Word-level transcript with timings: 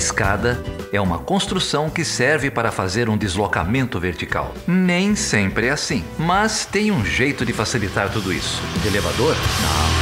escada 0.00 0.58
é 0.90 0.98
uma 0.98 1.18
construção 1.18 1.90
que 1.90 2.06
serve 2.06 2.50
para 2.50 2.72
fazer 2.72 3.10
um 3.10 3.18
deslocamento 3.18 4.00
vertical. 4.00 4.54
Nem 4.66 5.14
sempre 5.14 5.66
é 5.66 5.70
assim, 5.70 6.02
mas 6.18 6.64
tem 6.64 6.90
um 6.90 7.04
jeito 7.04 7.44
de 7.44 7.52
facilitar 7.52 8.10
tudo 8.10 8.32
isso. 8.32 8.62
De 8.80 8.88
elevador? 8.88 9.36
Não. 9.36 10.00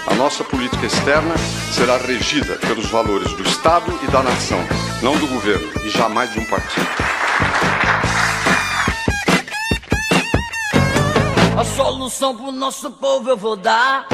A 0.05 0.13
nossa 0.15 0.43
política 0.43 0.85
externa 0.85 1.33
será 1.71 1.95
regida 1.95 2.55
pelos 2.55 2.87
valores 2.87 3.31
do 3.31 3.43
Estado 3.43 3.97
e 4.03 4.11
da 4.11 4.21
nação, 4.21 4.59
não 5.01 5.17
do 5.17 5.25
governo 5.27 5.65
e 5.85 5.89
jamais 5.89 6.29
de 6.33 6.39
um 6.39 6.45
partido. 6.45 6.85
A 11.57 11.63
solução 11.63 12.35
pro 12.35 12.51
nosso 12.51 12.91
povo 12.91 13.29
eu 13.29 13.37
vou 13.37 13.55
dar. 13.55 14.07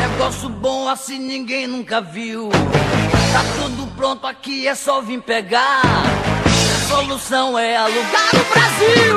Negócio 0.00 0.48
bom 0.48 0.88
assim 0.88 1.18
ninguém 1.18 1.66
nunca 1.66 2.00
viu. 2.00 2.48
Tá 2.48 3.44
tudo 3.60 3.94
pronto 3.94 4.26
aqui, 4.26 4.66
é 4.66 4.74
só 4.74 5.02
vir 5.02 5.20
pegar 5.20 5.82
solução 6.86 7.58
é 7.58 7.76
alugar 7.76 8.30
o 8.32 8.52
Brasil. 8.52 9.16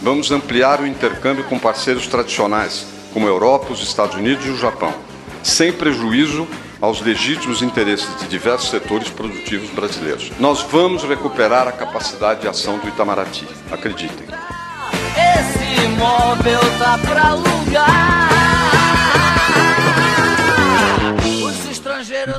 Vamos 0.00 0.30
ampliar 0.30 0.80
o 0.80 0.86
intercâmbio 0.86 1.44
com 1.44 1.58
parceiros 1.58 2.06
tradicionais, 2.06 2.86
como 3.12 3.26
a 3.26 3.28
Europa, 3.28 3.72
os 3.72 3.82
Estados 3.82 4.16
Unidos 4.16 4.46
e 4.46 4.50
o 4.50 4.56
Japão, 4.56 4.94
sem 5.42 5.72
prejuízo 5.72 6.46
aos 6.80 7.00
legítimos 7.00 7.62
interesses 7.62 8.08
de 8.20 8.26
diversos 8.28 8.70
setores 8.70 9.08
produtivos 9.08 9.70
brasileiros. 9.70 10.30
Nós 10.38 10.62
vamos 10.62 11.02
recuperar 11.04 11.66
a 11.66 11.72
capacidade 11.72 12.40
de 12.42 12.48
ação 12.48 12.78
do 12.78 12.88
Itamaraty, 12.88 13.46
acreditem. 13.70 14.26
Esse 15.38 15.84
imóvel 15.84 16.60
tá 16.78 16.98
pra 16.98 17.28
alugar. 17.30 18.26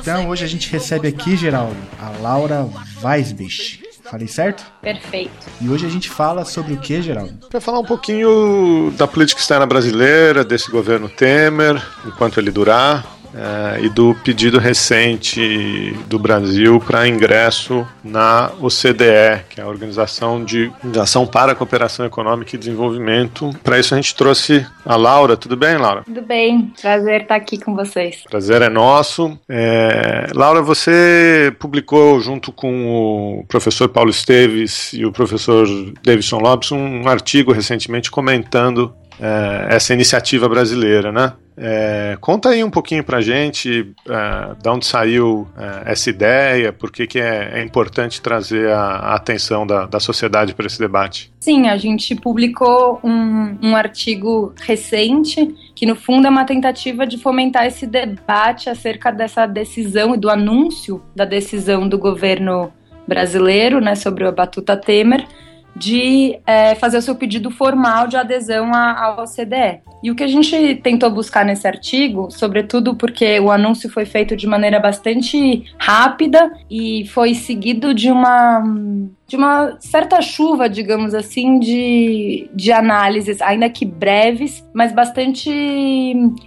Então 0.00 0.28
hoje 0.28 0.44
a 0.44 0.48
gente 0.48 0.70
recebe 0.70 1.08
aqui, 1.08 1.36
Geraldo, 1.36 1.76
a 2.00 2.10
Laura 2.22 2.68
Weisbich. 3.02 3.87
Falei 4.10 4.26
certo? 4.26 4.64
Perfeito. 4.80 5.46
E 5.60 5.68
hoje 5.68 5.84
a 5.84 5.88
gente 5.88 6.08
fala 6.08 6.44
sobre 6.44 6.72
o 6.74 6.78
que, 6.78 7.02
Geraldo? 7.02 7.34
Vai 7.50 7.60
falar 7.60 7.78
um 7.78 7.84
pouquinho 7.84 8.92
da 8.96 9.06
política 9.06 9.40
externa 9.40 9.66
brasileira, 9.66 10.42
desse 10.44 10.70
governo 10.70 11.08
Temer, 11.08 11.82
enquanto 12.06 12.38
ele 12.40 12.50
durar, 12.50 13.04
é, 13.34 13.80
e 13.84 13.88
do 13.88 14.14
pedido 14.24 14.58
recente 14.58 15.92
do 16.08 16.18
Brasil 16.18 16.80
para 16.80 17.08
ingresso 17.08 17.86
na 18.02 18.50
OCDE, 18.60 19.44
que 19.48 19.60
é 19.60 19.64
a 19.64 19.68
Organização 19.68 20.44
de 20.44 20.70
Ação 21.00 21.26
para 21.26 21.52
a 21.52 21.54
Cooperação 21.54 22.06
Econômica 22.06 22.54
e 22.54 22.58
Desenvolvimento. 22.58 23.50
Para 23.62 23.78
isso 23.78 23.94
a 23.94 23.96
gente 23.96 24.14
trouxe 24.14 24.66
a 24.84 24.96
Laura. 24.96 25.36
Tudo 25.36 25.56
bem, 25.56 25.76
Laura? 25.76 26.02
Tudo 26.04 26.22
bem. 26.22 26.72
Prazer 26.80 27.22
estar 27.22 27.36
aqui 27.36 27.58
com 27.58 27.74
vocês. 27.74 28.24
Prazer 28.28 28.62
é 28.62 28.68
nosso. 28.68 29.38
É, 29.48 30.26
Laura, 30.34 30.62
você 30.62 31.54
publicou 31.58 32.20
junto 32.20 32.52
com 32.52 33.40
o 33.40 33.44
professor 33.46 33.88
Paulo 33.88 34.10
Esteves 34.10 34.92
e 34.92 35.04
o 35.04 35.12
professor 35.12 35.66
Davidson 36.02 36.38
Lopes 36.38 36.72
um 36.72 37.08
artigo 37.08 37.52
recentemente 37.52 38.10
comentando 38.10 38.92
é, 39.20 39.74
essa 39.74 39.92
iniciativa 39.92 40.48
brasileira, 40.48 41.12
né? 41.12 41.32
É, 41.60 42.16
conta 42.20 42.50
aí 42.50 42.62
um 42.62 42.70
pouquinho 42.70 43.02
pra 43.02 43.20
gente 43.20 43.92
é, 44.08 44.54
de 44.62 44.68
onde 44.68 44.86
saiu 44.86 45.48
é, 45.56 45.90
essa 45.90 46.08
ideia, 46.08 46.72
por 46.72 46.92
que, 46.92 47.04
que 47.04 47.18
é, 47.18 47.50
é 47.54 47.64
importante 47.64 48.22
trazer 48.22 48.70
a, 48.70 48.80
a 48.80 49.14
atenção 49.16 49.66
da, 49.66 49.84
da 49.86 49.98
sociedade 49.98 50.54
para 50.54 50.66
esse 50.66 50.78
debate. 50.78 51.32
Sim, 51.40 51.66
a 51.66 51.76
gente 51.76 52.14
publicou 52.14 53.00
um, 53.02 53.58
um 53.60 53.76
artigo 53.76 54.54
recente 54.60 55.52
que, 55.74 55.84
no 55.84 55.96
fundo, 55.96 56.28
é 56.28 56.30
uma 56.30 56.44
tentativa 56.44 57.04
de 57.04 57.18
fomentar 57.18 57.66
esse 57.66 57.86
debate 57.86 58.70
acerca 58.70 59.10
dessa 59.10 59.44
decisão 59.44 60.14
e 60.14 60.18
do 60.18 60.30
anúncio 60.30 61.02
da 61.14 61.24
decisão 61.24 61.88
do 61.88 61.98
governo 61.98 62.72
brasileiro 63.06 63.80
né, 63.80 63.96
sobre 63.96 64.24
o 64.24 64.30
Batuta 64.30 64.76
Temer 64.76 65.26
de 65.78 66.38
é, 66.46 66.74
fazer 66.74 66.98
o 66.98 67.02
seu 67.02 67.14
pedido 67.14 67.50
formal 67.50 68.06
de 68.06 68.16
adesão 68.16 68.74
à, 68.74 69.22
OCDE. 69.22 69.80
E 70.02 70.10
o 70.10 70.14
que 70.14 70.22
a 70.22 70.28
gente 70.28 70.76
tentou 70.76 71.10
buscar 71.10 71.44
nesse 71.44 71.66
artigo, 71.66 72.28
sobretudo 72.30 72.94
porque 72.94 73.38
o 73.40 73.50
anúncio 73.50 73.90
foi 73.90 74.04
feito 74.04 74.36
de 74.36 74.46
maneira 74.46 74.78
bastante 74.78 75.64
rápida 75.78 76.52
e 76.70 77.06
foi 77.08 77.34
seguido 77.34 77.94
de 77.94 78.10
uma 78.10 78.62
de 79.28 79.36
uma 79.36 79.76
certa 79.78 80.22
chuva, 80.22 80.70
digamos 80.70 81.14
assim, 81.14 81.58
de, 81.58 82.48
de 82.54 82.72
análises, 82.72 83.42
ainda 83.42 83.68
que 83.68 83.84
breves, 83.84 84.66
mas 84.72 84.90
bastante 84.90 85.50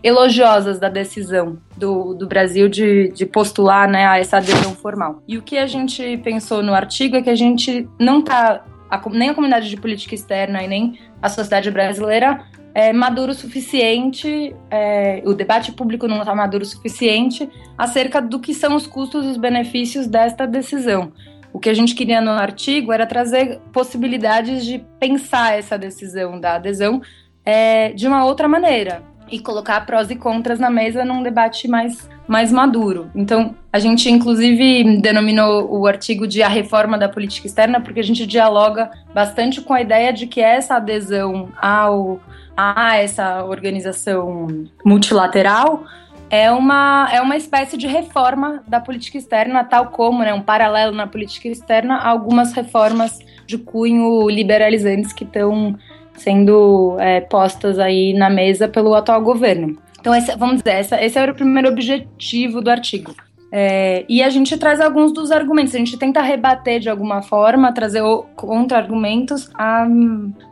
elogiosas 0.01 0.79
da 0.79 0.89
decisão 0.89 1.59
do, 1.77 2.15
do 2.15 2.27
Brasil 2.27 2.67
de, 2.67 3.09
de 3.09 3.23
postular 3.23 3.88
né, 3.88 4.07
a 4.07 4.17
essa 4.17 4.38
adesão 4.38 4.73
formal. 4.73 5.21
E 5.27 5.38
o 5.38 5.44
que 5.44 5.59
a 5.59 5.67
gente 5.67 6.17
pensou 6.23 6.63
no 6.63 6.73
artigo 6.73 7.15
é 7.15 7.21
que 7.21 7.29
a 7.29 7.35
gente 7.35 7.88
não 8.00 8.17
está 8.19 8.63
a, 8.91 9.01
nem 9.09 9.29
a 9.29 9.33
comunidade 9.33 9.69
de 9.69 9.77
política 9.77 10.13
externa 10.13 10.61
e 10.61 10.67
nem 10.67 10.99
a 11.21 11.29
sociedade 11.29 11.71
brasileira 11.71 12.45
é 12.73 12.93
maduro 12.93 13.31
o 13.31 13.35
suficiente, 13.35 14.55
é, 14.69 15.21
o 15.25 15.33
debate 15.33 15.71
público 15.71 16.07
não 16.07 16.19
está 16.19 16.33
maduro 16.33 16.63
o 16.63 16.67
suficiente 16.67 17.49
acerca 17.77 18.21
do 18.21 18.39
que 18.39 18.53
são 18.53 18.75
os 18.75 18.88
custos 18.88 19.25
e 19.25 19.29
os 19.29 19.38
benefícios 19.38 20.07
desta 20.07 20.45
decisão. 20.45 21.11
O 21.53 21.59
que 21.59 21.69
a 21.69 21.73
gente 21.73 21.93
queria 21.93 22.21
no 22.21 22.31
artigo 22.31 22.93
era 22.93 23.05
trazer 23.05 23.59
possibilidades 23.73 24.65
de 24.65 24.85
pensar 24.99 25.57
essa 25.57 25.77
decisão 25.77 26.39
da 26.39 26.55
adesão 26.55 27.01
é, 27.45 27.91
de 27.91 28.07
uma 28.07 28.23
outra 28.23 28.47
maneira. 28.47 29.03
E 29.31 29.39
colocar 29.39 29.86
prós 29.86 30.12
e 30.12 30.16
contras 30.16 30.60
na 30.60 30.69
mesa 30.69 31.06
num 31.06 31.24
debate 31.24 31.68
mais, 31.68 32.10
mais 32.28 32.51
maduro. 32.51 33.10
Então, 33.16 33.56
a 33.72 33.80
gente 33.80 34.10
inclusive 34.10 34.98
denominou 35.00 35.72
o 35.72 35.88
artigo 35.88 36.28
de 36.28 36.44
a 36.44 36.48
reforma 36.48 36.98
da 36.98 37.07
política 37.07 37.48
externa, 37.48 37.80
porque 37.80 38.00
a 38.00 38.04
gente 38.04 38.25
dialoga 38.28 38.92
bastante 39.13 39.62
com 39.62 39.74
a 39.74 39.81
ideia 39.81 40.12
de 40.12 40.28
que 40.28 40.42
essa 40.42 40.75
adesão 40.75 41.50
ao, 41.62 42.19
a 42.56 42.98
essa 42.98 43.44
organização 43.45 44.68
multilateral 44.83 45.86
é 46.31 46.50
uma, 46.50 47.10
é 47.12 47.22
uma 47.22 47.36
espécie 47.36 47.75
de 47.75 47.88
reforma 47.88 48.63
da 48.66 48.80
política 48.80 49.18
externa, 49.18 49.66
tal 49.66 49.88
como, 49.88 50.19
né, 50.19 50.33
um 50.33 50.42
paralelo 50.42 50.95
na 50.95 51.06
política 51.06 51.50
externa, 51.50 51.98
algumas 51.98 52.54
reformas 52.54 53.19
de 53.45 53.57
cunho 53.57 54.30
liberalizantes 54.30 55.12
que 55.12 55.25
estão 55.25 55.78
sendo 56.21 56.97
é, 57.00 57.21
postas 57.21 57.79
aí 57.79 58.13
na 58.13 58.29
mesa 58.29 58.68
pelo 58.68 58.94
atual 58.94 59.21
governo. 59.21 59.77
Então, 60.00 60.15
esse, 60.15 60.35
vamos 60.35 60.57
dizer, 60.57 60.75
essa, 60.77 61.03
esse 61.03 61.18
era 61.18 61.31
o 61.31 61.35
primeiro 61.35 61.69
objetivo 61.69 62.62
do 62.62 62.69
artigo. 62.69 63.13
É, 63.53 64.06
e 64.07 64.23
a 64.23 64.29
gente 64.29 64.57
traz 64.57 64.79
alguns 64.79 65.12
dos 65.12 65.29
argumentos, 65.29 65.75
a 65.75 65.77
gente 65.77 65.97
tenta 65.97 66.21
rebater 66.21 66.79
de 66.79 66.89
alguma 66.89 67.21
forma, 67.21 67.73
trazer 67.73 68.01
contra-argumentos 68.35 69.51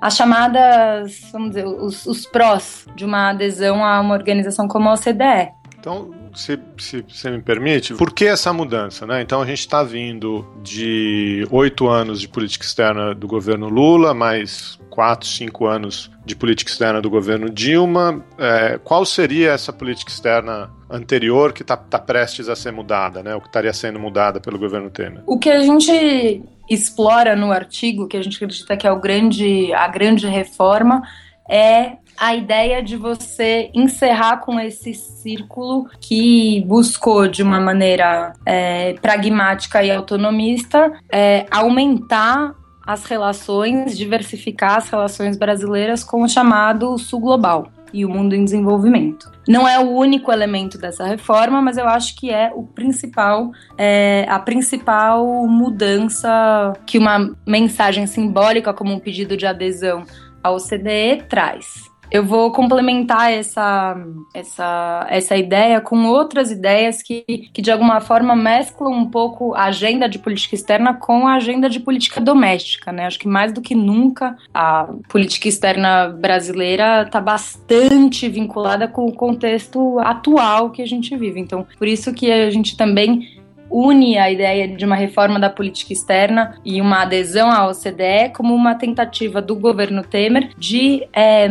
as 0.01 0.17
chamadas, 0.17 1.29
vamos 1.31 1.49
dizer, 1.49 1.65
os, 1.65 2.05
os 2.05 2.25
prós 2.25 2.85
de 2.95 3.05
uma 3.05 3.29
adesão 3.29 3.85
a 3.85 4.01
uma 4.01 4.13
organização 4.13 4.67
como 4.67 4.89
a 4.89 4.93
OCDE. 4.93 5.53
Então, 5.79 6.11
se, 6.35 6.59
se 6.77 7.01
você 7.07 7.29
me 7.29 7.41
permite, 7.41 7.93
por 7.93 8.13
que 8.13 8.25
essa 8.25 8.51
mudança? 8.53 9.05
Né? 9.05 9.21
Então, 9.21 9.41
a 9.41 9.45
gente 9.45 9.59
está 9.59 9.83
vindo 9.83 10.45
de 10.63 11.47
oito 11.51 11.87
anos 11.87 12.21
de 12.21 12.27
política 12.27 12.65
externa 12.65 13.13
do 13.13 13.27
governo 13.27 13.67
Lula, 13.67 14.13
mais 14.13 14.79
quatro, 14.89 15.27
cinco 15.27 15.65
anos 15.65 16.11
de 16.25 16.35
política 16.35 16.69
externa 16.69 17.01
do 17.01 17.09
governo 17.09 17.49
Dilma. 17.49 18.23
É, 18.37 18.79
qual 18.83 19.05
seria 19.05 19.51
essa 19.51 19.71
política 19.71 20.11
externa 20.11 20.69
anterior 20.89 21.53
que 21.53 21.61
está 21.61 21.77
tá 21.77 21.99
prestes 21.99 22.49
a 22.49 22.55
ser 22.55 22.71
mudada, 22.71 23.23
né? 23.23 23.35
O 23.35 23.41
que 23.41 23.47
estaria 23.47 23.73
sendo 23.73 23.99
mudada 23.99 24.39
pelo 24.39 24.57
governo 24.57 24.89
Temer? 24.89 25.23
O 25.25 25.37
que 25.37 25.49
a 25.49 25.61
gente 25.61 26.41
explora 26.69 27.35
no 27.35 27.51
artigo, 27.51 28.07
que 28.07 28.17
a 28.17 28.21
gente 28.21 28.35
acredita 28.35 28.77
que 28.77 28.85
é 28.85 28.91
o 28.91 28.99
grande, 28.99 29.73
a 29.73 29.87
grande 29.87 30.27
reforma, 30.27 31.01
é 31.49 31.97
a 32.17 32.35
ideia 32.35 32.83
de 32.83 32.97
você 32.97 33.71
encerrar 33.73 34.37
com 34.37 34.59
esse 34.59 34.93
círculo 34.93 35.89
que 36.01 36.63
buscou, 36.67 37.27
de 37.27 37.41
uma 37.41 37.59
maneira 37.59 38.33
é, 38.45 38.93
pragmática 39.01 39.81
e 39.83 39.89
autonomista, 39.89 40.91
é, 41.11 41.45
aumentar 41.49 42.53
as 42.85 43.05
relações, 43.05 43.97
diversificar 43.97 44.77
as 44.77 44.89
relações 44.89 45.37
brasileiras 45.37 46.03
com 46.03 46.23
o 46.23 46.27
chamado 46.27 46.97
Sul 46.97 47.19
Global 47.19 47.71
e 47.93 48.05
o 48.05 48.09
mundo 48.09 48.35
em 48.35 48.43
desenvolvimento. 48.43 49.31
Não 49.47 49.67
é 49.67 49.79
o 49.79 49.89
único 49.89 50.31
elemento 50.31 50.77
dessa 50.77 51.05
reforma, 51.05 51.61
mas 51.61 51.77
eu 51.77 51.87
acho 51.87 52.15
que 52.15 52.29
é 52.31 52.51
o 52.53 52.63
principal, 52.63 53.51
é, 53.77 54.25
a 54.29 54.39
principal 54.39 55.25
mudança 55.47 56.73
que 56.85 56.97
uma 56.97 57.35
mensagem 57.47 58.05
simbólica 58.05 58.73
como 58.73 58.93
um 58.93 58.99
pedido 58.99 59.35
de 59.35 59.45
adesão 59.45 60.03
ao 60.43 60.55
OCDE 60.55 61.23
traz. 61.29 61.89
Eu 62.11 62.25
vou 62.25 62.51
complementar 62.51 63.31
essa, 63.31 63.95
essa, 64.33 65.05
essa 65.09 65.37
ideia 65.37 65.79
com 65.79 66.07
outras 66.07 66.49
ideias 66.49 67.03
que, 67.03 67.23
que, 67.53 67.61
de 67.61 67.71
alguma 67.71 68.01
forma, 68.01 68.35
mesclam 68.35 68.91
um 68.91 69.05
pouco 69.05 69.53
a 69.53 69.65
agenda 69.65 70.09
de 70.09 70.17
política 70.17 70.55
externa 70.55 70.95
com 70.95 71.27
a 71.27 71.35
agenda 71.35 71.69
de 71.69 71.79
política 71.79 72.19
doméstica. 72.19 72.91
Né? 72.91 73.05
Acho 73.05 73.19
que 73.19 73.27
mais 73.27 73.53
do 73.53 73.61
que 73.61 73.75
nunca 73.75 74.35
a 74.51 74.89
política 75.07 75.47
externa 75.47 76.09
brasileira 76.09 77.03
está 77.03 77.21
bastante 77.21 78.27
vinculada 78.27 78.87
com 78.87 79.05
o 79.05 79.13
contexto 79.13 79.99
atual 79.99 80.71
que 80.71 80.81
a 80.81 80.87
gente 80.87 81.15
vive. 81.15 81.39
Então, 81.39 81.67
por 81.77 81.87
isso 81.87 82.11
que 82.11 82.31
a 82.31 82.49
gente 82.49 82.75
também 82.75 83.38
une 83.71 84.17
a 84.17 84.31
ideia 84.31 84.67
de 84.67 84.85
uma 84.85 84.95
reforma 84.95 85.39
da 85.39 85.49
política 85.49 85.93
externa 85.93 86.55
e 86.65 86.81
uma 86.81 87.01
adesão 87.01 87.51
à 87.51 87.67
OCDE 87.67 88.31
como 88.33 88.53
uma 88.53 88.75
tentativa 88.75 89.41
do 89.41 89.55
governo 89.55 90.03
Temer 90.03 90.49
de 90.57 91.07
é, 91.13 91.47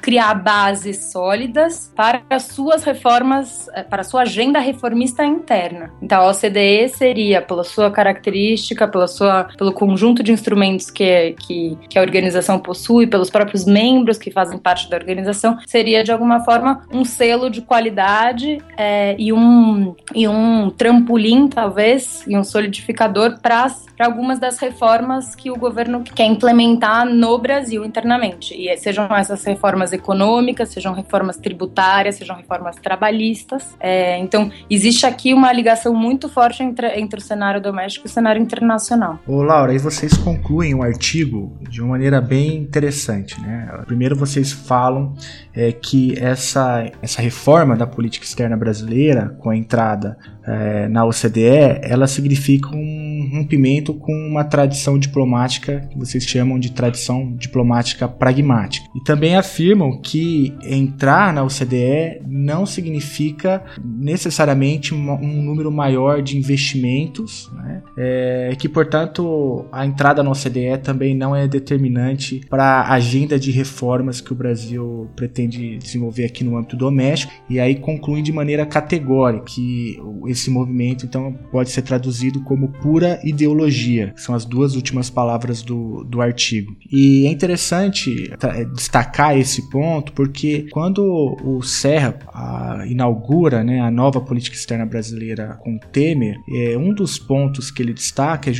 criar 0.00 0.34
bases 0.34 1.10
sólidas 1.12 1.92
para 1.94 2.22
as 2.30 2.44
suas 2.44 2.84
reformas, 2.84 3.68
eh, 3.74 3.82
para 3.82 4.02
sua 4.04 4.22
agenda 4.22 4.58
reformista 4.58 5.24
interna. 5.24 5.90
Então, 6.02 6.20
a 6.22 6.30
OCDE 6.30 6.88
seria, 6.88 7.42
pela 7.42 7.64
sua 7.64 7.90
característica, 7.90 8.88
pela 8.88 9.06
sua, 9.06 9.44
pelo 9.56 9.72
conjunto 9.72 10.22
de 10.22 10.32
instrumentos 10.32 10.90
que, 10.90 11.34
que, 11.38 11.78
que 11.88 11.98
a 11.98 12.02
organização 12.02 12.58
possui, 12.58 13.06
pelos 13.06 13.30
próprios 13.30 13.64
membros 13.64 14.18
que 14.18 14.30
fazem 14.30 14.58
parte 14.58 14.88
da 14.88 14.96
organização, 14.96 15.58
seria 15.66 16.02
de 16.02 16.12
alguma 16.12 16.40
forma 16.40 16.82
um 16.92 17.04
selo 17.04 17.50
de 17.50 17.62
qualidade 17.62 18.58
é, 18.76 19.14
e, 19.18 19.32
um, 19.32 19.94
e 20.14 20.26
um 20.26 20.70
trampolim 20.70 21.48
talvez, 21.60 22.24
e 22.26 22.38
um 22.38 22.42
solidificador 22.42 23.38
para 23.38 23.70
algumas 23.98 24.38
das 24.38 24.58
reformas 24.58 25.34
que 25.34 25.50
o 25.50 25.56
governo 25.56 26.02
quer 26.02 26.24
implementar 26.24 27.04
no 27.04 27.36
Brasil 27.36 27.84
internamente. 27.84 28.54
E 28.54 28.74
sejam 28.78 29.04
essas 29.14 29.44
reformas 29.44 29.92
econômicas, 29.92 30.70
sejam 30.70 30.94
reformas 30.94 31.36
tributárias, 31.36 32.14
sejam 32.14 32.34
reformas 32.34 32.76
trabalhistas. 32.76 33.76
É, 33.78 34.16
então, 34.18 34.50
existe 34.70 35.04
aqui 35.04 35.34
uma 35.34 35.52
ligação 35.52 35.92
muito 35.92 36.30
forte 36.30 36.62
entre, 36.62 36.98
entre 36.98 37.20
o 37.20 37.22
cenário 37.22 37.60
doméstico 37.60 38.06
e 38.06 38.08
o 38.08 38.10
cenário 38.10 38.40
internacional. 38.40 39.18
Ô, 39.26 39.42
Laura, 39.42 39.72
aí 39.72 39.78
vocês 39.78 40.16
concluem 40.16 40.74
o 40.74 40.82
artigo 40.82 41.58
de 41.68 41.82
uma 41.82 41.90
maneira 41.90 42.22
bem 42.22 42.56
interessante. 42.56 43.38
Né? 43.38 43.82
Primeiro, 43.84 44.16
vocês 44.16 44.50
falam 44.50 45.12
é, 45.54 45.72
que 45.72 46.18
essa, 46.18 46.90
essa 47.02 47.20
reforma 47.20 47.76
da 47.76 47.86
política 47.86 48.24
externa 48.24 48.56
brasileira, 48.56 49.36
com 49.40 49.50
a 49.50 49.56
entrada 49.56 50.16
é, 50.50 50.88
na 50.88 51.04
OCDE, 51.04 51.80
ela 51.82 52.06
significa 52.06 52.68
um 52.74 53.28
rompimento 53.32 53.94
com 53.94 54.12
uma 54.12 54.44
tradição 54.44 54.98
diplomática 54.98 55.88
que 55.90 55.98
vocês 55.98 56.24
chamam 56.24 56.58
de 56.58 56.72
tradição 56.72 57.34
diplomática 57.36 58.08
pragmática. 58.08 58.86
E 58.94 59.04
também 59.04 59.36
afirmam 59.36 60.00
que 60.00 60.54
entrar 60.62 61.32
na 61.32 61.44
OCDE 61.44 62.20
não 62.26 62.66
significa 62.66 63.62
necessariamente 63.82 64.94
um 64.94 65.42
número 65.42 65.70
maior 65.70 66.22
de 66.22 66.36
investimentos, 66.36 67.50
né? 67.54 67.82
é, 67.96 68.56
que, 68.58 68.68
portanto, 68.68 69.66
a 69.70 69.86
entrada 69.86 70.22
na 70.22 70.30
OCDE 70.30 70.78
também 70.82 71.14
não 71.14 71.34
é 71.34 71.46
determinante 71.46 72.40
para 72.48 72.80
a 72.80 72.94
agenda 72.94 73.38
de 73.38 73.50
reformas 73.50 74.20
que 74.20 74.32
o 74.32 74.36
Brasil 74.36 75.08
pretende 75.14 75.78
desenvolver 75.78 76.24
aqui 76.24 76.42
no 76.42 76.56
âmbito 76.56 76.76
doméstico, 76.76 77.32
e 77.48 77.60
aí 77.60 77.76
concluem 77.76 78.22
de 78.22 78.32
maneira 78.32 78.66
categórica 78.66 79.44
que 79.44 79.98
esse 80.26 80.39
movimento 80.48 81.04
então 81.04 81.32
pode 81.50 81.70
ser 81.70 81.82
traduzido 81.82 82.40
como 82.42 82.68
pura 82.68 83.20
ideologia, 83.24 84.12
são 84.16 84.34
as 84.34 84.44
duas 84.44 84.76
últimas 84.76 85.10
palavras 85.10 85.62
do, 85.62 86.04
do 86.04 86.20
artigo. 86.22 86.76
E 86.90 87.26
é 87.26 87.30
interessante 87.30 88.32
é, 88.42 88.64
destacar 88.64 89.36
esse 89.36 89.68
ponto 89.68 90.12
porque 90.12 90.68
quando 90.70 91.36
o 91.44 91.60
Serra 91.62 92.18
a, 92.32 92.84
inaugura 92.86 93.64
né, 93.64 93.80
a 93.80 93.90
nova 93.90 94.20
política 94.20 94.56
externa 94.56 94.86
brasileira 94.86 95.58
com 95.62 95.78
Temer, 95.78 96.36
é, 96.48 96.76
um 96.78 96.94
dos 96.94 97.18
pontos 97.18 97.70
que 97.70 97.82
ele 97.82 97.92
destaca 97.92 98.50
é 98.50 98.54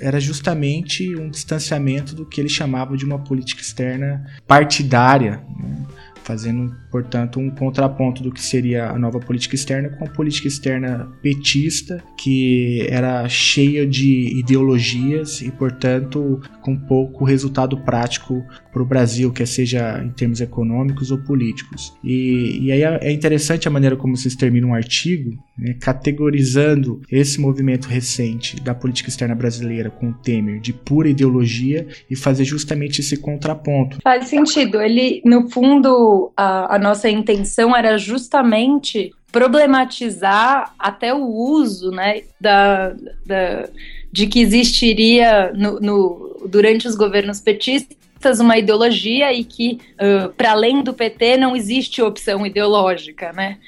era 0.00 0.20
justamente 0.20 1.14
um 1.16 1.28
distanciamento 1.28 2.14
do 2.14 2.24
que 2.24 2.40
ele 2.40 2.48
chamava 2.48 2.96
de 2.96 3.04
uma 3.04 3.18
política 3.18 3.60
externa 3.60 4.24
partidária. 4.46 5.42
Né? 5.58 5.86
Fazendo, 6.30 6.72
portanto, 6.92 7.40
um 7.40 7.50
contraponto 7.50 8.22
do 8.22 8.30
que 8.30 8.40
seria 8.40 8.90
a 8.90 8.98
nova 8.98 9.18
política 9.18 9.56
externa 9.56 9.88
com 9.88 10.04
a 10.04 10.08
política 10.08 10.46
externa 10.46 11.08
petista, 11.20 12.00
que 12.16 12.86
era 12.88 13.28
cheia 13.28 13.84
de 13.84 14.38
ideologias 14.38 15.42
e, 15.42 15.50
portanto, 15.50 16.40
com 16.62 16.76
pouco 16.76 17.24
resultado 17.24 17.76
prático 17.78 18.44
para 18.72 18.80
o 18.80 18.86
Brasil, 18.86 19.32
quer 19.32 19.46
seja 19.46 20.00
em 20.04 20.10
termos 20.10 20.40
econômicos 20.40 21.10
ou 21.10 21.18
políticos. 21.18 21.92
E, 22.04 22.60
e 22.62 22.70
aí 22.70 22.82
é 22.82 23.10
interessante 23.10 23.66
a 23.66 23.70
maneira 23.70 23.96
como 23.96 24.16
vocês 24.16 24.36
terminam 24.36 24.68
um 24.68 24.74
artigo, 24.74 25.32
né, 25.58 25.74
categorizando 25.80 27.00
esse 27.10 27.40
movimento 27.40 27.86
recente 27.86 28.60
da 28.60 28.74
política 28.74 29.08
externa 29.08 29.34
brasileira 29.34 29.90
com 29.90 30.10
o 30.10 30.14
Temer 30.14 30.60
de 30.60 30.72
pura 30.72 31.08
ideologia 31.08 31.88
e 32.08 32.14
fazer 32.14 32.44
justamente 32.44 33.00
esse 33.00 33.16
contraponto. 33.16 33.98
Faz 34.02 34.28
sentido. 34.28 34.80
Ele, 34.80 35.20
no 35.24 35.50
fundo, 35.50 36.19
a, 36.36 36.76
a 36.76 36.78
nossa 36.78 37.08
intenção 37.08 37.76
era 37.76 37.96
justamente 37.98 39.12
problematizar 39.30 40.74
até 40.78 41.14
o 41.14 41.24
uso 41.24 41.90
né, 41.90 42.22
da, 42.40 42.94
da 43.24 43.68
de 44.12 44.26
que 44.26 44.40
existiria 44.40 45.52
no, 45.54 45.78
no, 45.80 46.46
durante 46.48 46.88
os 46.88 46.96
governos 46.96 47.40
petistas 47.40 48.40
uma 48.40 48.58
ideologia 48.58 49.32
e 49.32 49.44
que, 49.44 49.78
uh, 49.94 50.30
para 50.32 50.50
além 50.50 50.82
do 50.82 50.92
PT, 50.92 51.36
não 51.36 51.56
existe 51.56 52.02
opção 52.02 52.44
ideológica, 52.44 53.32
né? 53.32 53.58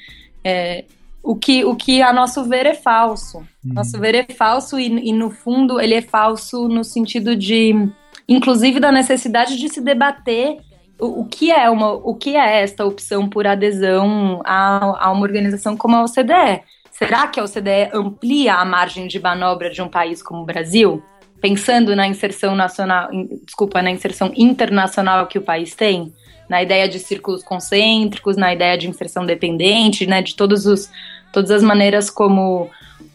É, 0.43 0.83
o, 1.23 1.35
que, 1.35 1.63
o 1.63 1.75
que, 1.75 2.01
a 2.01 2.11
nosso 2.11 2.43
ver, 2.43 2.65
é 2.65 2.73
falso. 2.73 3.37
Uhum. 3.37 3.73
Nosso 3.73 3.97
ver 3.97 4.15
é 4.15 4.25
falso 4.33 4.77
e, 4.77 4.87
e, 5.09 5.13
no 5.13 5.31
fundo, 5.31 5.79
ele 5.79 5.93
é 5.93 6.01
falso 6.01 6.67
no 6.67 6.83
sentido 6.83 7.35
de, 7.35 7.73
inclusive, 8.27 8.79
da 8.79 8.91
necessidade 8.91 9.57
de 9.57 9.69
se 9.69 9.81
debater 9.81 10.57
o, 10.99 11.25
que 11.25 11.51
é 11.51 11.69
uma, 11.69 11.91
o 11.91 12.15
que 12.15 12.35
é 12.35 12.61
esta 12.61 12.85
opção 12.85 13.27
por 13.27 13.45
adesão 13.47 14.41
a, 14.45 15.07
a 15.07 15.11
uma 15.11 15.21
organização 15.21 15.75
como 15.75 15.95
a 15.95 16.03
OCDE? 16.03 16.63
Será 16.91 17.27
que 17.27 17.39
a 17.39 17.43
OCDE 17.43 17.89
amplia 17.93 18.55
a 18.55 18.65
margem 18.65 19.07
de 19.07 19.19
manobra 19.19 19.69
de 19.69 19.81
um 19.81 19.89
país 19.89 20.21
como 20.21 20.43
o 20.43 20.45
Brasil? 20.45 21.03
Pensando 21.41 21.95
na 21.95 22.07
inserção 22.07 22.55
nacional, 22.55 23.09
desculpa, 23.45 23.81
na 23.81 23.91
inserção 23.91 24.31
internacional 24.35 25.27
que 25.27 25.37
o 25.37 25.41
país 25.41 25.75
tem, 25.75 26.13
na 26.47 26.61
ideia 26.61 26.87
de 26.87 26.99
círculos 26.99 27.43
concêntricos, 27.43 28.37
na 28.37 28.53
ideia 28.53 28.77
de 28.77 28.87
inserção 28.87 29.25
dependente, 29.25 30.05
né, 30.05 30.21
de 30.21 30.35
todos 30.35 30.65
os, 30.65 30.89
todas 31.31 31.51
as 31.51 31.63
maneiras 31.63 32.09
como 32.09 32.69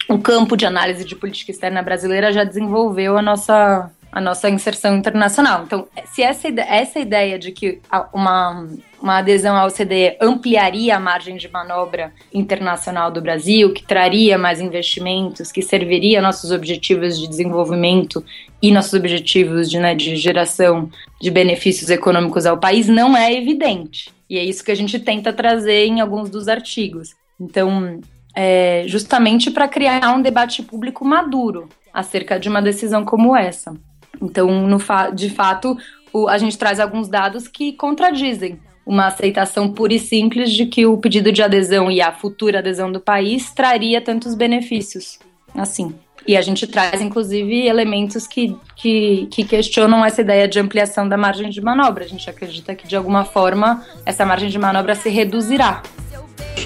o 0.08 0.18
campo 0.18 0.56
de 0.56 0.66
análise 0.66 1.04
de 1.04 1.14
política 1.14 1.52
externa 1.52 1.82
brasileira 1.82 2.32
já 2.32 2.42
desenvolveu 2.42 3.16
a 3.16 3.22
nossa 3.22 3.90
a 4.10 4.20
nossa 4.20 4.48
inserção 4.48 4.96
internacional. 4.96 5.64
Então, 5.64 5.86
se 6.06 6.22
essa, 6.22 6.48
essa 6.48 6.98
ideia 6.98 7.38
de 7.38 7.52
que 7.52 7.80
uma, 8.12 8.66
uma 9.00 9.18
adesão 9.18 9.56
à 9.56 9.66
OCDE 9.66 10.16
ampliaria 10.20 10.96
a 10.96 11.00
margem 11.00 11.36
de 11.36 11.48
manobra 11.48 12.12
internacional 12.32 13.10
do 13.10 13.20
Brasil, 13.20 13.72
que 13.72 13.82
traria 13.82 14.38
mais 14.38 14.60
investimentos, 14.60 15.52
que 15.52 15.62
serviria 15.62 16.22
nossos 16.22 16.50
objetivos 16.50 17.18
de 17.18 17.28
desenvolvimento 17.28 18.24
e 18.62 18.72
nossos 18.72 18.94
objetivos 18.94 19.70
de, 19.70 19.78
né, 19.78 19.94
de 19.94 20.16
geração 20.16 20.90
de 21.20 21.30
benefícios 21.30 21.90
econômicos 21.90 22.46
ao 22.46 22.58
país, 22.58 22.88
não 22.88 23.16
é 23.16 23.32
evidente. 23.32 24.10
E 24.28 24.38
é 24.38 24.44
isso 24.44 24.64
que 24.64 24.72
a 24.72 24.76
gente 24.76 24.98
tenta 24.98 25.32
trazer 25.32 25.86
em 25.86 26.00
alguns 26.00 26.28
dos 26.28 26.48
artigos. 26.48 27.14
Então, 27.40 28.00
é, 28.34 28.84
justamente 28.86 29.50
para 29.50 29.68
criar 29.68 30.14
um 30.14 30.22
debate 30.22 30.62
público 30.62 31.04
maduro 31.04 31.68
acerca 31.92 32.38
de 32.38 32.48
uma 32.48 32.60
decisão 32.60 33.04
como 33.04 33.36
essa. 33.36 33.74
Então, 34.20 34.78
fa 34.78 35.10
de 35.10 35.30
fato, 35.30 35.76
o, 36.12 36.28
a 36.28 36.38
gente 36.38 36.58
traz 36.58 36.80
alguns 36.80 37.08
dados 37.08 37.46
que 37.48 37.72
contradizem 37.72 38.58
uma 38.84 39.06
aceitação 39.06 39.70
pura 39.70 39.92
e 39.92 39.98
simples 39.98 40.50
de 40.50 40.64
que 40.64 40.86
o 40.86 40.96
pedido 40.96 41.30
de 41.30 41.42
adesão 41.42 41.90
e 41.90 42.00
a 42.00 42.10
futura 42.10 42.60
adesão 42.60 42.90
do 42.90 42.98
país 42.98 43.50
traria 43.52 44.00
tantos 44.00 44.34
benefícios. 44.34 45.18
Assim. 45.54 45.94
E 46.26 46.36
a 46.36 46.42
gente 46.42 46.66
traz, 46.66 47.00
inclusive, 47.00 47.66
elementos 47.66 48.26
que, 48.26 48.56
que, 48.76 49.26
que, 49.30 49.44
questionam 49.44 50.04
essa 50.04 50.20
ideia 50.20 50.46
de 50.46 50.58
ampliação 50.58 51.08
da 51.08 51.16
margem 51.16 51.48
de 51.48 51.60
manobra. 51.60 52.04
A 52.04 52.08
gente 52.08 52.28
acredita 52.28 52.74
que, 52.74 52.86
de 52.86 52.96
alguma 52.96 53.24
forma, 53.24 53.82
essa 54.04 54.26
margem 54.26 54.48
de 54.48 54.58
manobra 54.58 54.94
se 54.94 55.08
reduzirá. 55.08 55.82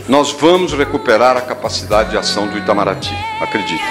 Nós 0.09 0.33
vamos 0.33 0.73
recuperar 0.73 1.37
a 1.37 1.41
capacidade 1.41 2.11
de 2.11 2.17
ação 2.17 2.49
do 2.49 2.59
Itamaraty, 2.59 3.15
acredita. 3.41 3.85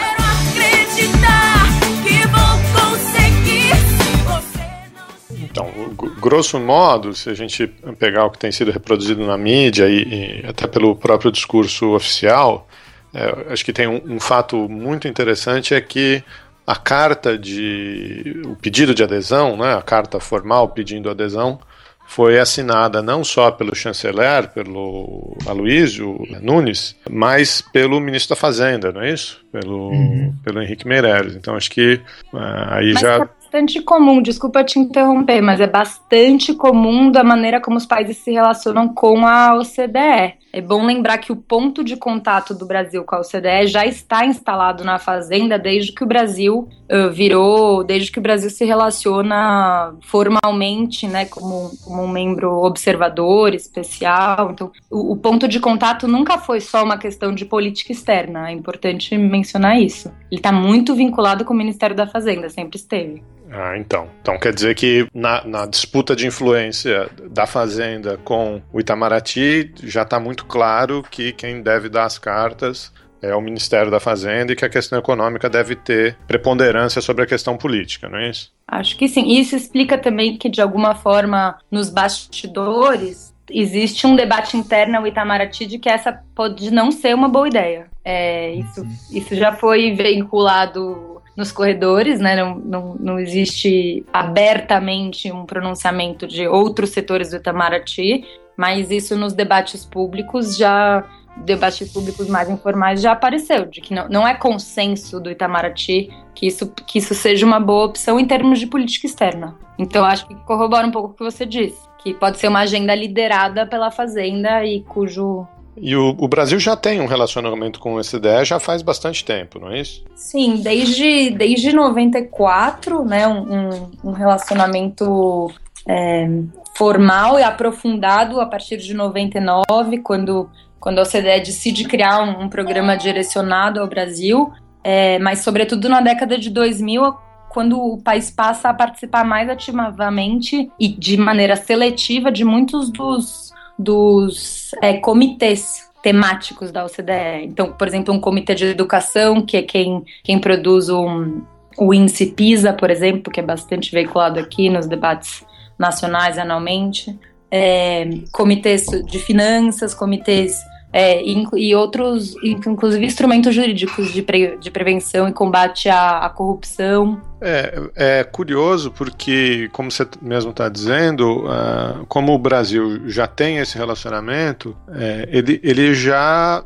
Então, 5.61 6.11
grosso 6.19 6.59
modo, 6.59 7.13
se 7.13 7.29
a 7.29 7.33
gente 7.33 7.67
pegar 7.97 8.25
o 8.25 8.31
que 8.31 8.39
tem 8.39 8.51
sido 8.51 8.71
reproduzido 8.71 9.25
na 9.25 9.37
mídia 9.37 9.87
e, 9.87 10.41
e 10.41 10.45
até 10.47 10.67
pelo 10.67 10.95
próprio 10.95 11.31
discurso 11.31 11.93
oficial, 11.93 12.67
é, 13.13 13.53
acho 13.53 13.63
que 13.63 13.73
tem 13.73 13.87
um, 13.87 14.01
um, 14.15 14.19
fato 14.19 14.69
muito 14.69 15.07
interessante 15.07 15.73
é 15.73 15.81
que 15.81 16.23
a 16.65 16.75
carta 16.75 17.37
de 17.37 18.41
o 18.45 18.55
pedido 18.55 18.93
de 18.95 19.03
adesão, 19.03 19.57
né, 19.57 19.75
a 19.75 19.81
carta 19.81 20.19
formal 20.19 20.69
pedindo 20.69 21.09
adesão, 21.09 21.59
foi 22.07 22.39
assinada 22.39 23.01
não 23.01 23.23
só 23.23 23.51
pelo 23.51 23.73
chanceler, 23.73 24.49
pelo 24.49 25.37
Aloysio 25.47 26.21
Nunes, 26.41 26.95
mas 27.09 27.61
pelo 27.61 28.01
ministro 28.01 28.35
da 28.35 28.39
Fazenda, 28.39 28.91
não 28.91 29.01
é 29.01 29.13
isso? 29.13 29.39
Pelo, 29.49 29.91
uhum. 29.91 30.33
pelo 30.43 30.61
Henrique 30.61 30.85
Meirelles. 30.85 31.35
Então 31.35 31.55
acho 31.55 31.71
que 31.71 32.01
uh, 32.33 32.37
aí 32.69 32.91
mas 32.93 33.01
já 33.01 33.29
bastante 33.51 33.81
comum, 33.81 34.21
desculpa 34.21 34.63
te 34.63 34.79
interromper, 34.79 35.41
mas 35.41 35.59
é 35.59 35.67
bastante 35.67 36.53
comum 36.53 37.11
da 37.11 37.21
maneira 37.21 37.59
como 37.59 37.75
os 37.75 37.85
países 37.85 38.15
se 38.15 38.31
relacionam 38.31 38.87
com 38.87 39.27
a 39.27 39.55
OCDE. 39.55 40.39
É 40.53 40.61
bom 40.61 40.85
lembrar 40.85 41.17
que 41.17 41.33
o 41.33 41.35
ponto 41.35 41.83
de 41.83 41.97
contato 41.97 42.53
do 42.53 42.65
Brasil 42.65 43.03
com 43.03 43.15
a 43.15 43.19
OCDE 43.19 43.67
já 43.67 43.85
está 43.85 44.25
instalado 44.25 44.85
na 44.85 44.97
Fazenda 44.99 45.59
desde 45.59 45.91
que 45.91 46.03
o 46.03 46.07
Brasil 46.07 46.67
uh, 46.89 47.09
virou, 47.11 47.83
desde 47.83 48.09
que 48.11 48.19
o 48.19 48.21
Brasil 48.21 48.49
se 48.49 48.63
relaciona 48.63 49.95
formalmente, 50.01 51.07
né, 51.07 51.25
como, 51.25 51.71
como 51.83 52.03
um 52.03 52.07
membro 52.07 52.51
observador 52.63 53.53
especial. 53.53 54.51
Então, 54.51 54.71
o, 54.89 55.13
o 55.13 55.17
ponto 55.17 55.45
de 55.45 55.59
contato 55.59 56.07
nunca 56.07 56.37
foi 56.37 56.61
só 56.61 56.83
uma 56.83 56.97
questão 56.97 57.33
de 57.33 57.45
política 57.45 57.91
externa, 57.91 58.49
é 58.49 58.53
importante 58.53 59.17
mencionar 59.17 59.79
isso. 59.79 60.09
Ele 60.29 60.39
está 60.39 60.53
muito 60.53 60.95
vinculado 60.95 61.43
com 61.43 61.53
o 61.53 61.57
Ministério 61.57 61.95
da 61.95 62.07
Fazenda, 62.07 62.49
sempre 62.49 62.77
esteve. 62.77 63.21
Ah, 63.51 63.77
então. 63.77 64.09
Então 64.21 64.39
quer 64.39 64.53
dizer 64.53 64.75
que 64.75 65.05
na, 65.13 65.45
na 65.45 65.65
disputa 65.65 66.15
de 66.15 66.25
influência 66.25 67.09
da 67.29 67.45
Fazenda 67.45 68.17
com 68.23 68.61
o 68.71 68.79
Itamaraty 68.79 69.73
já 69.83 70.03
está 70.03 70.19
muito 70.19 70.45
claro 70.45 71.03
que 71.03 71.33
quem 71.33 71.61
deve 71.61 71.89
dar 71.89 72.05
as 72.05 72.17
cartas 72.17 72.91
é 73.21 73.35
o 73.35 73.41
Ministério 73.41 73.91
da 73.91 73.99
Fazenda 73.99 74.51
e 74.51 74.55
que 74.55 74.65
a 74.65 74.69
questão 74.69 74.97
econômica 74.97 75.49
deve 75.49 75.75
ter 75.75 76.17
preponderância 76.27 77.01
sobre 77.01 77.23
a 77.23 77.27
questão 77.27 77.55
política, 77.55 78.09
não 78.09 78.17
é 78.17 78.29
isso? 78.29 78.51
Acho 78.67 78.97
que 78.97 79.07
sim. 79.07 79.27
Isso 79.27 79.55
explica 79.55 79.97
também 79.97 80.37
que, 80.37 80.49
de 80.49 80.59
alguma 80.59 80.95
forma, 80.95 81.59
nos 81.69 81.89
bastidores, 81.89 83.31
existe 83.49 84.07
um 84.07 84.15
debate 84.15 84.57
interno 84.57 84.97
ao 84.97 85.05
Itamaraty 85.05 85.67
de 85.67 85.77
que 85.77 85.89
essa 85.89 86.23
pode 86.33 86.71
não 86.71 86.91
ser 86.91 87.13
uma 87.13 87.29
boa 87.29 87.47
ideia. 87.47 87.87
É, 88.03 88.55
isso, 88.55 88.87
isso 89.11 89.35
já 89.35 89.53
foi 89.53 89.91
vinculado 89.91 91.20
nos 91.35 91.51
corredores, 91.51 92.19
né? 92.19 92.35
Não, 92.35 92.55
não, 92.55 92.95
não 92.99 93.19
existe 93.19 94.05
abertamente 94.11 95.31
um 95.31 95.45
pronunciamento 95.45 96.27
de 96.27 96.47
outros 96.47 96.89
setores 96.91 97.29
do 97.29 97.37
Itamaraty, 97.37 98.25
mas 98.57 98.91
isso 98.91 99.15
nos 99.15 99.33
debates 99.33 99.85
públicos 99.85 100.57
já 100.57 101.03
debates 101.37 101.91
públicos 101.91 102.27
mais 102.27 102.49
informais 102.49 103.01
já 103.01 103.13
apareceu, 103.13 103.65
de 103.65 103.79
que 103.79 103.93
não, 103.93 104.07
não 104.09 104.27
é 104.27 104.33
consenso 104.33 105.19
do 105.19 105.31
Itamaraty 105.31 106.09
que 106.35 106.45
isso, 106.47 106.67
que 106.85 106.99
isso 106.99 107.15
seja 107.15 107.45
uma 107.45 107.59
boa 107.59 107.85
opção 107.85 108.19
em 108.19 108.25
termos 108.25 108.59
de 108.59 108.67
política 108.67 109.07
externa. 109.07 109.57
Então, 109.77 110.03
acho 110.03 110.27
que 110.27 110.35
corrobora 110.35 110.85
um 110.85 110.91
pouco 110.91 111.09
o 111.09 111.13
que 111.13 111.23
você 111.23 111.45
disse, 111.45 111.79
que 111.99 112.13
pode 112.13 112.37
ser 112.37 112.47
uma 112.47 112.59
agenda 112.59 112.93
liderada 112.93 113.65
pela 113.65 113.91
Fazenda 113.91 114.63
e 114.65 114.81
cujo 114.83 115.47
e 115.77 115.95
o, 115.95 116.15
o, 116.17 116.27
Brasil 116.27 116.59
já 116.59 116.75
tem 116.75 116.99
um 116.99 117.05
relacionamento 117.05 117.79
com 117.79 117.95
o 117.95 118.03
SDE 118.03 118.43
já 118.43 118.59
faz 118.59 118.81
bastante 118.81 119.23
tempo, 119.23 119.59
não 119.59 119.71
é 119.71 119.79
isso? 119.79 120.03
Sim, 120.15 120.57
desde, 120.57 121.29
desde 121.31 121.73
94, 121.73 123.05
né, 123.05 123.27
um, 123.27 123.89
um 124.03 124.11
relacionamento 124.11 125.51
é, 125.87 126.27
formal 126.75 127.39
e 127.39 127.43
aprofundado 127.43 128.39
a 128.41 128.45
partir 128.45 128.77
de 128.77 128.93
99, 128.93 129.99
quando, 129.99 130.49
quando 130.79 130.99
a 130.99 131.03
OCDE 131.03 131.39
decide 131.39 131.85
criar 131.85 132.21
um, 132.21 132.43
um 132.43 132.49
programa 132.49 132.97
direcionado 132.97 133.79
ao 133.79 133.87
Brasil, 133.87 134.51
é, 134.83 135.19
mas 135.19 135.39
sobretudo 135.39 135.87
na 135.87 136.01
década 136.01 136.37
de 136.37 136.49
2000, 136.49 137.15
quando 137.49 137.79
o 137.79 138.01
país 138.01 138.31
passa 138.31 138.69
a 138.69 138.73
participar 138.73 139.25
mais 139.25 139.49
ativamente 139.49 140.71
e 140.79 140.87
de 140.87 141.17
maneira 141.17 141.55
seletiva 141.55 142.31
de 142.31 142.45
muitos 142.45 142.89
dos 142.89 143.51
dos 143.81 144.71
é, 144.81 144.97
comitês 144.97 145.89
temáticos 146.01 146.71
da 146.71 146.85
OCDE. 146.85 147.43
Então, 147.43 147.73
por 147.73 147.87
exemplo, 147.87 148.13
um 148.13 148.19
comitê 148.19 148.55
de 148.55 148.65
educação, 148.65 149.41
que 149.41 149.57
é 149.57 149.61
quem, 149.61 150.03
quem 150.23 150.39
produz 150.39 150.89
um, 150.89 151.41
o 151.77 151.93
índice 151.93 152.27
PISA, 152.27 152.73
por 152.73 152.89
exemplo, 152.89 153.31
que 153.31 153.39
é 153.39 153.43
bastante 153.43 153.91
veiculado 153.91 154.39
aqui 154.39 154.69
nos 154.69 154.87
debates 154.87 155.45
nacionais 155.77 156.37
anualmente. 156.37 157.17
É, 157.49 158.07
comitês 158.31 158.85
de 158.85 159.19
finanças, 159.19 159.93
comitês 159.93 160.57
é, 160.93 161.23
e, 161.23 161.75
outros, 161.75 162.35
inclusive 162.43 163.05
instrumentos 163.05 163.55
jurídicos 163.55 164.11
de, 164.11 164.21
pre, 164.21 164.57
de 164.57 164.69
prevenção 164.69 165.27
e 165.27 165.31
combate 165.31 165.87
à, 165.87 166.19
à, 166.19 166.29
corrupção. 166.29 167.21
É, 167.39 167.81
é 167.95 168.23
curioso 168.23 168.91
porque, 168.91 169.69
como 169.71 169.89
você 169.89 170.05
mesmo 170.21 170.51
está 170.51 170.67
dizendo, 170.67 171.45
uh, 171.45 172.05
como 172.07 172.33
o 172.33 172.37
Brasil 172.37 173.09
já 173.09 173.25
tem 173.25 173.57
esse 173.57 173.77
relacionamento, 173.77 174.75
é, 174.93 175.29
ele, 175.31 175.61
ele 175.63 175.93
já 175.93 176.63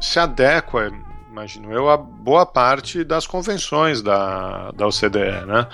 se 0.00 0.18
adequa, 0.18 0.90
imagino 1.30 1.70
eu, 1.72 1.90
a 1.90 1.96
boa 1.96 2.46
parte 2.46 3.04
das 3.04 3.26
convenções 3.26 4.00
da, 4.00 4.70
da 4.72 4.86
OCDE, 4.86 5.46
né? 5.46 5.66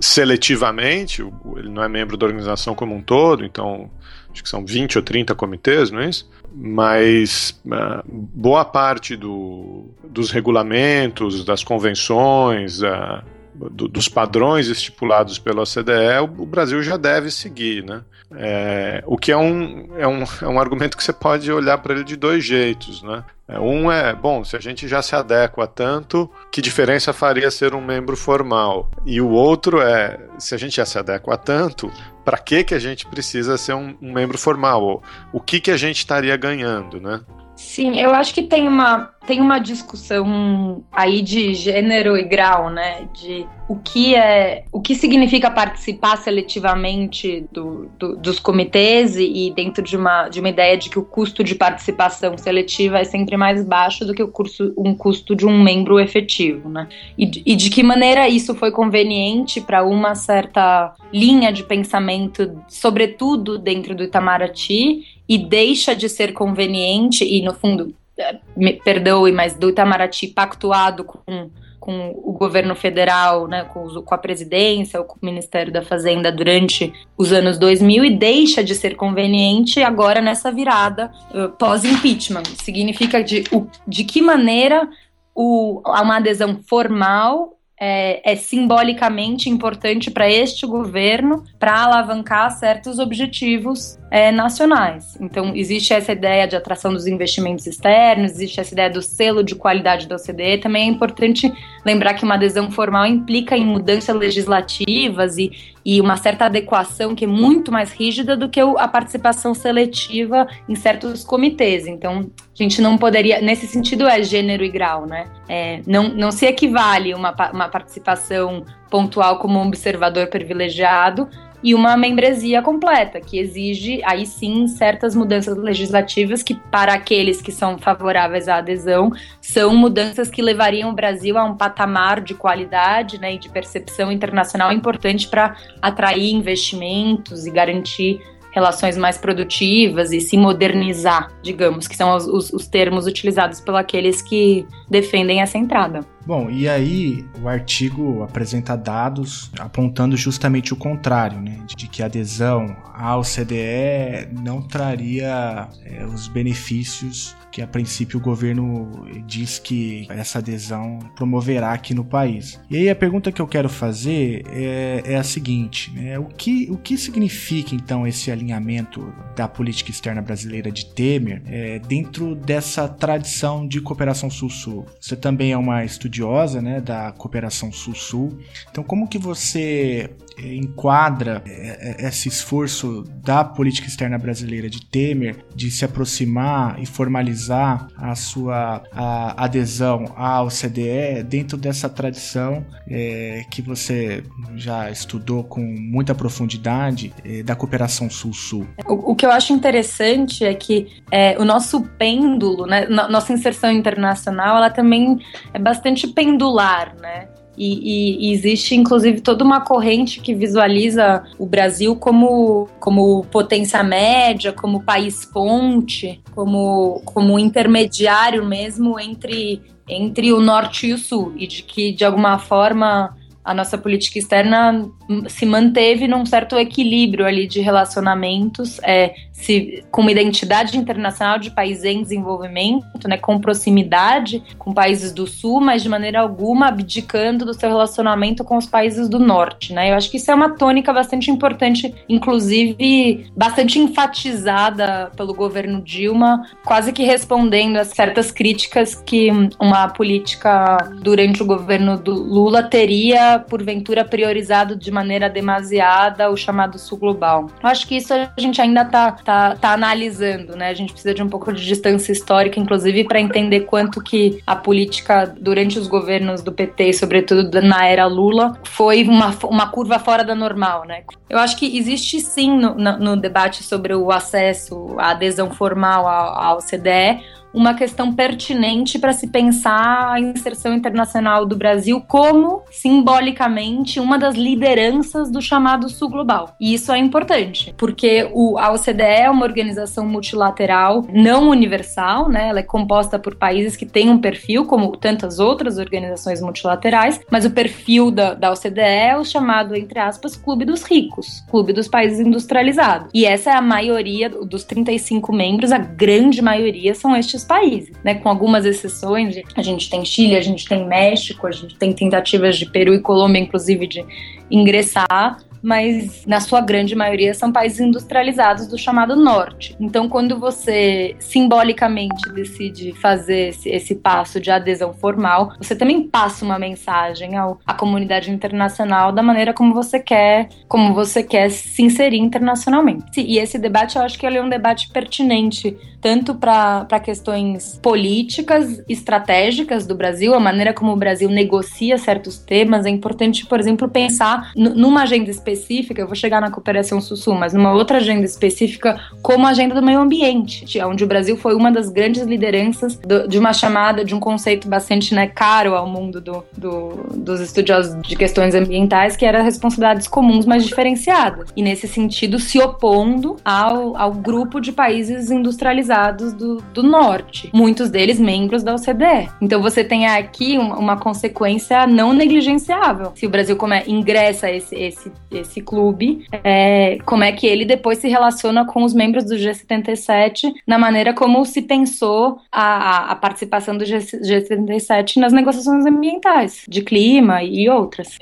Seletivamente, 0.00 1.22
ele 1.56 1.68
não 1.70 1.82
é 1.82 1.88
membro 1.88 2.16
da 2.16 2.26
organização 2.26 2.74
como 2.74 2.94
um 2.94 3.02
todo, 3.02 3.44
então 3.44 3.90
acho 4.36 4.42
que 4.42 4.48
são 4.48 4.64
20 4.64 4.98
ou 4.98 5.02
30 5.02 5.34
comitês, 5.34 5.90
não 5.90 6.00
é 6.00 6.08
isso? 6.10 6.28
Mas 6.54 7.58
uh, 7.66 8.02
boa 8.06 8.64
parte 8.64 9.16
do, 9.16 9.86
dos 10.04 10.30
regulamentos, 10.30 11.44
das 11.44 11.64
convenções, 11.64 12.82
uh, 12.82 13.22
do, 13.70 13.88
dos 13.88 14.08
padrões 14.08 14.68
estipulados 14.68 15.38
pela 15.38 15.62
OCDE, 15.62 16.20
o, 16.38 16.46
Brasil 16.46 16.82
já 16.82 16.96
deve 16.96 17.30
seguir, 17.30 17.84
né? 17.84 18.02
É, 18.34 19.02
o 19.06 19.16
que 19.16 19.30
é 19.30 19.36
um, 19.36 19.88
é, 19.96 20.06
um, 20.06 20.24
é 20.42 20.48
um 20.48 20.58
argumento 20.58 20.96
que 20.96 21.04
você 21.04 21.12
pode 21.12 21.50
olhar 21.50 21.78
para 21.78 21.94
ele 21.94 22.04
de 22.04 22.16
dois 22.16 22.44
jeitos, 22.44 23.02
né? 23.02 23.24
É, 23.48 23.60
um 23.60 23.90
é, 23.90 24.12
bom, 24.12 24.42
se 24.44 24.56
a 24.56 24.60
gente 24.60 24.88
já 24.88 25.00
se 25.00 25.14
adequa 25.14 25.66
tanto, 25.66 26.28
que 26.50 26.60
diferença 26.60 27.12
faria 27.12 27.50
ser 27.50 27.74
um 27.74 27.80
membro 27.80 28.16
formal? 28.16 28.90
E 29.04 29.20
o 29.20 29.28
outro 29.28 29.80
é, 29.80 30.18
se 30.38 30.54
a 30.54 30.58
gente 30.58 30.76
já 30.76 30.84
se 30.84 30.98
adequa 30.98 31.36
tanto, 31.36 31.90
para 32.24 32.38
que, 32.38 32.64
que 32.64 32.74
a 32.74 32.78
gente 32.78 33.06
precisa 33.06 33.56
ser 33.56 33.74
um, 33.74 33.96
um 34.02 34.12
membro 34.12 34.36
formal? 34.36 35.02
O 35.32 35.40
que, 35.40 35.60
que 35.60 35.70
a 35.70 35.76
gente 35.76 35.98
estaria 35.98 36.36
ganhando, 36.36 37.00
né? 37.00 37.20
Sim, 37.56 37.98
eu 37.98 38.10
acho 38.10 38.34
que 38.34 38.42
tem 38.42 38.68
uma, 38.68 39.10
tem 39.26 39.40
uma 39.40 39.58
discussão 39.58 40.84
aí 40.92 41.22
de 41.22 41.54
gênero 41.54 42.14
e 42.14 42.22
grau, 42.22 42.68
né? 42.68 43.08
De 43.14 43.46
o 43.66 43.76
que 43.76 44.14
é 44.14 44.64
o 44.70 44.80
que 44.80 44.94
significa 44.94 45.50
participar 45.50 46.18
seletivamente 46.18 47.46
do, 47.50 47.90
do, 47.98 48.14
dos 48.16 48.38
comitês 48.38 49.16
e, 49.16 49.50
dentro 49.56 49.82
de 49.82 49.96
uma, 49.96 50.28
de 50.28 50.38
uma 50.38 50.50
ideia 50.50 50.76
de 50.76 50.90
que 50.90 50.98
o 50.98 51.02
custo 51.02 51.42
de 51.42 51.54
participação 51.54 52.36
seletiva 52.36 52.98
é 52.98 53.04
sempre 53.04 53.38
mais 53.38 53.64
baixo 53.64 54.04
do 54.04 54.12
que 54.12 54.22
o 54.22 54.28
curso, 54.28 54.74
um 54.76 54.94
custo 54.94 55.34
de 55.34 55.46
um 55.46 55.62
membro 55.62 55.98
efetivo, 55.98 56.68
né? 56.68 56.86
E, 57.16 57.42
e 57.46 57.56
de 57.56 57.70
que 57.70 57.82
maneira 57.82 58.28
isso 58.28 58.54
foi 58.54 58.70
conveniente 58.70 59.62
para 59.62 59.82
uma 59.82 60.14
certa 60.14 60.94
linha 61.10 61.50
de 61.50 61.64
pensamento, 61.64 62.62
sobretudo 62.68 63.58
dentro 63.58 63.94
do 63.94 64.04
Itamaraty, 64.04 65.15
e 65.28 65.38
deixa 65.38 65.94
de 65.94 66.08
ser 66.08 66.32
conveniente 66.32 67.24
e, 67.24 67.42
no 67.42 67.54
fundo, 67.54 67.94
eh, 68.18 68.38
me 68.56 68.74
perdoe, 68.74 69.32
mas 69.32 69.54
do 69.54 69.70
Itamaraty 69.70 70.28
pactuado 70.28 71.04
com, 71.04 71.50
com 71.80 72.10
o 72.24 72.32
governo 72.32 72.74
federal, 72.74 73.46
né, 73.46 73.64
com, 73.64 73.88
com, 74.02 74.14
a 74.14 74.18
presidência, 74.18 74.98
ou 74.98 75.06
com 75.06 75.14
o 75.20 75.24
Ministério 75.24 75.72
da 75.72 75.82
Fazenda 75.82 76.32
durante 76.32 76.92
os 77.16 77.32
anos 77.32 77.58
2000 77.58 78.04
e 78.04 78.10
deixa 78.10 78.62
de 78.64 78.74
ser 78.74 78.96
conveniente 78.96 79.82
agora 79.82 80.20
nessa 80.20 80.50
virada 80.50 81.12
uh, 81.32 81.48
pós-impeachment. 81.50 82.44
Significa 82.62 83.22
de, 83.22 83.44
o, 83.52 83.66
de 83.86 84.04
que 84.04 84.20
maneira 84.22 84.88
o, 85.34 85.80
uma 85.84 86.16
adesão 86.16 86.60
formal 86.68 87.56
é, 87.78 88.32
é 88.32 88.36
simbolicamente 88.36 89.50
importante 89.50 90.10
para 90.10 90.30
este 90.30 90.66
governo 90.66 91.44
para 91.58 91.84
alavancar 91.84 92.50
certos 92.50 92.98
objetivos 92.98 93.98
é, 94.10 94.32
nacionais. 94.32 95.16
Então, 95.20 95.54
existe 95.54 95.92
essa 95.92 96.12
ideia 96.12 96.46
de 96.46 96.56
atração 96.56 96.92
dos 96.92 97.06
investimentos 97.06 97.66
externos, 97.66 98.32
existe 98.32 98.60
essa 98.60 98.72
ideia 98.72 98.88
do 98.88 99.02
selo 99.02 99.42
de 99.42 99.54
qualidade 99.54 100.06
da 100.06 100.16
OCDE. 100.16 100.58
Também 100.58 100.88
é 100.88 100.90
importante 100.90 101.52
lembrar 101.84 102.14
que 102.14 102.24
uma 102.24 102.34
adesão 102.34 102.70
formal 102.70 103.04
implica 103.04 103.56
em 103.56 103.66
mudanças 103.66 104.16
legislativas 104.16 105.36
e, 105.36 105.50
e 105.84 106.00
uma 106.00 106.16
certa 106.16 106.46
adequação 106.46 107.14
que 107.14 107.24
é 107.24 107.28
muito 107.28 107.70
mais 107.70 107.92
rígida 107.92 108.36
do 108.36 108.48
que 108.48 108.60
a 108.60 108.88
participação 108.88 109.54
seletiva 109.54 110.46
em 110.68 110.74
certos 110.74 111.24
comitês. 111.24 111.86
Então, 111.86 112.30
a 112.58 112.62
gente 112.62 112.80
não 112.80 112.96
poderia, 112.96 113.40
nesse 113.40 113.66
sentido, 113.66 114.08
é 114.08 114.22
gênero 114.22 114.64
e 114.64 114.68
grau, 114.68 115.06
né? 115.06 115.26
É, 115.48 115.80
não, 115.86 116.08
não 116.08 116.32
se 116.32 116.46
equivale 116.46 117.14
uma, 117.14 117.34
uma 117.52 117.68
participação 117.68 118.64
pontual 118.88 119.38
como 119.38 119.58
um 119.58 119.66
observador 119.66 120.28
privilegiado 120.28 121.28
e 121.62 121.74
uma 121.74 121.96
membresia 121.96 122.62
completa, 122.62 123.20
que 123.20 123.38
exige, 123.38 124.00
aí 124.04 124.24
sim, 124.24 124.66
certas 124.68 125.14
mudanças 125.14 125.56
legislativas 125.56 126.42
que, 126.42 126.54
para 126.54 126.94
aqueles 126.94 127.42
que 127.42 127.50
são 127.50 127.76
favoráveis 127.76 128.48
à 128.48 128.56
adesão, 128.56 129.10
são 129.40 129.74
mudanças 129.74 130.30
que 130.30 130.40
levariam 130.40 130.90
o 130.90 130.94
Brasil 130.94 131.36
a 131.36 131.44
um 131.44 131.56
patamar 131.56 132.20
de 132.20 132.34
qualidade 132.34 133.20
né, 133.20 133.34
e 133.34 133.38
de 133.38 133.48
percepção 133.48 134.12
internacional 134.12 134.72
importante 134.72 135.28
para 135.28 135.56
atrair 135.82 136.32
investimentos 136.32 137.46
e 137.46 137.50
garantir 137.50 138.20
relações 138.56 138.96
mais 138.96 139.18
produtivas 139.18 140.12
e 140.12 140.20
se 140.20 140.34
modernizar, 140.38 141.30
digamos, 141.42 141.86
que 141.86 141.94
são 141.94 142.16
os, 142.16 142.26
os, 142.26 142.52
os 142.54 142.66
termos 142.66 143.06
utilizados 143.06 143.60
pelos 143.60 143.78
aqueles 143.78 144.22
que 144.22 144.66
defendem 144.88 145.42
essa 145.42 145.58
entrada. 145.58 146.00
Bom, 146.26 146.50
e 146.50 146.68
aí 146.68 147.24
o 147.40 147.48
artigo 147.48 148.24
apresenta 148.24 148.76
dados 148.76 149.48
apontando 149.60 150.16
justamente 150.16 150.72
o 150.72 150.76
contrário, 150.76 151.40
né? 151.40 151.60
De 151.76 151.86
que 151.86 152.02
a 152.02 152.06
adesão 152.06 152.76
ao 152.92 153.22
CDE 153.22 154.28
não 154.32 154.60
traria 154.60 155.68
é, 155.84 156.04
os 156.04 156.26
benefícios 156.26 157.36
que 157.52 157.62
a 157.62 157.66
princípio 157.66 158.18
o 158.18 158.22
governo 158.22 159.06
diz 159.24 159.58
que 159.58 160.06
essa 160.10 160.40
adesão 160.40 160.98
promoverá 161.14 161.72
aqui 161.72 161.94
no 161.94 162.04
país. 162.04 162.60
E 162.68 162.76
aí 162.76 162.90
a 162.90 162.94
pergunta 162.94 163.32
que 163.32 163.40
eu 163.40 163.46
quero 163.46 163.68
fazer 163.68 164.44
é, 164.50 165.02
é 165.04 165.16
a 165.16 165.22
seguinte: 165.22 165.90
né? 165.92 166.18
o, 166.18 166.24
que, 166.24 166.68
o 166.70 166.76
que 166.76 166.98
significa 166.98 167.74
então 167.74 168.06
esse 168.06 168.30
alinhamento 168.30 169.14
da 169.34 169.46
política 169.48 169.90
externa 169.90 170.20
brasileira 170.20 170.70
de 170.70 170.86
Temer 170.86 171.42
é, 171.46 171.78
dentro 171.78 172.34
dessa 172.34 172.88
tradição 172.88 173.66
de 173.66 173.80
cooperação 173.80 174.28
sul-sul? 174.28 174.84
Você 175.00 175.16
também 175.16 175.52
é 175.52 175.56
uma 175.56 175.84
estudiosa 175.84 176.15
né, 176.60 176.80
da 176.80 177.12
cooperação 177.12 177.72
sul-sul, 177.72 178.38
então 178.70 178.82
como 178.82 179.08
que 179.08 179.18
você 179.18 180.10
enquadra 180.38 181.42
é, 181.46 182.04
é, 182.04 182.08
esse 182.08 182.28
esforço 182.28 183.04
da 183.24 183.42
política 183.42 183.88
externa 183.88 184.18
brasileira 184.18 184.68
de 184.68 184.84
Temer 184.84 185.36
de 185.54 185.70
se 185.70 185.84
aproximar 185.84 186.80
e 186.80 186.86
formalizar 186.86 187.88
a 187.96 188.14
sua 188.14 188.82
a 188.92 189.44
adesão 189.44 190.12
à 190.16 190.42
OCDE 190.42 191.22
dentro 191.26 191.56
dessa 191.56 191.88
tradição 191.88 192.64
é, 192.88 193.44
que 193.50 193.62
você 193.62 194.22
já 194.54 194.90
estudou 194.90 195.42
com 195.44 195.60
muita 195.60 196.14
profundidade 196.14 197.12
é, 197.24 197.42
da 197.42 197.54
cooperação 197.54 198.10
sul-sul. 198.10 198.66
O, 198.86 199.12
o, 199.12 199.14
que 199.14 199.24
eu 199.24 199.30
acho 199.30 199.52
interessante 199.52 200.44
é 200.44 200.54
que 200.54 201.02
é, 201.10 201.36
o 201.38 201.44
nosso 201.44 201.82
pêndulo, 201.98 202.66
né, 202.66 202.86
nossa 202.86 203.32
inserção 203.32 203.70
internacional, 203.70 204.56
ela 204.56 204.70
também 204.70 205.18
é 205.52 205.58
bastante 205.58 206.05
pendular, 206.12 206.94
né? 207.00 207.28
E, 207.58 208.28
e, 208.28 208.32
existe, 208.32 208.74
inclusive, 208.74 209.20
toda 209.20 209.42
uma 209.42 209.62
corrente 209.62 210.20
que 210.20 210.34
visualiza 210.34 211.24
o 211.38 211.46
Brasil 211.46 211.96
como, 211.96 212.68
como 212.78 213.24
potência 213.30 213.82
média, 213.82 214.52
como 214.52 214.82
país 214.82 215.24
ponte, 215.24 216.20
como, 216.34 217.00
como 217.06 217.38
intermediário 217.38 218.44
mesmo 218.44 219.00
entre, 219.00 219.62
entre 219.88 220.34
o 220.34 220.40
norte 220.40 220.88
e 220.88 220.92
o 220.92 220.98
sul, 220.98 221.32
e 221.36 221.46
de 221.46 221.62
que, 221.62 221.92
de 221.92 222.04
alguma 222.04 222.38
forma, 222.38 223.16
a 223.46 223.54
nossa 223.54 223.78
política 223.78 224.18
externa 224.18 224.90
se 225.28 225.46
manteve 225.46 226.08
num 226.08 226.26
certo 226.26 226.58
equilíbrio 226.58 227.24
ali 227.24 227.46
de 227.46 227.60
relacionamentos, 227.60 228.80
é, 228.82 229.14
se, 229.30 229.84
com 229.90 230.00
uma 230.00 230.10
identidade 230.10 230.76
internacional 230.76 231.38
de 231.38 231.50
país 231.50 231.84
em 231.84 232.02
desenvolvimento, 232.02 233.06
né, 233.06 233.16
com 233.16 233.38
proximidade 233.38 234.42
com 234.58 234.72
países 234.72 235.12
do 235.12 235.26
sul, 235.26 235.60
mas 235.60 235.82
de 235.82 235.88
maneira 235.88 236.20
alguma 236.20 236.68
abdicando 236.68 237.44
do 237.44 237.54
seu 237.54 237.68
relacionamento 237.68 238.42
com 238.42 238.56
os 238.56 238.66
países 238.66 239.08
do 239.08 239.20
norte. 239.20 239.72
Né? 239.72 239.92
Eu 239.92 239.94
acho 239.94 240.10
que 240.10 240.16
isso 240.16 240.30
é 240.30 240.34
uma 240.34 240.56
tônica 240.56 240.92
bastante 240.92 241.30
importante, 241.30 241.94
inclusive 242.08 243.30
bastante 243.36 243.78
enfatizada 243.78 245.12
pelo 245.16 245.34
governo 245.34 245.80
Dilma, 245.82 246.42
quase 246.64 246.92
que 246.92 247.04
respondendo 247.04 247.76
a 247.76 247.84
certas 247.84 248.32
críticas 248.32 248.94
que 248.94 249.30
uma 249.60 249.88
política 249.88 250.78
durante 251.00 251.42
o 251.42 251.46
governo 251.46 251.96
do 251.98 252.12
Lula 252.12 252.62
teria, 252.62 253.35
porventura, 253.38 254.04
priorizado 254.04 254.76
de 254.76 254.90
maneira 254.90 255.28
demasiada 255.28 256.30
o 256.30 256.36
chamado 256.36 256.78
sul 256.78 256.98
global. 256.98 257.48
Eu 257.62 257.68
acho 257.68 257.86
que 257.86 257.96
isso 257.96 258.12
a 258.12 258.30
gente 258.38 258.60
ainda 258.60 258.82
está 258.82 259.12
tá, 259.12 259.56
tá 259.56 259.72
analisando, 259.72 260.56
né? 260.56 260.68
A 260.68 260.74
gente 260.74 260.92
precisa 260.92 261.14
de 261.14 261.22
um 261.22 261.28
pouco 261.28 261.52
de 261.52 261.64
distância 261.64 262.12
histórica, 262.12 262.58
inclusive, 262.58 263.04
para 263.04 263.20
entender 263.20 263.60
quanto 263.60 264.02
que 264.02 264.42
a 264.46 264.56
política 264.56 265.34
durante 265.38 265.78
os 265.78 265.86
governos 265.86 266.42
do 266.42 266.52
PT, 266.52 266.92
sobretudo 266.92 267.60
na 267.62 267.86
era 267.86 268.06
Lula, 268.06 268.58
foi 268.64 269.02
uma, 269.04 269.34
uma 269.44 269.68
curva 269.68 269.98
fora 269.98 270.24
da 270.24 270.34
normal, 270.34 270.84
né? 270.84 271.02
Eu 271.28 271.38
acho 271.38 271.56
que 271.56 271.76
existe 271.76 272.20
sim 272.20 272.56
no, 272.58 272.74
no, 272.74 273.16
debate 273.16 273.62
sobre 273.62 273.94
o 273.94 274.12
acesso, 274.12 274.94
a 274.98 275.10
adesão 275.10 275.50
formal 275.50 276.06
ao, 276.06 276.42
ao 276.42 276.58
CDE, 276.58 277.20
uma 277.52 277.74
questão 277.74 278.12
pertinente 278.14 278.98
para 278.98 279.12
se 279.12 279.28
pensar 279.28 280.12
a 280.12 280.20
inserção 280.20 280.74
internacional 280.74 281.46
do 281.46 281.56
Brasil 281.56 282.02
como, 282.06 282.62
simbolicamente, 282.70 283.98
uma 283.98 284.18
das 284.18 284.34
lideranças 284.34 285.30
do 285.30 285.40
chamado 285.40 285.88
Sul 285.88 286.10
Global. 286.10 286.54
E 286.60 286.74
isso 286.74 286.92
é 286.92 286.98
importante, 286.98 287.74
porque 287.76 288.28
o, 288.32 288.58
a 288.58 288.72
OCDE 288.72 289.02
é 289.02 289.30
uma 289.30 289.44
organização 289.44 290.06
multilateral 290.06 291.06
não 291.12 291.48
universal, 291.48 292.28
né? 292.28 292.48
Ela 292.48 292.60
é 292.60 292.62
composta 292.62 293.18
por 293.18 293.34
países 293.34 293.76
que 293.76 293.86
têm 293.86 294.10
um 294.10 294.18
perfil, 294.18 294.66
como 294.66 294.96
tantas 294.96 295.38
outras 295.38 295.78
organizações 295.78 296.40
multilaterais, 296.40 297.20
mas 297.30 297.44
o 297.44 297.50
perfil 297.50 298.10
da, 298.10 298.34
da 298.34 298.52
OCDE 298.52 298.80
é 298.80 299.16
o 299.16 299.24
chamado, 299.24 299.74
entre 299.74 299.98
aspas, 299.98 300.36
Clube 300.36 300.64
dos 300.64 300.82
Ricos, 300.82 301.42
Clube 301.50 301.72
dos 301.72 301.88
Países 301.88 302.20
Industrializados. 302.20 303.08
E 303.14 303.24
essa 303.24 303.50
é 303.50 303.54
a 303.54 303.62
maioria 303.62 304.28
dos 304.28 304.64
35 304.64 305.32
membros, 305.32 305.72
a 305.72 305.78
grande 305.78 306.42
maioria 306.42 306.94
são 306.94 307.16
estes 307.16 307.35
países, 307.44 307.92
né? 308.04 308.14
Com 308.14 308.28
algumas 308.28 308.64
exceções, 308.64 309.36
a 309.54 309.62
gente 309.62 309.88
tem 309.90 310.04
Chile, 310.04 310.36
a 310.36 310.40
gente 310.40 310.66
tem 310.66 310.86
México, 310.86 311.46
a 311.46 311.52
gente 311.52 311.76
tem 311.76 311.92
tentativas 311.92 312.56
de 312.56 312.66
Peru 312.66 312.94
e 312.94 313.00
Colômbia, 313.00 313.40
inclusive, 313.40 313.86
de 313.86 314.04
ingressar 314.50 315.38
mas 315.66 316.24
na 316.24 316.38
sua 316.38 316.60
grande 316.60 316.94
maioria 316.94 317.34
são 317.34 317.50
países 317.50 317.80
industrializados 317.80 318.68
do 318.68 318.78
chamado 318.78 319.16
norte. 319.16 319.76
Então, 319.80 320.08
quando 320.08 320.38
você 320.38 321.16
simbolicamente 321.18 322.30
decide 322.32 322.92
fazer 322.92 323.48
esse, 323.48 323.68
esse 323.68 323.96
passo 323.96 324.40
de 324.40 324.48
adesão 324.48 324.94
formal, 324.94 325.54
você 325.58 325.74
também 325.74 326.04
passa 326.04 326.44
uma 326.44 326.56
mensagem 326.56 327.36
ao, 327.36 327.58
à 327.66 327.74
comunidade 327.74 328.30
internacional 328.30 329.10
da 329.10 329.24
maneira 329.24 329.52
como 329.52 329.74
você 329.74 329.98
quer, 329.98 330.48
como 330.68 330.94
você 330.94 331.20
quer 331.20 331.50
se 331.50 331.82
inserir 331.82 332.18
internacionalmente. 332.18 333.20
E 333.20 333.40
esse 333.40 333.58
debate, 333.58 333.96
eu 333.96 334.02
acho 334.02 334.16
que 334.16 334.24
ele 334.24 334.38
é 334.38 334.42
um 334.42 334.48
debate 334.48 334.88
pertinente 334.92 335.76
tanto 336.06 336.36
para 336.36 337.00
questões 337.00 337.80
políticas, 337.82 338.80
estratégicas 338.88 339.88
do 339.88 339.96
Brasil, 339.96 340.34
a 340.34 340.38
maneira 340.40 340.72
como 340.72 340.92
o 340.92 340.96
Brasil 340.96 341.28
negocia 341.28 341.98
certos 341.98 342.38
temas. 342.38 342.86
É 342.86 342.90
importante, 342.90 343.44
por 343.44 343.58
exemplo, 343.58 343.88
pensar 343.88 344.52
numa 344.54 345.02
agenda 345.02 345.30
específica, 345.30 345.55
eu 346.02 346.06
vou 346.06 346.16
chegar 346.16 346.40
na 346.40 346.50
cooperação 346.50 347.00
Sul-Sul, 347.00 347.34
mas 347.34 347.52
numa 347.52 347.72
outra 347.72 347.98
agenda 347.98 348.24
específica, 348.24 349.00
como 349.22 349.46
a 349.46 349.50
agenda 349.50 349.74
do 349.74 349.82
meio 349.82 350.00
ambiente, 350.00 350.66
onde 350.82 351.04
o 351.04 351.06
Brasil 351.06 351.36
foi 351.36 351.54
uma 351.54 351.70
das 351.70 351.88
grandes 351.88 352.22
lideranças 352.22 352.96
do, 352.96 353.28
de 353.28 353.38
uma 353.38 353.52
chamada, 353.52 354.04
de 354.04 354.14
um 354.14 354.20
conceito 354.20 354.68
bastante 354.68 355.14
né, 355.14 355.26
caro 355.26 355.74
ao 355.74 355.86
mundo 355.86 356.20
do, 356.20 356.44
do, 356.56 357.06
dos 357.14 357.40
estudiosos 357.40 358.00
de 358.02 358.16
questões 358.16 358.54
ambientais, 358.54 359.16
que 359.16 359.24
era 359.24 359.42
responsabilidades 359.42 360.06
comuns, 360.06 360.46
mas 360.46 360.64
diferenciadas. 360.64 361.50
E 361.56 361.62
nesse 361.62 361.86
sentido, 361.86 362.38
se 362.38 362.60
opondo 362.60 363.36
ao, 363.44 363.96
ao 363.96 364.12
grupo 364.12 364.60
de 364.60 364.72
países 364.72 365.30
industrializados 365.30 366.32
do, 366.32 366.56
do 366.72 366.82
norte, 366.82 367.50
muitos 367.52 367.90
deles 367.90 368.18
membros 368.18 368.62
da 368.62 368.74
OCDE. 368.74 369.30
Então 369.40 369.62
você 369.62 369.84
tem 369.84 370.06
aqui 370.06 370.58
uma, 370.58 370.76
uma 370.76 370.96
consequência 370.96 371.86
não 371.86 372.12
negligenciável. 372.12 373.12
Se 373.14 373.26
o 373.26 373.30
Brasil 373.30 373.56
como 373.56 373.74
é, 373.74 373.84
ingressa 373.86 374.50
esse, 374.50 374.74
esse, 374.74 375.12
esse 375.36 375.60
clube, 375.60 376.26
é, 376.44 376.98
como 377.04 377.24
é 377.24 377.32
que 377.32 377.46
ele 377.46 377.64
depois 377.64 377.98
se 377.98 378.08
relaciona 378.08 378.64
com 378.64 378.84
os 378.84 378.94
membros 378.94 379.24
do 379.24 379.34
G77 379.34 380.52
na 380.66 380.78
maneira 380.78 381.12
como 381.14 381.44
se 381.44 381.62
pensou 381.62 382.38
a, 382.50 383.12
a 383.12 383.16
participação 383.16 383.76
do 383.76 383.84
G, 383.84 383.98
G77 383.98 385.16
nas 385.16 385.32
negociações 385.32 385.86
ambientais, 385.86 386.64
de 386.68 386.82
clima 386.82 387.42
e 387.42 387.68
outras. 387.68 388.16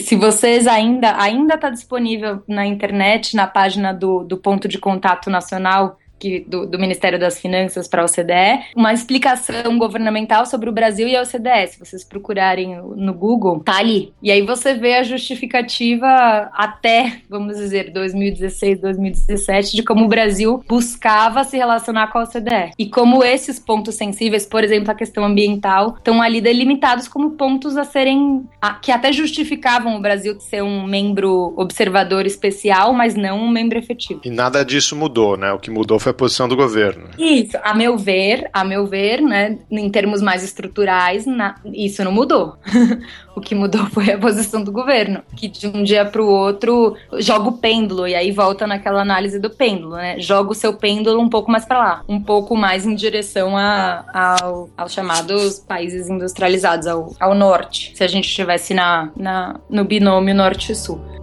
Se 0.00 0.16
vocês 0.16 0.66
ainda 0.66 1.20
ainda 1.20 1.54
está 1.54 1.70
disponível 1.70 2.42
na 2.46 2.66
internet, 2.66 3.34
na 3.36 3.46
página 3.46 3.92
do, 3.92 4.24
do 4.24 4.36
ponto 4.36 4.68
de 4.68 4.78
contato 4.78 5.30
nacional 5.30 5.98
que, 6.20 6.40
do, 6.46 6.66
do, 6.66 6.78
Ministério 6.78 7.18
das 7.18 7.40
Finanças 7.40 7.88
para 7.88 8.02
a 8.02 8.04
OCDE, 8.04 8.74
uma 8.76 8.92
explicação 8.92 9.78
governamental 9.78 10.44
sobre 10.44 10.68
o 10.68 10.72
Brasil 10.72 11.08
e 11.08 11.16
a 11.16 11.22
OCDE. 11.22 11.68
Se 11.68 11.78
vocês 11.78 12.04
procurarem 12.04 12.76
no 12.94 13.14
Google, 13.14 13.60
tá 13.60 13.78
ali. 13.78 14.12
E 14.22 14.30
aí 14.30 14.42
você 14.42 14.74
vê 14.74 14.94
a 14.94 15.02
justificativa 15.02 16.50
até, 16.52 17.20
vamos 17.28 17.56
dizer, 17.56 17.90
2016, 17.90 18.80
2017, 18.80 19.76
de 19.76 19.82
como 19.82 20.04
o 20.04 20.08
Brasil 20.08 20.62
buscava 20.68 21.42
se 21.42 21.56
relacionar 21.56 22.08
com 22.08 22.18
a 22.18 22.24
OCDE. 22.24 22.72
E 22.78 22.86
como 22.86 23.24
esses 23.24 23.58
pontos 23.58 23.94
sensíveis, 23.94 24.44
por 24.44 24.62
exemplo, 24.62 24.90
a 24.90 24.94
questão 24.94 25.24
ambiental, 25.24 25.94
estão 25.96 26.20
ali 26.20 26.40
delimitados 26.40 27.08
como 27.08 27.30
pontos 27.32 27.76
a 27.76 27.84
serem. 27.84 28.46
A, 28.60 28.74
que 28.74 28.92
até 28.92 29.10
justificavam 29.12 29.96
o 29.96 30.00
Brasil 30.00 30.38
ser 30.40 30.62
um 30.62 30.84
membro 30.84 31.54
observador 31.56 32.26
especial, 32.26 32.92
mas 32.92 33.14
não 33.14 33.40
um 33.40 33.48
membro 33.48 33.78
efetivo. 33.78 34.20
E 34.24 34.30
nada 34.30 34.62
disso 34.64 34.94
mudou, 34.94 35.36
né? 35.36 35.52
O 35.52 35.58
que 35.58 35.70
mudou 35.70 35.98
foi 35.98 36.09
foi 36.10 36.12
a 36.12 36.14
posição 36.14 36.48
do 36.48 36.56
governo. 36.56 37.08
Isso, 37.18 37.56
a 37.62 37.74
meu 37.74 37.96
ver, 37.96 38.48
a 38.52 38.64
meu 38.64 38.86
ver, 38.86 39.20
né, 39.20 39.58
em 39.70 39.90
termos 39.90 40.20
mais 40.20 40.42
estruturais, 40.42 41.26
na, 41.26 41.56
isso 41.64 42.02
não 42.04 42.12
mudou. 42.12 42.56
o 43.34 43.40
que 43.40 43.54
mudou 43.54 43.86
foi 43.86 44.10
a 44.12 44.18
posição 44.18 44.62
do 44.62 44.72
governo, 44.72 45.22
que 45.36 45.48
de 45.48 45.68
um 45.68 45.82
dia 45.82 46.04
para 46.04 46.22
o 46.22 46.26
outro 46.26 46.96
joga 47.18 47.48
o 47.48 47.58
pêndulo 47.58 48.06
e 48.06 48.14
aí 48.14 48.32
volta 48.32 48.66
naquela 48.66 49.00
análise 49.00 49.38
do 49.38 49.50
pêndulo, 49.50 49.96
né? 49.96 50.18
Joga 50.18 50.50
o 50.50 50.54
seu 50.54 50.74
pêndulo 50.74 51.20
um 51.20 51.28
pouco 51.28 51.50
mais 51.50 51.64
para 51.64 51.78
lá, 51.78 52.02
um 52.08 52.20
pouco 52.20 52.56
mais 52.56 52.86
em 52.86 52.94
direção 52.94 53.56
a, 53.56 54.04
ao, 54.12 54.68
aos 54.76 54.92
chamados 54.92 55.60
países 55.60 56.08
industrializados, 56.08 56.86
ao, 56.86 57.14
ao 57.20 57.34
norte, 57.34 57.92
se 57.94 58.02
a 58.02 58.08
gente 58.08 58.26
estivesse 58.26 58.74
na, 58.74 59.10
na, 59.16 59.60
no 59.68 59.84
binômio 59.84 60.34
norte-sul. 60.34 61.19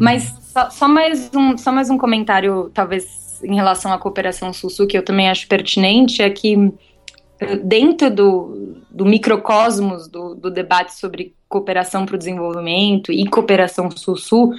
Mas 0.00 0.34
só, 0.40 0.70
só, 0.70 0.88
mais 0.88 1.30
um, 1.34 1.58
só 1.58 1.70
mais 1.70 1.90
um 1.90 1.98
comentário, 1.98 2.70
talvez, 2.72 3.40
em 3.44 3.54
relação 3.54 3.92
à 3.92 3.98
cooperação 3.98 4.50
Sul-Sul, 4.50 4.86
que 4.86 4.96
eu 4.96 5.04
também 5.04 5.28
acho 5.28 5.46
pertinente, 5.46 6.22
é 6.22 6.30
que 6.30 6.72
eh, 7.38 7.56
dentro 7.56 8.10
do, 8.10 8.82
do 8.90 9.04
microcosmos 9.04 10.08
do, 10.08 10.34
do 10.34 10.50
debate 10.50 10.98
sobre 10.98 11.34
cooperação 11.46 12.06
para 12.06 12.14
o 12.14 12.18
desenvolvimento 12.18 13.12
e 13.12 13.26
cooperação 13.26 13.90
Sul-Sul, 13.90 14.54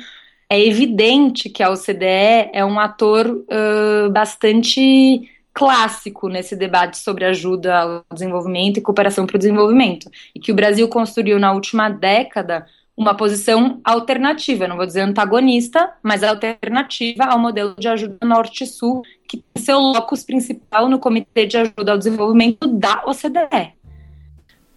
é 0.48 0.64
evidente 0.64 1.50
que 1.50 1.64
a 1.64 1.72
OCDE 1.72 2.52
é 2.54 2.64
um 2.64 2.80
ator 2.80 3.26
uh, 3.28 4.12
bastante 4.12 5.28
clássico 5.54 6.28
nesse 6.28 6.56
debate 6.56 6.98
sobre 6.98 7.26
ajuda 7.26 7.80
ao 7.80 8.06
desenvolvimento 8.14 8.78
e 8.78 8.82
cooperação 8.82 9.26
para 9.26 9.38
o 9.38 9.40
desenvolvimento, 9.40 10.10
e 10.36 10.40
que 10.40 10.52
o 10.52 10.56
Brasil 10.56 10.88
construiu 10.88 11.40
na 11.40 11.54
última 11.54 11.90
década 11.90 12.66
uma 13.02 13.16
posição 13.16 13.82
alternativa, 13.84 14.68
não 14.68 14.78
vou 14.78 14.86
dizer 14.86 15.02
antagonista, 15.02 15.92
mas 16.04 16.24
alternativa 16.24 17.26
ao 17.26 17.40
modelo 17.40 17.74
de 17.78 17.88
ajuda 17.88 18.18
norte-sul, 18.24 19.02
que 19.28 19.38
tem 19.38 19.64
seu 19.64 19.80
locus 19.80 20.24
principal 20.24 20.88
no 20.88 21.00
Comitê 21.00 21.48
de 21.48 21.58
Ajuda 21.58 21.94
ao 21.94 21.98
Desenvolvimento 21.98 22.68
da 22.68 23.04
OCDE. 23.08 23.74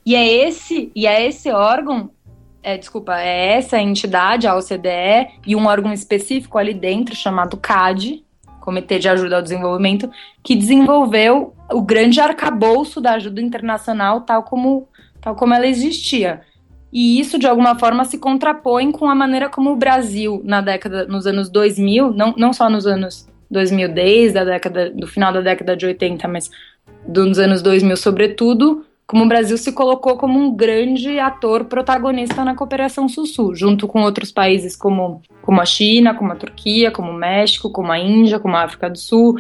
E 0.07 0.15
é 0.15 0.27
esse, 0.27 0.91
e 0.95 1.07
é 1.07 1.27
esse 1.27 1.51
órgão, 1.51 2.11
é, 2.63 2.79
desculpa, 2.79 3.21
é 3.21 3.59
essa 3.59 3.79
entidade, 3.79 4.47
a 4.47 4.57
OCDE, 4.57 5.41
e 5.47 5.55
um 5.55 5.67
órgão 5.67 5.93
específico 5.93 6.57
ali 6.57 6.73
dentro 6.73 7.15
chamado 7.15 7.59
CAD, 7.59 8.25
Comitê 8.61 8.99
de 8.99 9.09
Ajuda 9.11 9.37
ao 9.37 9.43
Desenvolvimento, 9.43 10.11
que 10.43 10.57
desenvolveu 10.57 11.55
o 11.71 11.83
grande 11.83 12.23
arcabouço 12.23 13.03
da 13.03 13.13
ajuda 13.13 13.43
internacional 13.43 14.23
tal 14.23 14.43
como, 14.45 14.89
tal 15.21 15.35
como 15.35 15.53
ela 15.53 15.67
existia. 15.67 16.41
E 16.95 17.19
isso, 17.19 17.41
de 17.41 17.47
alguma 17.49 17.77
forma, 17.77 18.05
se 18.05 18.19
contrapõe 18.19 18.93
com 18.93 19.11
a 19.11 19.17
maneira 19.17 19.49
como 19.49 19.73
o 19.73 19.77
Brasil, 19.77 20.41
na 20.45 20.61
década, 20.61 21.05
nos 21.07 21.27
anos 21.27 21.51
2000, 21.51 22.13
não, 22.13 22.33
não 22.39 22.53
só 22.53 22.71
nos 22.71 22.87
anos 22.87 23.29
2010, 23.51 24.33
da 24.33 24.45
década, 24.45 24.91
do 24.91 25.09
final 25.09 25.33
da 25.33 25.41
década 25.41 25.77
de 25.77 25.87
80, 25.87 26.29
mas 26.29 26.53
dos 27.05 27.41
anos 27.41 27.63
2000, 27.63 27.97
sobretudo, 27.97 28.85
como 29.09 29.25
o 29.25 29.29
Brasil 29.29 29.59
se 29.59 29.73
colocou 29.73 30.17
como 30.17 30.39
um 30.39 30.55
grande 30.55 31.19
ator 31.19 31.65
protagonista 31.65 32.45
na 32.45 32.55
cooperação 32.55 33.09
Sul-Sul, 33.09 33.57
junto 33.57 33.89
com 33.89 34.03
outros 34.03 34.31
países 34.31 34.77
como, 34.77 35.21
como 35.43 35.61
a 35.61 35.65
China, 35.65 36.15
como 36.15 36.31
a 36.31 36.37
Turquia, 36.37 36.93
como 36.93 37.11
o 37.11 37.15
México, 37.15 37.71
como 37.71 37.91
a 37.91 37.99
Índia, 37.99 38.39
como 38.39 38.55
a 38.55 38.63
África 38.63 38.89
do 38.89 38.99
Sul 38.99 39.35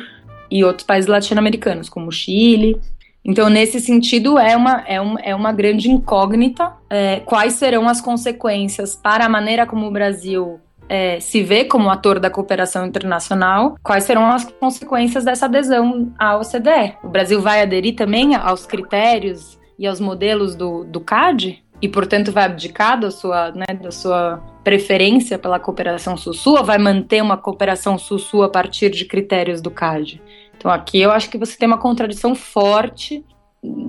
e 0.51 0.65
outros 0.65 0.85
países 0.85 1.09
latino-americanos, 1.09 1.89
como 1.89 2.09
o 2.09 2.13
Chile. 2.13 2.81
Então, 3.25 3.49
nesse 3.49 3.81
sentido, 3.81 4.39
é 4.39 4.55
uma, 4.55 4.85
é 4.87 5.01
uma, 5.01 5.21
é 5.21 5.35
uma 5.35 5.53
grande 5.53 5.91
incógnita 5.91 6.73
é, 6.91 7.21
quais 7.21 7.55
serão 7.55 7.89
as 7.89 8.01
consequências 8.01 8.95
para 8.95 9.25
a 9.25 9.29
maneira 9.29 9.67
como 9.67 9.87
o 9.87 9.91
Brasil 9.91 10.61
é, 10.89 11.19
se 11.21 11.43
vê 11.43 11.65
como 11.65 11.91
ator 11.91 12.21
da 12.21 12.29
cooperação 12.29 12.87
internacional, 12.87 13.77
quais 13.83 14.05
serão 14.05 14.27
as 14.27 14.45
consequências 14.45 15.25
dessa 15.25 15.47
adesão 15.47 16.13
à 16.19 16.37
OCDE? 16.37 16.97
O 17.03 17.09
Brasil 17.09 17.41
vai 17.41 17.63
aderir 17.63 17.95
também 17.95 18.35
aos 18.35 18.67
critérios 18.67 19.59
e 19.79 19.87
aos 19.87 20.01
modelos 20.01 20.55
do, 20.55 20.85
do 20.85 21.01
CAD? 21.01 21.63
E, 21.83 21.89
portanto, 21.89 22.33
vai 22.33 22.45
abdicar 22.45 22.99
da 22.99 23.11
sua, 23.11 23.51
né, 23.51 23.67
da 23.83 23.91
sua 23.91 24.43
preferência 24.63 25.39
pela 25.39 25.59
cooperação 25.59 26.17
sul-sul 26.17 26.59
ou 26.59 26.65
vai 26.65 26.79
manter 26.79 27.23
uma 27.23 27.37
cooperação 27.37 27.99
sul-sul 27.99 28.43
a 28.43 28.49
partir 28.49 28.91
de 28.91 29.05
critérios 29.05 29.61
do 29.61 29.71
CAD? 29.71 30.23
Então 30.65 30.73
aqui 30.73 30.99
eu 30.99 31.13
acho 31.13 31.29
que 31.29 31.37
você 31.37 31.59
tem 31.59 31.69
uma 31.69 31.77
contradição 31.77 32.35
forte 32.35 33.23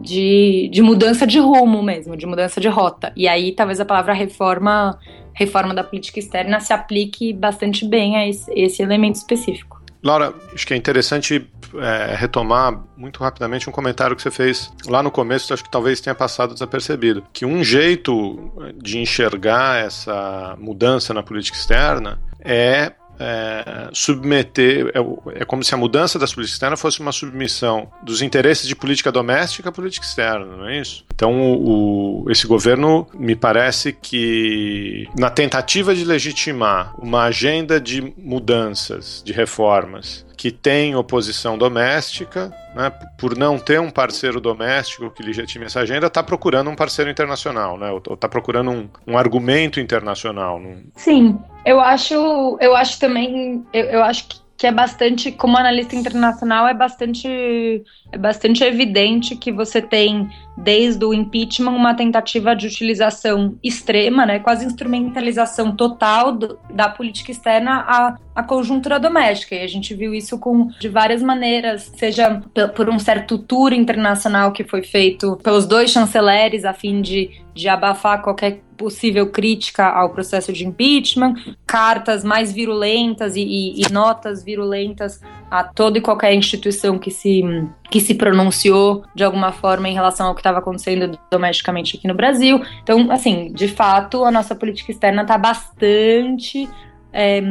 de, 0.02 0.70
de 0.70 0.82
mudança 0.82 1.26
de 1.26 1.40
rumo 1.40 1.82
mesmo, 1.82 2.18
de 2.18 2.26
mudança 2.26 2.60
de 2.60 2.68
rota. 2.68 3.14
E 3.16 3.30
aí 3.30 3.54
talvez 3.54 3.80
a 3.80 3.86
palavra 3.86 4.12
reforma, 4.12 5.00
reforma 5.34 5.74
da 5.74 5.86
política 5.86 6.20
externa 6.20 6.60
se 6.60 6.74
aplique 6.74 7.32
bastante 7.32 7.88
bem 7.88 8.18
a 8.18 8.28
esse, 8.28 8.52
esse 8.54 8.84
elemento 8.84 9.16
específico. 9.16 9.82
Laura, 10.04 10.34
acho 10.54 10.68
que 10.68 10.74
é 10.74 10.78
interessante 10.78 11.50
é, 11.76 12.14
retomar 12.14 12.84
muito 12.98 13.24
rapidamente 13.24 13.70
um 13.70 13.72
comentário 13.72 14.14
que 14.14 14.22
você 14.22 14.30
fez 14.30 14.70
lá 14.86 15.02
no 15.02 15.10
começo, 15.10 15.54
acho 15.54 15.64
que 15.64 15.72
talvez 15.72 16.02
tenha 16.02 16.14
passado 16.14 16.54
desapercebido. 16.54 17.24
Que 17.32 17.46
um 17.46 17.64
jeito 17.64 18.52
de 18.84 19.00
enxergar 19.00 19.78
essa 19.78 20.58
mudança 20.60 21.14
na 21.14 21.24
política 21.24 21.58
externa 21.58 22.20
é 22.42 22.92
é, 23.20 23.90
submeter. 23.94 24.92
É, 24.94 25.42
é, 25.42 25.46
como 25.46 25.64
se 25.64 25.74
a 25.74 25.78
mudança 25.78 26.20
das 26.20 26.34
políticas 26.34 26.56
externas 26.56 26.82
fosse 26.82 27.00
uma 27.00 27.12
submissão 27.12 27.90
dos 28.04 28.22
interesses 28.22 28.68
de 28.68 28.76
política 28.76 29.12
doméstica 29.12 29.70
à 29.70 29.72
política 29.72 30.06
externa, 30.06 30.58
não 30.58 30.68
é 30.68 30.80
isso? 30.80 31.06
Então, 31.14 31.34
o, 31.34 32.24
o, 32.26 32.32
esse 32.32 32.46
governo 32.48 33.08
me 33.14 33.36
parece 33.36 33.94
que, 33.94 35.08
na 35.18 35.30
tentativa 35.30 35.96
de 35.96 36.04
legitimar 36.04 36.94
uma 37.00 37.24
agenda 37.24 37.80
de 37.80 38.14
mudanças, 38.18 39.22
de 39.26 39.32
reformas, 39.32 40.26
que 40.38 40.52
tem 40.52 40.96
oposição 40.96 41.58
doméstica, 41.58 42.54
né, 42.76 42.92
por 43.18 43.38
não 43.38 43.58
ter 43.58 43.80
um 43.80 43.90
parceiro 43.90 44.40
doméstico 44.42 45.10
que 45.10 45.24
legitime 45.24 45.66
essa 45.66 45.80
agenda, 45.80 46.08
está 46.08 46.22
procurando 46.22 46.70
um 46.70 46.76
parceiro 46.76 47.10
internacional, 47.10 47.78
né, 47.78 47.92
ou 47.92 48.02
está 48.14 48.28
procurando 48.28 48.72
um, 48.72 48.90
um, 49.08 49.18
argumento 49.18 49.80
internacional. 49.80 50.60
Num... 50.60 50.84
Sim, 50.96 51.40
eu 51.66 51.80
acho, 51.80 52.58
eu 52.60 52.76
acho 52.76 53.00
também, 53.00 53.66
eu, 53.74 53.86
eu 53.86 54.04
acho 54.04 54.28
que 54.28 54.46
que 54.58 54.66
é 54.66 54.72
bastante, 54.72 55.32
como 55.32 55.58
analista 55.58 55.96
internacional, 55.96 56.68
é 56.68 56.74
bastante, 56.74 57.84
é 58.12 58.18
bastante 58.18 58.64
evidente 58.64 59.36
que 59.36 59.52
você 59.52 59.82
tem, 59.82 60.30
desde 60.58 61.04
o 61.04 61.14
impeachment, 61.14 61.72
uma 61.72 61.94
tentativa 61.94 62.56
de 62.56 62.68
utilização 62.68 63.58
extrema, 63.62 64.26
né, 64.26 64.40
quase 64.40 64.66
instrumentalização 64.66 65.76
total 65.76 66.32
do, 66.32 66.58
da 66.70 66.88
política 66.88 67.32
externa 67.32 67.84
à, 67.86 68.18
à 68.36 68.44
conjuntura 68.44 69.00
doméstica. 69.00 69.56
E 69.56 69.64
a 69.64 69.68
gente 69.68 69.94
viu 69.96 70.14
isso 70.14 70.38
com, 70.38 70.68
de 70.80 70.90
várias 70.90 71.24
maneiras, 71.24 71.92
seja 71.96 72.42
por 72.76 72.90
um 72.90 73.00
certo 73.00 73.38
tour 73.38 73.72
internacional 73.72 74.52
que 74.52 74.64
foi 74.64 74.84
feito 74.84 75.38
pelos 75.38 75.66
dois 75.66 75.90
chanceleres 75.90 76.66
a 76.66 76.74
fim 76.74 77.02
de, 77.02 77.32
de 77.54 77.70
abafar 77.70 78.22
qualquer 78.22 78.62
possível 78.76 79.28
crítica 79.32 79.88
ao 79.88 80.10
processo 80.10 80.52
de 80.52 80.66
impeachment, 80.66 81.36
cartas 81.66 82.24
mais 82.24 82.52
virulentas 82.52 83.36
e, 83.36 83.42
e, 83.42 83.82
e, 83.82 83.92
notas 83.92 84.44
virulentas 84.44 85.22
a 85.50 85.64
toda 85.64 85.98
e 85.98 86.02
qualquer 86.02 86.34
instituição 86.34 87.00
que 87.00 87.10
se, 87.10 87.42
que 87.90 88.00
se 88.00 88.14
pronunciou 88.14 89.04
de 89.16 89.24
alguma 89.24 89.52
forma 89.52 89.88
em 89.88 89.94
relação 89.94 90.28
ao 90.28 90.36
que 90.36 90.42
estava 90.42 90.60
acontecendo 90.60 91.18
domesticamente 91.32 91.98
aqui 91.98 92.08
no 92.08 92.14
Brasil. 92.14 92.62
Então, 92.84 93.10
assim, 93.12 93.52
de 93.54 93.68
fato, 93.68 94.24
a 94.26 94.32
nossa 94.32 94.54
política 94.54 94.92
externa 94.92 95.22
está 95.22 95.38
bastante. 95.38 96.68
É, 97.14 97.42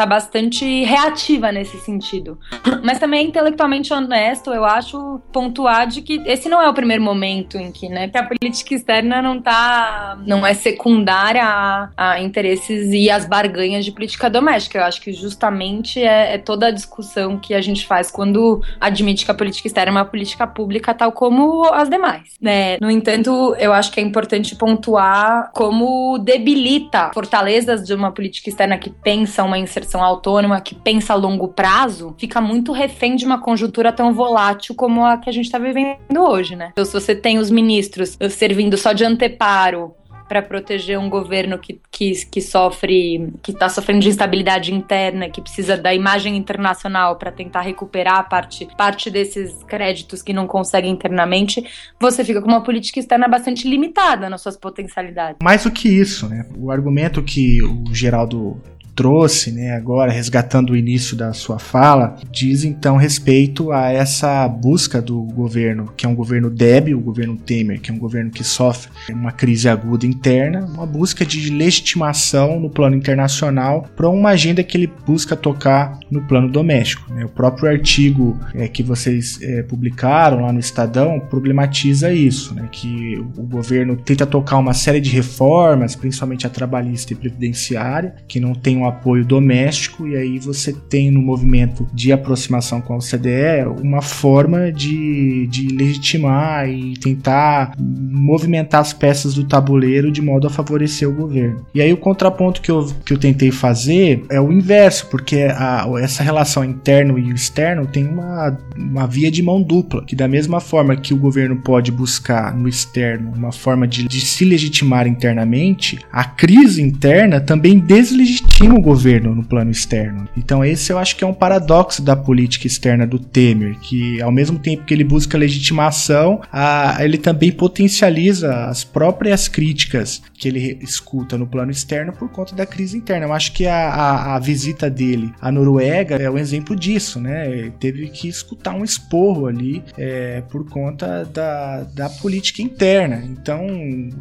tá 0.00 0.06
bastante 0.06 0.82
reativa 0.84 1.52
nesse 1.52 1.78
sentido. 1.78 2.38
Mas 2.82 2.98
também 2.98 3.20
é 3.20 3.22
intelectualmente 3.22 3.92
honesto, 3.92 4.50
eu 4.50 4.64
acho, 4.64 5.20
pontuar 5.30 5.86
de 5.86 6.00
que 6.00 6.22
esse 6.24 6.48
não 6.48 6.62
é 6.62 6.66
o 6.68 6.72
primeiro 6.72 7.02
momento 7.02 7.58
em 7.58 7.70
que, 7.70 7.86
né, 7.86 8.08
que 8.08 8.16
a 8.16 8.24
política 8.24 8.74
externa 8.74 9.20
não 9.20 9.42
tá, 9.42 10.18
não 10.26 10.46
é 10.46 10.54
secundária 10.54 11.44
a, 11.44 11.90
a 11.96 12.20
interesses 12.20 12.90
e 12.94 13.10
as 13.10 13.26
barganhas 13.26 13.84
de 13.84 13.92
política 13.92 14.30
doméstica. 14.30 14.78
Eu 14.78 14.84
acho 14.84 15.02
que 15.02 15.12
justamente 15.12 16.02
é, 16.02 16.34
é, 16.34 16.38
toda 16.38 16.68
a 16.68 16.70
discussão 16.70 17.36
que 17.36 17.52
a 17.52 17.60
gente 17.60 17.86
faz 17.86 18.10
quando 18.10 18.62
admite 18.80 19.26
que 19.26 19.30
a 19.30 19.34
política 19.34 19.68
externa 19.68 19.90
é 19.90 19.94
uma 19.96 20.04
política 20.06 20.46
pública 20.46 20.94
tal 20.94 21.12
como 21.12 21.66
as 21.74 21.90
demais. 21.90 22.36
Né? 22.40 22.78
No 22.80 22.90
entanto, 22.90 23.54
eu 23.58 23.74
acho 23.74 23.92
que 23.92 24.00
é 24.00 24.02
importante 24.02 24.56
pontuar 24.56 25.50
como 25.52 26.16
debilita 26.16 27.10
fortalezas 27.12 27.84
de 27.84 27.92
uma 27.92 28.10
política 28.10 28.48
externa 28.48 28.78
que 28.78 28.88
pensa 28.88 29.44
uma 29.44 29.58
inserção 29.58 29.89
autônoma 29.98 30.60
que 30.60 30.74
pensa 30.74 31.14
a 31.14 31.16
longo 31.16 31.48
prazo 31.48 32.14
fica 32.18 32.40
muito 32.40 32.70
refém 32.70 33.16
de 33.16 33.24
uma 33.24 33.40
conjuntura 33.40 33.92
tão 33.92 34.12
volátil 34.12 34.74
como 34.74 35.04
a 35.04 35.16
que 35.16 35.28
a 35.28 35.32
gente 35.32 35.46
está 35.46 35.58
vivendo 35.58 35.98
hoje, 36.16 36.54
né? 36.54 36.68
Então, 36.72 36.84
se 36.84 36.92
você 36.92 37.14
tem 37.14 37.38
os 37.38 37.50
ministros 37.50 38.16
servindo 38.30 38.76
só 38.76 38.92
de 38.92 39.04
anteparo 39.04 39.94
para 40.30 40.42
proteger 40.42 40.96
um 40.96 41.10
governo 41.10 41.58
que, 41.58 41.80
que, 41.90 42.12
que 42.26 42.40
sofre, 42.40 43.32
que 43.42 43.50
está 43.50 43.68
sofrendo 43.68 43.98
de 43.98 44.10
instabilidade 44.10 44.72
interna, 44.72 45.28
que 45.28 45.40
precisa 45.40 45.76
da 45.76 45.92
imagem 45.92 46.36
internacional 46.36 47.16
para 47.16 47.32
tentar 47.32 47.62
recuperar 47.62 48.28
parte, 48.28 48.68
parte 48.78 49.10
desses 49.10 49.52
créditos 49.64 50.22
que 50.22 50.32
não 50.32 50.46
consegue 50.46 50.86
internamente, 50.86 51.66
você 52.00 52.24
fica 52.24 52.40
com 52.40 52.46
uma 52.46 52.62
política 52.62 53.00
externa 53.00 53.26
bastante 53.26 53.68
limitada 53.68 54.30
nas 54.30 54.40
suas 54.40 54.56
potencialidades. 54.56 55.38
Mais 55.42 55.64
do 55.64 55.70
que 55.72 55.88
isso, 55.88 56.28
né? 56.28 56.46
O 56.56 56.70
argumento 56.70 57.24
que 57.24 57.60
o 57.60 57.92
Geraldo 57.92 58.62
trouxe, 59.00 59.50
né, 59.50 59.72
agora 59.72 60.12
resgatando 60.12 60.74
o 60.74 60.76
início 60.76 61.16
da 61.16 61.32
sua 61.32 61.58
fala, 61.58 62.16
diz 62.30 62.64
então 62.64 62.98
respeito 62.98 63.72
a 63.72 63.90
essa 63.90 64.46
busca 64.46 65.00
do 65.00 65.22
governo, 65.22 65.90
que 65.96 66.04
é 66.04 66.08
um 66.08 66.14
governo 66.14 66.50
débil, 66.50 66.98
o 66.98 67.00
governo 67.00 67.34
Temer, 67.34 67.80
que 67.80 67.90
é 67.90 67.94
um 67.94 67.98
governo 67.98 68.30
que 68.30 68.44
sofre 68.44 68.90
uma 69.08 69.32
crise 69.32 69.70
aguda 69.70 70.04
interna, 70.04 70.66
uma 70.66 70.84
busca 70.84 71.24
de 71.24 71.48
legitimação 71.48 72.60
no 72.60 72.68
plano 72.68 72.94
internacional 72.94 73.88
para 73.96 74.06
uma 74.06 74.28
agenda 74.30 74.62
que 74.62 74.76
ele 74.76 74.92
busca 75.06 75.34
tocar 75.34 75.98
no 76.10 76.20
plano 76.20 76.50
doméstico. 76.50 77.10
Né? 77.14 77.24
O 77.24 77.28
próprio 77.30 77.70
artigo 77.70 78.38
é, 78.54 78.68
que 78.68 78.82
vocês 78.82 79.40
é, 79.40 79.62
publicaram 79.62 80.42
lá 80.42 80.52
no 80.52 80.60
Estadão 80.60 81.18
problematiza 81.20 82.12
isso, 82.12 82.54
né? 82.54 82.68
que 82.70 83.16
o 83.18 83.46
governo 83.46 83.96
tenta 83.96 84.26
tocar 84.26 84.58
uma 84.58 84.74
série 84.74 85.00
de 85.00 85.08
reformas, 85.08 85.96
principalmente 85.96 86.46
a 86.46 86.50
trabalhista 86.50 87.14
e 87.14 87.16
previdenciária, 87.16 88.14
que 88.28 88.38
não 88.38 88.54
tem 88.54 88.76
um 88.76 88.89
apoio 88.90 89.24
doméstico, 89.24 90.06
e 90.06 90.16
aí 90.16 90.38
você 90.38 90.72
tem 90.72 91.10
no 91.10 91.20
movimento 91.20 91.88
de 91.92 92.12
aproximação 92.12 92.80
com 92.80 92.94
a 92.94 92.96
OCDE 92.96 93.66
uma 93.82 94.02
forma 94.02 94.70
de, 94.72 95.46
de 95.48 95.68
legitimar 95.68 96.68
e 96.68 96.94
tentar 96.94 97.72
movimentar 97.78 98.80
as 98.80 98.92
peças 98.92 99.34
do 99.34 99.44
tabuleiro 99.44 100.10
de 100.10 100.20
modo 100.20 100.46
a 100.46 100.50
favorecer 100.50 101.08
o 101.08 101.12
governo. 101.12 101.64
E 101.74 101.80
aí 101.80 101.92
o 101.92 101.96
contraponto 101.96 102.60
que 102.60 102.70
eu, 102.70 102.86
que 103.04 103.12
eu 103.12 103.18
tentei 103.18 103.50
fazer 103.50 104.24
é 104.28 104.40
o 104.40 104.52
inverso, 104.52 105.06
porque 105.08 105.48
a, 105.50 105.86
essa 106.00 106.22
relação 106.22 106.64
interno 106.64 107.18
e 107.18 107.30
externo 107.30 107.86
tem 107.86 108.06
uma, 108.06 108.56
uma 108.76 109.06
via 109.06 109.30
de 109.30 109.42
mão 109.42 109.62
dupla, 109.62 110.04
que 110.04 110.16
da 110.16 110.28
mesma 110.28 110.60
forma 110.60 110.96
que 110.96 111.14
o 111.14 111.16
governo 111.16 111.56
pode 111.56 111.90
buscar 111.90 112.54
no 112.54 112.68
externo 112.68 113.32
uma 113.36 113.52
forma 113.52 113.86
de, 113.86 114.06
de 114.06 114.20
se 114.20 114.44
legitimar 114.44 115.06
internamente, 115.06 115.98
a 116.12 116.24
crise 116.24 116.82
interna 116.82 117.40
também 117.40 117.78
deslegitima 117.78 118.69
o 118.76 118.80
governo 118.80 119.34
no 119.34 119.44
plano 119.44 119.70
externo. 119.70 120.28
Então 120.36 120.64
esse 120.64 120.92
eu 120.92 120.98
acho 120.98 121.16
que 121.16 121.24
é 121.24 121.26
um 121.26 121.34
paradoxo 121.34 122.02
da 122.02 122.16
política 122.16 122.66
externa 122.66 123.06
do 123.06 123.18
Temer, 123.18 123.78
que 123.80 124.20
ao 124.22 124.32
mesmo 124.32 124.58
tempo 124.58 124.84
que 124.84 124.94
ele 124.94 125.04
busca 125.04 125.38
legitimação, 125.38 126.40
a, 126.52 126.96
ele 127.00 127.18
também 127.18 127.50
potencializa 127.52 128.66
as 128.66 128.84
próprias 128.84 129.48
críticas 129.48 130.22
que 130.34 130.48
ele 130.48 130.78
escuta 130.80 131.36
no 131.36 131.46
plano 131.46 131.70
externo 131.70 132.12
por 132.12 132.28
conta 132.30 132.54
da 132.54 132.66
crise 132.66 132.96
interna. 132.96 133.26
Eu 133.26 133.32
acho 133.32 133.52
que 133.52 133.66
a, 133.66 133.88
a, 133.88 134.36
a 134.36 134.38
visita 134.38 134.88
dele 134.88 135.32
à 135.40 135.50
Noruega 135.50 136.16
é 136.16 136.30
um 136.30 136.38
exemplo 136.38 136.74
disso, 136.74 137.20
né? 137.20 137.50
Ele 137.50 137.70
teve 137.72 138.08
que 138.08 138.28
escutar 138.28 138.74
um 138.74 138.84
esporro 138.84 139.46
ali 139.46 139.82
é, 139.98 140.42
por 140.42 140.68
conta 140.68 141.24
da, 141.24 141.82
da 141.82 142.08
política 142.08 142.62
interna. 142.62 143.22
Então, 143.24 143.66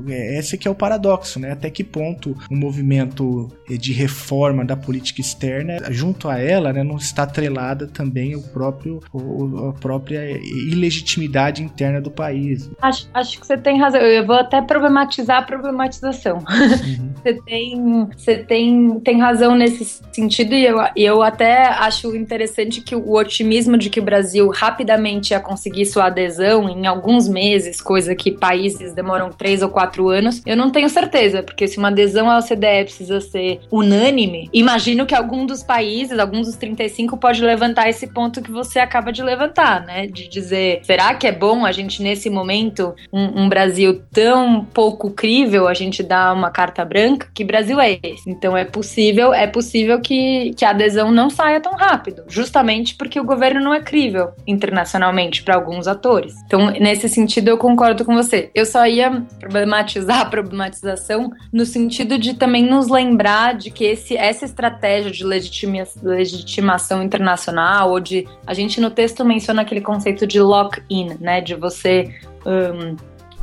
é, 0.07 0.39
esse 0.39 0.57
que 0.57 0.67
é 0.67 0.71
o 0.71 0.75
paradoxo, 0.75 1.39
né? 1.39 1.51
Até 1.51 1.69
que 1.69 1.83
ponto 1.83 2.35
um 2.51 2.57
movimento 2.57 3.49
de 3.69 3.93
reforma 3.93 4.38
da 4.65 4.75
política 4.75 5.21
externa, 5.21 5.77
junto 5.89 6.29
a 6.29 6.39
ela, 6.39 6.71
né, 6.71 6.83
não 6.83 6.97
está 6.97 7.23
atrelada 7.23 7.87
também 7.87 8.35
o 8.35 8.41
próprio, 8.41 9.01
o, 9.13 9.69
a 9.69 9.73
própria 9.73 10.31
ilegitimidade 10.41 11.61
interna 11.61 12.01
do 12.01 12.09
país. 12.09 12.69
Acho, 12.81 13.07
acho 13.13 13.39
que 13.39 13.45
você 13.45 13.57
tem 13.57 13.79
razão. 13.79 14.01
Eu 14.01 14.25
vou 14.25 14.35
até 14.35 14.61
problematizar 14.61 15.39
a 15.39 15.41
problematização. 15.41 16.39
Uhum. 16.79 17.13
você 17.15 17.33
tem, 17.33 18.07
você 18.15 18.37
tem, 18.37 18.99
tem 19.01 19.19
razão 19.19 19.55
nesse 19.55 20.01
sentido 20.11 20.53
e 20.53 20.65
eu, 20.65 20.77
eu 20.95 21.21
até 21.21 21.67
acho 21.67 22.15
interessante 22.15 22.81
que 22.81 22.95
o 22.95 23.13
otimismo 23.13 23.77
de 23.77 23.89
que 23.89 23.99
o 23.99 24.03
Brasil 24.03 24.49
rapidamente 24.49 25.31
ia 25.31 25.39
conseguir 25.39 25.85
sua 25.85 26.05
adesão 26.05 26.69
em 26.69 26.87
alguns 26.87 27.27
meses, 27.27 27.81
coisa 27.81 28.15
que 28.15 28.31
países 28.31 28.93
demoram 28.93 29.29
três 29.29 29.61
ou 29.61 29.69
quatro 29.69 30.09
anos, 30.09 30.41
eu 30.45 30.55
não 30.55 30.69
tenho 30.69 30.89
certeza, 30.89 31.43
porque 31.43 31.67
se 31.67 31.77
uma 31.77 31.89
adesão 31.89 32.29
à 32.29 32.37
OCDE 32.39 32.83
precisa 32.83 33.19
ser 33.19 33.59
unânime, 33.71 34.28
imagino 34.53 35.05
que 35.05 35.15
algum 35.15 35.45
dos 35.45 35.63
países, 35.63 36.17
alguns 36.17 36.47
dos 36.47 36.55
35, 36.55 37.17
pode 37.17 37.41
levantar 37.43 37.89
esse 37.89 38.07
ponto 38.07 38.41
que 38.41 38.51
você 38.51 38.79
acaba 38.79 39.11
de 39.11 39.23
levantar, 39.23 39.85
né? 39.85 40.07
De 40.07 40.27
dizer, 40.27 40.81
será 40.83 41.13
que 41.13 41.27
é 41.27 41.31
bom 41.31 41.65
a 41.65 41.71
gente, 41.71 42.01
nesse 42.01 42.29
momento, 42.29 42.93
um, 43.11 43.43
um 43.43 43.49
Brasil 43.49 44.01
tão 44.11 44.65
pouco 44.65 45.11
crível, 45.11 45.67
a 45.67 45.73
gente 45.73 46.03
dar 46.03 46.33
uma 46.33 46.51
carta 46.51 46.83
branca? 46.85 47.29
Que 47.33 47.43
Brasil 47.43 47.79
é 47.79 47.99
esse? 48.03 48.29
Então 48.29 48.55
é 48.55 48.65
possível, 48.65 49.33
é 49.33 49.47
possível 49.47 49.99
que, 50.01 50.53
que 50.55 50.65
a 50.65 50.71
adesão 50.71 51.11
não 51.11 51.29
saia 51.29 51.59
tão 51.59 51.73
rápido, 51.73 52.23
justamente 52.27 52.95
porque 52.95 53.19
o 53.19 53.23
governo 53.23 53.61
não 53.61 53.73
é 53.73 53.81
crível 53.81 54.29
internacionalmente 54.47 55.43
para 55.43 55.55
alguns 55.55 55.87
atores. 55.87 56.33
Então, 56.45 56.71
nesse 56.71 57.07
sentido, 57.09 57.49
eu 57.49 57.57
concordo 57.57 58.05
com 58.05 58.15
você. 58.15 58.49
Eu 58.53 58.65
só 58.65 58.85
ia 58.85 59.23
problematizar 59.39 60.21
a 60.21 60.25
problematização 60.25 61.31
no 61.51 61.65
sentido 61.65 62.17
de 62.17 62.33
também 62.33 62.63
nos 62.63 62.87
lembrar 62.87 63.55
de 63.55 63.71
que 63.71 63.83
esse, 63.83 64.17
essa 64.19 64.45
estratégia 64.45 65.09
de 65.09 65.23
legitima, 65.23 65.83
legitimação 66.03 67.01
internacional, 67.01 67.91
ou 67.91 67.99
de. 67.99 68.27
A 68.45 68.53
gente 68.53 68.81
no 68.81 68.91
texto 68.91 69.23
menciona 69.23 69.61
aquele 69.61 69.81
conceito 69.81 70.27
de 70.27 70.39
lock-in, 70.39 71.17
né? 71.19 71.41
De 71.41 71.55
você. 71.55 72.13
Um, 72.45 72.95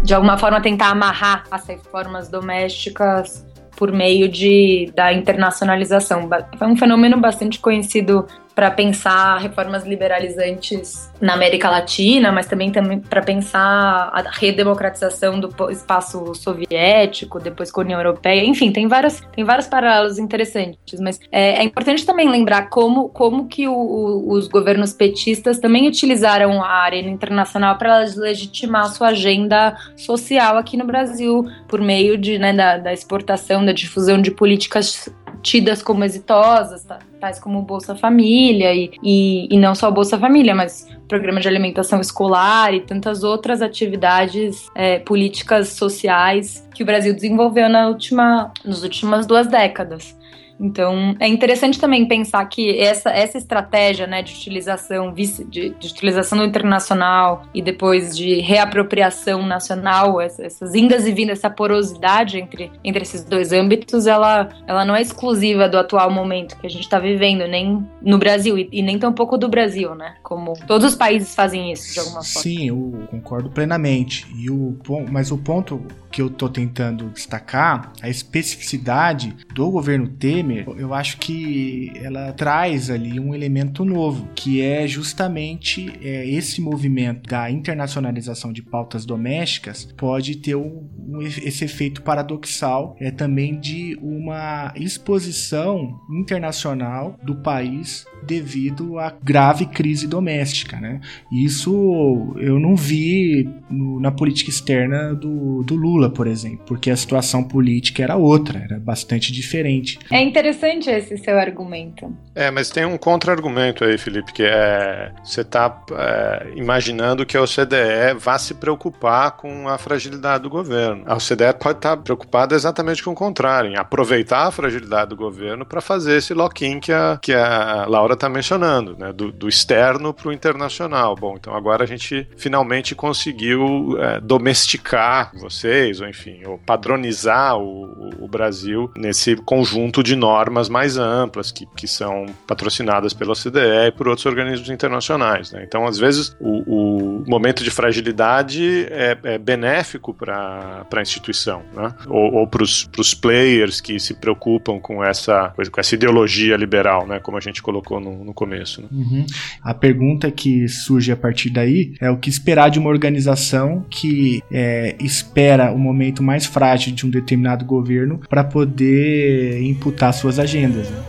de 0.02 0.12
alguma 0.12 0.36
forma 0.36 0.60
tentar 0.60 0.90
amarrar 0.90 1.44
as 1.50 1.66
reformas 1.66 2.28
domésticas 2.28 3.46
por 3.76 3.90
meio 3.90 4.28
de, 4.28 4.92
da 4.94 5.12
internacionalização. 5.12 6.28
Foi 6.58 6.66
um 6.66 6.76
fenômeno 6.76 7.18
bastante 7.18 7.58
conhecido 7.58 8.26
para 8.56 8.70
pensar 8.70 9.36
reformas 9.36 9.84
liberalizantes 9.84 11.12
na 11.20 11.34
América 11.34 11.68
Latina, 11.68 12.32
mas 12.32 12.46
também, 12.46 12.72
também 12.72 12.98
para 12.98 13.20
pensar 13.20 13.60
a 13.60 14.30
redemocratização 14.32 15.38
do 15.38 15.70
espaço 15.70 16.34
soviético, 16.34 17.38
depois 17.38 17.70
com 17.70 17.82
a 17.82 17.84
União 17.84 18.00
Europeia. 18.00 18.46
Enfim, 18.46 18.72
tem 18.72 18.88
vários, 18.88 19.20
tem 19.34 19.44
vários 19.44 19.66
paralelos 19.66 20.18
interessantes, 20.18 20.98
mas 20.98 21.20
é, 21.30 21.60
é 21.60 21.62
importante 21.62 22.06
também 22.06 22.30
lembrar 22.30 22.70
como, 22.70 23.10
como 23.10 23.46
que 23.46 23.68
o, 23.68 23.74
o, 23.74 24.32
os 24.32 24.48
governos 24.48 24.94
petistas 24.94 25.58
também 25.58 25.86
utilizaram 25.86 26.62
a 26.62 26.78
arena 26.78 27.10
internacional 27.10 27.76
para 27.76 28.06
legitimar 28.16 28.88
sua 28.88 29.08
agenda 29.08 29.76
social 29.98 30.56
aqui 30.56 30.78
no 30.78 30.86
Brasil, 30.86 31.46
por 31.68 31.82
meio 31.82 32.16
de, 32.16 32.38
né, 32.38 32.54
da, 32.54 32.78
da 32.78 32.92
exportação, 32.94 33.62
da 33.62 33.72
difusão 33.72 34.18
de 34.18 34.30
políticas 34.30 35.10
tidas 35.42 35.82
como 35.82 36.02
exitosas, 36.04 36.84
tá? 36.84 36.98
Como 37.38 37.62
Bolsa 37.62 37.94
Família 37.94 38.74
e, 38.74 38.90
e, 39.02 39.48
e, 39.50 39.58
não 39.58 39.74
só 39.74 39.90
Bolsa 39.90 40.18
Família, 40.18 40.54
mas 40.54 40.88
programa 41.06 41.40
de 41.40 41.48
alimentação 41.48 42.00
escolar 42.00 42.74
e 42.74 42.80
tantas 42.80 43.22
outras 43.22 43.62
atividades 43.62 44.68
é, 44.74 44.98
políticas 44.98 45.70
sociais 45.70 46.66
que 46.74 46.82
o 46.82 46.86
Brasil 46.86 47.14
desenvolveu 47.14 47.68
na 47.68 47.88
última, 47.88 48.52
nas 48.64 48.82
últimas 48.82 49.26
duas 49.26 49.46
décadas. 49.46 50.15
Então, 50.58 51.14
é 51.20 51.28
interessante 51.28 51.78
também 51.78 52.06
pensar 52.06 52.44
que 52.46 52.78
essa, 52.78 53.10
essa 53.10 53.38
estratégia 53.38 54.06
né, 54.06 54.22
de 54.22 54.32
utilização 54.34 55.12
de, 55.12 55.44
de 55.44 55.86
utilização 55.86 56.38
do 56.38 56.44
internacional 56.44 57.42
e 57.54 57.60
depois 57.60 58.16
de 58.16 58.40
reapropriação 58.40 59.46
nacional, 59.46 60.20
essas 60.20 60.74
indas 60.74 61.06
e 61.06 61.12
vindas, 61.12 61.38
essa 61.38 61.50
porosidade 61.50 62.38
entre, 62.38 62.70
entre 62.82 63.02
esses 63.02 63.24
dois 63.24 63.52
âmbitos, 63.52 64.06
ela, 64.06 64.48
ela 64.66 64.84
não 64.84 64.94
é 64.94 65.02
exclusiva 65.02 65.68
do 65.68 65.78
atual 65.78 66.10
momento 66.10 66.58
que 66.58 66.66
a 66.66 66.70
gente 66.70 66.82
está 66.82 66.98
vivendo, 66.98 67.46
nem 67.46 67.86
no 68.00 68.18
Brasil, 68.18 68.56
e, 68.56 68.68
e 68.72 68.82
nem 68.82 68.98
tampouco 68.98 69.36
do 69.36 69.48
Brasil, 69.48 69.94
né? 69.94 70.14
Como 70.22 70.54
todos 70.66 70.92
os 70.92 70.94
países 70.94 71.34
fazem 71.34 71.72
isso, 71.72 71.92
de 71.92 72.00
alguma 72.00 72.22
forma. 72.22 72.42
Sim, 72.42 72.68
eu 72.68 73.06
concordo 73.10 73.50
plenamente. 73.50 74.26
E 74.36 74.50
o, 74.50 74.76
mas 75.10 75.30
o 75.30 75.38
ponto 75.38 75.82
que 76.10 76.22
eu 76.22 76.28
estou 76.28 76.48
tentando 76.48 77.10
destacar, 77.10 77.92
a 78.00 78.08
especificidade 78.08 79.36
do 79.52 79.70
governo 79.70 80.08
Temer, 80.08 80.45
eu 80.78 80.94
acho 80.94 81.18
que 81.18 81.92
ela 82.02 82.32
traz 82.32 82.90
ali 82.90 83.18
um 83.18 83.34
elemento 83.34 83.84
novo, 83.84 84.28
que 84.34 84.60
é 84.60 84.86
justamente 84.86 85.92
é, 86.02 86.28
esse 86.28 86.60
movimento 86.60 87.28
da 87.28 87.50
internacionalização 87.50 88.52
de 88.52 88.62
pautas 88.62 89.04
domésticas 89.04 89.88
pode 89.96 90.36
ter 90.36 90.54
um, 90.54 90.88
um, 91.08 91.22
esse 91.22 91.64
efeito 91.64 92.02
paradoxal 92.02 92.96
é 93.00 93.10
também 93.10 93.58
de 93.58 93.98
uma 94.00 94.72
exposição 94.76 96.00
internacional 96.10 97.18
do 97.22 97.36
país 97.36 98.04
devido 98.26 98.98
à 98.98 99.16
grave 99.22 99.66
crise 99.66 100.06
doméstica, 100.06 100.80
né? 100.80 101.00
Isso 101.32 102.34
eu 102.38 102.58
não 102.58 102.74
vi 102.74 103.48
no, 103.70 104.00
na 104.00 104.10
política 104.10 104.50
externa 104.50 105.14
do, 105.14 105.62
do 105.62 105.76
Lula, 105.76 106.10
por 106.10 106.26
exemplo, 106.26 106.64
porque 106.66 106.90
a 106.90 106.96
situação 106.96 107.44
política 107.44 108.02
era 108.02 108.16
outra, 108.16 108.58
era 108.58 108.78
bastante 108.78 109.32
diferente. 109.32 109.98
É 110.10 110.22
interessante 110.36 110.90
esse 110.90 111.16
seu 111.16 111.38
argumento. 111.38 112.14
É, 112.34 112.50
mas 112.50 112.68
tem 112.68 112.84
um 112.84 112.98
contra-argumento 112.98 113.84
aí, 113.84 113.96
Felipe, 113.96 114.32
que 114.32 114.42
é 114.42 115.10
você 115.24 115.40
está 115.40 115.82
é, 115.92 116.52
imaginando 116.54 117.24
que 117.24 117.36
a 117.36 117.42
OCDE 117.42 118.18
vá 118.18 118.38
se 118.38 118.52
preocupar 118.52 119.32
com 119.32 119.66
a 119.66 119.78
fragilidade 119.78 120.42
do 120.42 120.50
governo. 120.50 121.04
A 121.06 121.14
OCDE 121.14 121.54
pode 121.58 121.78
estar 121.78 121.96
tá 121.96 121.96
preocupada 121.96 122.54
exatamente 122.54 123.02
com 123.02 123.12
o 123.12 123.14
contrário, 123.14 123.70
em 123.70 123.78
aproveitar 123.78 124.46
a 124.46 124.50
fragilidade 124.50 125.10
do 125.10 125.16
governo 125.16 125.64
para 125.64 125.80
fazer 125.80 126.18
esse 126.18 126.34
lock-in 126.34 126.80
que 126.80 126.92
a, 126.92 127.18
que 127.20 127.32
a 127.32 127.86
Laura 127.88 128.12
está 128.12 128.28
mencionando, 128.28 128.94
né, 128.98 129.12
do, 129.14 129.32
do 129.32 129.48
externo 129.48 130.12
para 130.12 130.28
o 130.28 130.32
internacional. 130.32 131.16
Bom, 131.16 131.36
então 131.40 131.54
agora 131.54 131.84
a 131.84 131.86
gente 131.86 132.28
finalmente 132.36 132.94
conseguiu 132.94 133.96
é, 133.98 134.20
domesticar 134.20 135.32
vocês, 135.40 136.00
ou 136.00 136.08
enfim, 136.08 136.44
ou 136.44 136.58
padronizar 136.58 137.56
o, 137.56 138.24
o, 138.24 138.28
Brasil 138.28 138.90
nesse 138.96 139.36
conjunto 139.36 140.02
de 140.02 140.16
normas 140.26 140.68
mais 140.68 140.98
amplas 140.98 141.52
que, 141.52 141.64
que 141.76 141.86
são 141.86 142.26
patrocinadas 142.48 143.14
pela 143.14 143.30
OCDE 143.30 143.86
e 143.86 143.92
por 143.92 144.08
outros 144.08 144.26
organismos 144.26 144.68
internacionais. 144.68 145.52
Né? 145.52 145.62
Então, 145.64 145.86
às 145.86 145.98
vezes, 145.98 146.36
o, 146.40 147.20
o 147.20 147.24
momento 147.28 147.62
de 147.62 147.70
fragilidade 147.70 148.88
é, 148.90 149.16
é 149.22 149.38
benéfico 149.38 150.12
para 150.12 150.84
a 150.92 151.00
instituição, 151.00 151.62
né? 151.72 151.94
ou, 152.08 152.34
ou 152.34 152.46
para 152.48 152.62
os 152.62 153.14
players 153.14 153.80
que 153.80 154.00
se 154.00 154.14
preocupam 154.14 154.80
com 154.80 155.04
essa, 155.04 155.54
com 155.70 155.80
essa 155.80 155.94
ideologia 155.94 156.56
liberal, 156.56 157.06
né? 157.06 157.20
como 157.20 157.36
a 157.36 157.40
gente 157.40 157.62
colocou 157.62 158.00
no, 158.00 158.24
no 158.24 158.34
começo. 158.34 158.82
Né? 158.82 158.88
Uhum. 158.90 159.26
A 159.62 159.74
pergunta 159.74 160.28
que 160.32 160.68
surge 160.68 161.12
a 161.12 161.16
partir 161.16 161.50
daí 161.50 161.94
é 162.00 162.10
o 162.10 162.16
que 162.16 162.28
esperar 162.28 162.68
de 162.68 162.80
uma 162.80 162.90
organização 162.90 163.86
que 163.88 164.42
é, 164.50 164.96
espera 164.98 165.70
o 165.70 165.78
momento 165.78 166.20
mais 166.20 166.46
frágil 166.46 166.92
de 166.92 167.06
um 167.06 167.10
determinado 167.10 167.64
governo 167.64 168.20
para 168.28 168.42
poder 168.42 169.62
imputar 169.62 170.15
suas 170.16 170.38
agendas. 170.38 170.88
Né? 170.90 171.02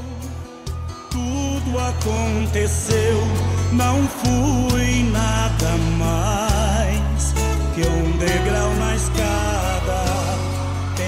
Tudo 1.12 1.80
aconteceu, 1.80 3.18
não 3.74 4.08
fui 4.08 5.04
nada 5.12 5.78
mais 5.98 7.34
que 7.74 7.82
um 7.88 8.18
degrau 8.18 8.74
na 8.76 8.96
escada. 8.96 9.28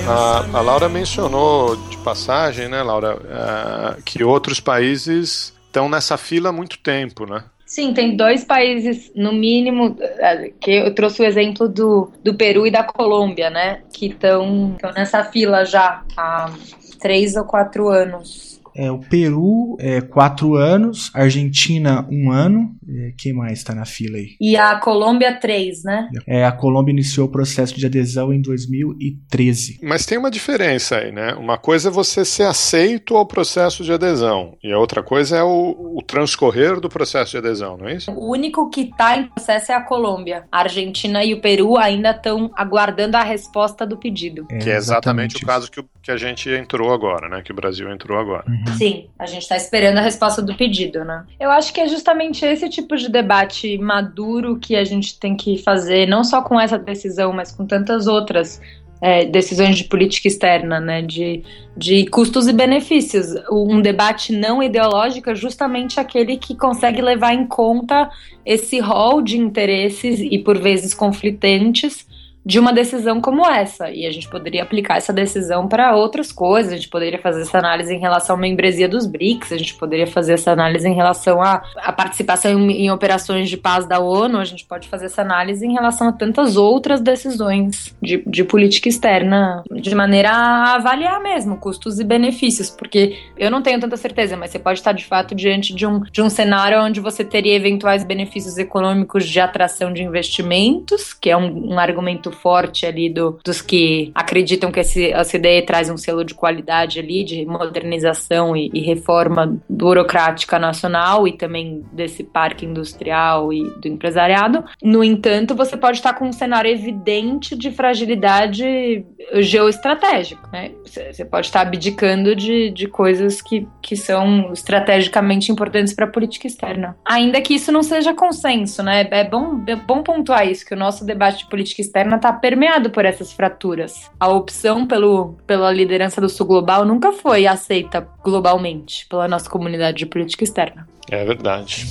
A, 0.07 0.57
a 0.57 0.62
Laura 0.62 0.89
mencionou 0.89 1.75
de 1.75 1.97
passagem, 1.97 2.67
né, 2.67 2.81
Laura, 2.81 3.15
uh, 3.17 4.01
que 4.03 4.23
outros 4.23 4.59
países 4.59 5.53
estão 5.67 5.88
nessa 5.88 6.17
fila 6.17 6.49
há 6.49 6.51
muito 6.51 6.79
tempo, 6.79 7.25
né? 7.25 7.43
Sim, 7.69 7.93
tem 7.93 8.15
dois 8.15 8.43
países, 8.43 9.12
no 9.15 9.31
mínimo, 9.31 9.95
eh, 10.01 10.51
que 10.59 10.71
eu 10.71 10.95
trouxe 10.95 11.21
o 11.21 11.25
exemplo 11.25 11.69
do, 11.69 12.12
do 12.23 12.33
Peru 12.33 12.65
e 12.65 12.71
da 12.71 12.83
Colômbia, 12.83 13.51
né? 13.51 13.83
Que 13.93 14.07
estão 14.07 14.75
nessa 14.95 15.23
fila 15.23 15.63
já 15.63 16.01
há 16.17 16.51
três 16.99 17.35
ou 17.35 17.43
quatro 17.43 17.89
anos. 17.89 18.59
É, 18.75 18.89
o 18.91 18.99
Peru, 18.99 19.75
é, 19.79 20.01
quatro 20.01 20.55
anos, 20.55 21.12
Argentina, 21.13 22.07
um 22.09 22.31
ano. 22.31 22.75
É, 22.88 23.13
quem 23.17 23.33
mais 23.33 23.59
está 23.59 23.75
na 23.75 23.85
fila 23.85 24.17
aí? 24.17 24.29
E 24.39 24.55
a 24.55 24.79
Colômbia, 24.79 25.38
três, 25.38 25.83
né? 25.83 26.09
É, 26.25 26.45
a 26.45 26.51
Colômbia 26.51 26.91
iniciou 26.91 27.27
o 27.27 27.31
processo 27.31 27.77
de 27.77 27.85
adesão 27.85 28.33
em 28.33 28.41
2013. 28.41 29.79
Mas 29.83 30.05
tem 30.05 30.17
uma 30.17 30.31
diferença 30.31 30.97
aí, 30.97 31.12
né? 31.12 31.33
Uma 31.35 31.57
coisa 31.57 31.89
é 31.89 31.91
você 31.91 32.23
ser 32.25 32.43
aceito 32.43 33.15
ao 33.15 33.25
processo 33.25 33.83
de 33.83 33.91
adesão, 33.91 34.57
e 34.63 34.71
a 34.71 34.79
outra 34.79 35.03
coisa 35.03 35.38
é 35.38 35.43
o, 35.43 35.97
o 35.97 36.01
transcorrer 36.01 36.79
do 36.79 36.89
processo 36.89 37.31
de 37.31 37.38
adesão, 37.38 37.77
não 37.77 37.88
é 37.88 37.95
isso? 37.95 38.12
O 38.12 38.31
único 38.31 38.69
que 38.69 38.81
está 38.81 39.17
em 39.17 39.27
processo 39.27 39.71
é 39.71 39.75
a 39.75 39.81
Colômbia. 39.81 40.45
A 40.51 40.59
Argentina 40.62 41.23
e 41.23 41.33
o 41.33 41.41
Peru 41.41 41.77
ainda 41.77 42.12
estão 42.12 42.49
aguardando 42.55 43.17
a 43.17 43.23
resposta 43.23 43.85
do 43.85 43.97
pedido. 43.97 44.47
É, 44.49 44.57
que 44.57 44.69
é 44.69 44.75
exatamente, 44.77 45.35
exatamente 45.35 45.43
o 45.43 45.47
caso 45.47 45.71
que, 45.71 45.83
que 46.10 46.13
a 46.13 46.17
gente 46.17 46.50
entrou 46.50 46.91
agora, 46.91 47.30
né? 47.30 47.43
Que 47.43 47.52
o 47.52 47.56
Brasil 47.56 47.88
entrou 47.91 48.17
agora. 48.17 48.43
Uhum. 48.48 48.74
Sim, 48.78 49.06
a 49.19 49.28
gente 49.28 49.43
está 49.43 49.56
esperando 49.56 50.00
a 50.00 50.02
resposta 50.02 50.41
do 50.41 50.56
pedido, 50.56 51.06
né? 51.06 51.24
Eu 51.39 51.52
acho 51.52 51.72
que 51.72 51.80
é 51.80 51.88
justamente 51.88 52.43
esse 52.43 52.67
tipo 52.67 52.98
de 52.98 53.10
debate 53.10 53.78
maduro 53.78 54.58
que 54.58 54.76
a 54.76 54.84
gente 54.84 55.19
tem 55.19 55.38
que 55.38 55.60
fazer, 55.60 56.08
não 56.08 56.24
só 56.24 56.41
com 56.41 56.60
essa 56.60 56.80
decisão, 56.80 57.32
mas 57.32 57.52
com 57.52 57.65
tantas 57.65 58.08
outras. 58.08 58.60
É, 59.02 59.24
decisões 59.24 59.78
de 59.78 59.86
política 59.86 60.28
externa, 60.28 60.78
né, 60.82 61.02
de, 61.02 61.41
de 61.78 62.06
custos 62.08 62.50
e 62.50 62.52
benefícios. 62.52 63.28
Um 63.50 63.82
debate 63.82 64.34
não 64.34 64.62
ideológico 64.62 65.30
é 65.30 65.36
justamente 65.36 66.02
aquele 66.02 66.36
que 66.36 66.54
consegue 66.54 67.02
levar 67.02 67.34
em 67.34 67.48
conta 67.48 68.10
esse 68.45 68.78
rol 68.82 69.22
de 69.22 69.38
interesses 69.38 70.19
e 70.19 70.38
por 70.38 70.60
vezes 70.60 70.93
conflitantes 70.93 72.09
de 72.45 72.60
uma 72.60 72.73
decisão 72.73 73.19
como 73.21 73.45
essa. 73.45 73.91
E 73.91 74.06
a 74.06 74.12
gente 74.12 74.30
poderia 74.30 74.63
aplicar 74.63 74.97
essa 74.97 75.13
decisão 75.13 75.67
para 75.67 75.95
outras 75.95 76.32
coisas. 76.32 76.73
A 76.73 76.75
gente 76.75 76.89
poderia 76.89 77.19
fazer 77.19 77.41
essa 77.41 77.58
análise 77.58 77.93
em 77.93 77.99
relação 77.99 78.36
à 78.36 78.39
membresia 78.39 78.88
dos 78.88 79.06
BRICS, 79.06 79.52
a 79.52 79.58
gente 79.58 79.75
poderia 79.75 80.08
fazer 80.08 80.34
essa 80.34 80.52
análise 80.52 80.88
em 80.88 80.93
relação 80.93 81.41
à, 81.41 81.62
à 81.78 81.91
participação 81.91 82.52
em, 82.52 82.86
em, 82.86 82.91
operações 82.91 83.49
de 83.49 83.58
paz 83.58 83.86
da 83.86 83.99
ONU, 83.99 84.38
a 84.38 84.45
gente 84.45 84.65
pode 84.65 84.88
fazer 84.88 85.06
essa 85.06 85.21
análise 85.21 85.65
em 85.65 85.73
relação 85.73 86.08
a 86.08 86.12
tantas 86.12 86.56
outras 86.56 87.02
decisões 87.02 87.95
de, 88.02 88.23
de 88.25 88.43
política 88.43 88.89
externa, 88.89 89.63
de 89.71 89.93
maneira 89.93 90.32
a 90.32 90.75
avaliar 90.75 91.21
mesmo 91.21 91.58
custos 91.58 91.99
e 91.99 92.04
benefícios, 92.04 92.69
porque 92.69 93.17
eu 93.38 93.52
não 93.52 93.62
tenho 93.62 93.80
tanta 93.80 93.97
certeza, 93.97 94.38
mas 94.38 94.52
você 94.52 94.60
pode 94.60 94.80
estar 94.80 94.93
de 94.93 95.06
fato 95.06 95.36
diante 95.36 95.73
de 95.73 95.86
um, 95.86 95.99
de 95.99 96.21
um 96.21 96.30
cenário 96.30 96.82
onde 96.82 96.99
você 96.99 97.23
teria 97.23 97.56
eventuais 97.56 98.04
benefícios 98.04 98.58
econômicos 98.58 99.28
de 99.28 99.39
atração 99.39 99.91
de 99.91 100.04
investimentos, 100.04 101.13
que 101.13 101.30
é 101.30 101.38
um, 101.38 101.73
um 101.73 101.80
argumento 101.80 102.28
muito 102.29 102.37
forte 102.37 102.85
ali 102.85 103.09
do, 103.09 103.39
dos 103.43 103.61
que 103.61 104.11
acreditam 104.13 104.71
que 104.71 104.79
esse, 104.79 105.11
essa 105.11 105.35
ideia 105.35 105.65
traz 105.65 105.89
um 105.89 105.97
selo 105.97 106.23
de 106.23 106.33
qualidade 106.33 106.99
ali, 106.99 107.23
de 107.23 107.45
modernização 107.45 108.55
e, 108.55 108.69
e 108.73 108.81
reforma 108.81 109.57
burocrática 109.67 110.59
nacional 110.59 111.27
e 111.27 111.33
também 111.33 111.83
desse 111.91 112.23
parque 112.23 112.65
industrial 112.65 113.51
e 113.51 113.63
do 113.79 113.87
empresariado. 113.87 114.63
No 114.81 115.03
entanto, 115.03 115.55
você 115.55 115.75
pode 115.75 115.97
estar 115.97 116.13
com 116.13 116.27
um 116.27 116.31
cenário 116.31 116.71
evidente 116.71 117.55
de, 117.55 117.69
fragilidade 117.79 119.05
geoestratégica, 119.35 120.41
né? 120.51 120.71
Você 120.83 121.23
pode 121.23 121.47
estar 121.47 121.61
abdicando 121.61 122.35
de, 122.35 122.71
de 122.71 122.87
coisas 122.87 123.41
que, 123.41 123.67
que 123.81 123.95
são 123.95 124.51
estrategicamente 124.51 125.51
importantes 125.51 125.93
para 125.93 126.05
a 126.05 126.09
política 126.09 126.47
externa. 126.47 126.97
Ainda 127.05 127.39
que 127.41 127.53
isso 127.53 127.71
não 127.71 127.84
seja 127.84 128.13
consenso, 128.13 128.84
né? 128.84 129.07
É 129.11 129.23
bom, 129.23 129.63
é 129.67 129.75
bom 129.75 130.03
pontuar 130.03 130.47
isso, 130.47 130.65
que 130.65 130.73
o 130.73 130.77
nosso 130.77 131.05
debate 131.05 131.39
de 131.39 131.49
política 131.49 131.82
externa 131.82 132.18
está 132.20 132.32
permeado 132.32 132.89
por 132.89 133.05
essas 133.05 133.34
fraturas. 133.34 134.09
A 134.20 134.28
opção 134.28 134.86
pelo, 134.86 135.38
pela 135.47 135.72
liderança 135.72 136.22
do 136.22 136.30
Sul 136.30 136.45
Global 136.45 136.86
nunca 136.86 137.11
foi 137.11 137.47
aceita 137.47 138.07
globalmente 138.24 139.07
pela 139.07 139.28
nossa 139.28 139.49
comunidade 139.49 139.97
de 139.97 140.05
política 140.05 140.43
externa. 140.43 140.88
É 141.09 141.26
verdade. 141.26 141.86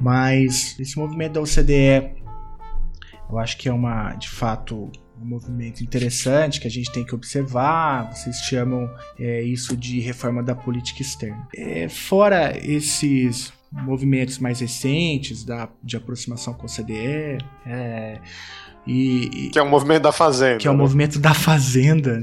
Mas 0.00 0.78
esse 0.80 0.98
movimento 0.98 1.34
da 1.34 1.40
OCDE, 1.40 2.14
eu 3.30 3.38
acho 3.38 3.56
que 3.58 3.68
é 3.68 3.72
uma, 3.72 4.14
de 4.14 4.28
fato, 4.28 4.90
um 5.20 5.26
movimento 5.26 5.82
interessante 5.82 6.60
que 6.60 6.66
a 6.66 6.70
gente 6.70 6.90
tem 6.92 7.04
que 7.04 7.14
observar. 7.14 8.14
Vocês 8.14 8.36
chamam 8.38 8.88
é, 9.18 9.42
isso 9.42 9.76
de 9.76 10.00
reforma 10.00 10.42
da 10.42 10.54
política 10.54 11.02
externa. 11.02 11.46
É, 11.54 11.88
fora 11.88 12.56
esses 12.58 13.52
movimentos 13.82 14.38
mais 14.38 14.60
recentes 14.60 15.44
da, 15.44 15.68
de 15.82 15.96
aproximação 15.96 16.54
com 16.54 16.66
a 16.66 16.68
CDE, 16.68 17.38
é, 17.66 18.20
e, 18.86 19.50
que 19.52 19.58
é 19.58 19.62
o 19.62 19.64
um 19.64 19.68
movimento 19.68 20.02
da 20.02 20.12
fazenda. 20.12 20.58
Que 20.58 20.68
é 20.68 20.70
o 20.70 20.74
um 20.74 20.76
né? 20.76 20.82
movimento 20.82 21.18
da 21.18 21.34
fazenda. 21.34 22.20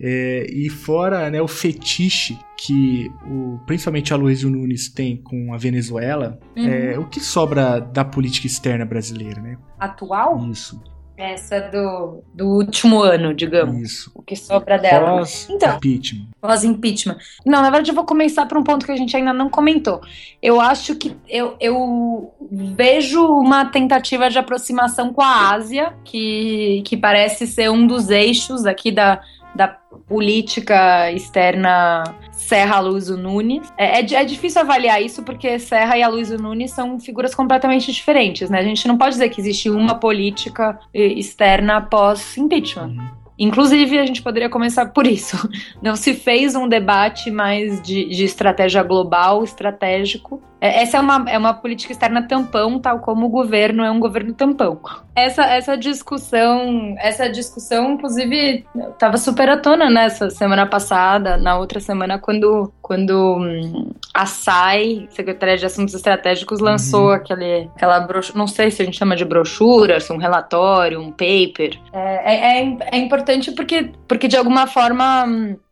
É, 0.00 0.46
e 0.50 0.68
fora 0.68 1.30
né, 1.30 1.40
o 1.40 1.48
fetiche 1.48 2.38
que 2.56 3.10
o, 3.26 3.58
principalmente 3.66 4.12
a 4.12 4.16
Luiz 4.16 4.42
Nunes 4.42 4.88
tem 4.88 5.16
com 5.16 5.52
a 5.52 5.56
Venezuela, 5.56 6.38
uhum. 6.56 6.66
é, 6.66 6.98
o 6.98 7.06
que 7.06 7.20
sobra 7.20 7.80
da 7.80 8.04
política 8.04 8.46
externa 8.46 8.84
brasileira, 8.84 9.40
né? 9.40 9.56
Atual? 9.78 10.46
Isso. 10.50 10.80
Essa 11.16 11.60
do, 11.60 12.24
do 12.34 12.48
último 12.48 13.00
ano, 13.00 13.32
digamos. 13.32 13.80
Isso. 13.80 14.10
O 14.14 14.22
que 14.22 14.34
sobra 14.34 14.76
dela. 14.76 15.18
Pós 15.18 15.48
então, 15.48 15.76
impeachment. 15.76 16.26
Pós 16.40 16.64
impeachment. 16.64 17.18
Não, 17.46 17.62
na 17.62 17.70
verdade 17.70 17.90
eu 17.90 17.94
vou 17.94 18.04
começar 18.04 18.46
por 18.46 18.58
um 18.58 18.64
ponto 18.64 18.84
que 18.84 18.90
a 18.90 18.96
gente 18.96 19.16
ainda 19.16 19.32
não 19.32 19.48
comentou. 19.48 20.00
Eu 20.42 20.60
acho 20.60 20.96
que 20.96 21.16
eu, 21.28 21.56
eu 21.60 22.34
vejo 22.50 23.24
uma 23.24 23.64
tentativa 23.66 24.28
de 24.28 24.38
aproximação 24.38 25.12
com 25.12 25.22
a 25.22 25.52
Ásia, 25.52 25.94
que, 26.04 26.82
que 26.84 26.96
parece 26.96 27.46
ser 27.46 27.70
um 27.70 27.86
dos 27.86 28.10
eixos 28.10 28.66
aqui 28.66 28.90
da, 28.90 29.20
da 29.54 29.68
política 29.68 31.10
externa 31.12 32.04
Serra 32.32 32.80
Luizo 32.80 33.16
Nunes. 33.16 33.72
É, 33.78 34.00
é, 34.00 34.14
é, 34.14 34.24
difícil 34.24 34.60
avaliar 34.60 35.02
isso 35.02 35.22
porque 35.22 35.58
Serra 35.58 35.96
e 35.96 36.02
a 36.02 36.08
Luizo 36.08 36.36
Nunes 36.36 36.72
são 36.72 36.98
figuras 36.98 37.34
completamente 37.34 37.92
diferentes, 37.92 38.50
né? 38.50 38.58
A 38.58 38.64
gente 38.64 38.86
não 38.88 38.98
pode 38.98 39.12
dizer 39.12 39.28
que 39.28 39.40
existe 39.40 39.70
uma 39.70 39.94
política 39.94 40.78
externa 40.92 41.80
pós 41.80 42.36
impeachment. 42.36 42.88
Uhum. 42.88 43.24
Inclusive, 43.38 43.98
a 43.98 44.06
gente 44.06 44.22
poderia 44.22 44.48
começar 44.48 44.86
por 44.86 45.06
isso. 45.06 45.36
Não 45.82 45.96
se 45.96 46.14
fez 46.14 46.54
um 46.54 46.68
debate 46.68 47.30
mais 47.30 47.82
de, 47.82 48.04
de 48.04 48.24
estratégia 48.24 48.82
global, 48.82 49.42
estratégico. 49.42 50.40
É, 50.64 50.80
essa 50.80 50.96
é 50.96 51.00
uma, 51.00 51.24
é 51.28 51.36
uma 51.36 51.52
política 51.52 51.92
externa 51.92 52.26
tampão, 52.26 52.78
tal 52.78 52.98
como 53.00 53.26
o 53.26 53.28
governo 53.28 53.84
é 53.84 53.90
um 53.90 54.00
governo 54.00 54.32
tampão. 54.32 54.80
Essa, 55.14 55.44
essa 55.44 55.76
discussão, 55.76 56.94
essa 56.98 57.28
discussão, 57.28 57.92
inclusive, 57.92 58.64
estava 58.74 59.18
super 59.18 59.46
à 59.50 59.58
tona 59.58 59.90
nessa 59.90 60.30
semana 60.30 60.64
passada, 60.64 61.36
na 61.36 61.58
outra 61.58 61.80
semana, 61.80 62.18
quando, 62.18 62.72
quando 62.80 63.36
hum, 63.36 63.92
a 64.14 64.24
SAI, 64.24 65.06
Secretaria 65.10 65.58
de 65.58 65.66
Assuntos 65.66 65.92
Estratégicos, 65.92 66.60
lançou 66.60 67.08
uhum. 67.08 67.12
aquele, 67.12 67.68
aquela 67.76 68.00
brochura, 68.00 68.38
não 68.38 68.46
sei 68.46 68.70
se 68.70 68.80
a 68.80 68.86
gente 68.86 68.96
chama 68.96 69.16
de 69.16 69.24
brochura, 69.26 70.00
se 70.00 70.14
um 70.14 70.16
relatório, 70.16 70.98
um 70.98 71.10
paper. 71.10 71.78
É, 71.92 72.60
é, 72.62 72.78
é 72.90 72.96
importante 72.96 73.52
porque, 73.52 73.90
porque, 74.08 74.26
de 74.26 74.38
alguma 74.38 74.66
forma, 74.66 75.26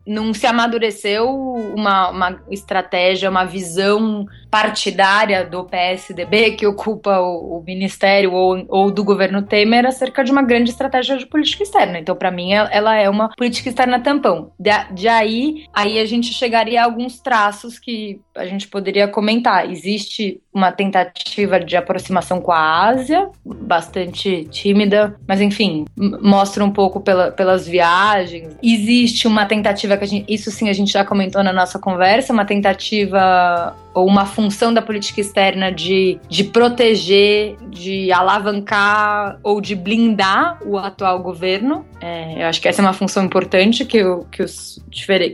não 0.06 0.34
se 0.34 0.46
amadureceu 0.46 1.28
uma, 1.28 2.10
uma 2.10 2.42
estratégia, 2.50 3.30
uma 3.30 3.44
visão 3.44 4.26
partidária 4.50 5.44
do 5.44 5.64
PSDB 5.64 6.52
que 6.52 6.66
ocupa 6.66 7.20
o, 7.20 7.58
o 7.58 7.64
ministério 7.64 8.32
ou, 8.32 8.64
ou, 8.68 8.90
do 8.90 9.04
governo 9.04 9.42
Temer 9.42 9.86
acerca 9.86 10.22
de 10.22 10.30
uma 10.30 10.42
grande 10.42 10.70
estratégia 10.70 11.16
de 11.16 11.26
política 11.26 11.62
externa. 11.62 11.98
Então, 11.98 12.14
para 12.14 12.30
mim, 12.30 12.52
ela 12.52 12.96
é 12.96 13.08
uma 13.08 13.30
política 13.30 13.68
externa 13.68 14.00
tampão. 14.00 14.52
De, 14.58 14.70
de, 14.92 15.08
aí, 15.08 15.66
aí 15.72 15.98
a 15.98 16.04
gente 16.04 16.32
chegaria 16.32 16.82
a 16.82 16.84
alguns 16.84 17.20
traços 17.20 17.78
que 17.78 18.20
a 18.34 18.44
gente 18.44 18.68
poderia 18.68 19.08
comentar. 19.08 19.70
Existe 19.70 20.40
uma 20.54 20.70
tentativa 20.70 21.58
de 21.58 21.76
aproximação 21.76 22.40
com 22.40 22.52
a 22.52 22.86
Ásia, 22.88 23.28
bastante 23.44 24.44
tímida, 24.50 25.16
mas 25.26 25.40
enfim, 25.40 25.86
mostra 25.96 26.62
um 26.64 26.70
pouco 26.70 27.00
pela, 27.00 27.30
pelas 27.30 27.66
viagens. 27.66 28.54
Existe 28.62 29.26
uma 29.26 29.46
tentativa 29.46 29.96
que 29.96 30.04
a 30.04 30.06
gente, 30.06 30.32
isso 30.32 30.50
sim 30.50 30.68
a 30.68 30.72
gente 30.72 30.92
já 30.92 31.04
comentou 31.04 31.42
na 31.42 31.52
nossa 31.52 31.78
conversa, 31.78 32.32
uma 32.32 32.44
tentativa 32.44 33.74
ou 33.94 34.06
uma 34.06 34.26
função 34.26 34.72
da 34.72 34.82
política 34.82 35.20
externa 35.20 35.70
de, 35.70 36.18
de 36.28 36.44
proteger, 36.44 37.56
de 37.68 38.10
alavancar 38.12 39.38
ou 39.42 39.60
de 39.60 39.74
blindar 39.74 40.58
o 40.64 40.78
atual 40.78 41.22
governo. 41.22 41.84
É, 42.00 42.42
eu 42.42 42.46
acho 42.46 42.60
que 42.60 42.68
essa 42.68 42.80
é 42.80 42.84
uma 42.84 42.92
função 42.92 43.24
importante 43.24 43.84
que 43.84 44.02
o, 44.02 44.24
que 44.24 44.42
os, 44.42 44.82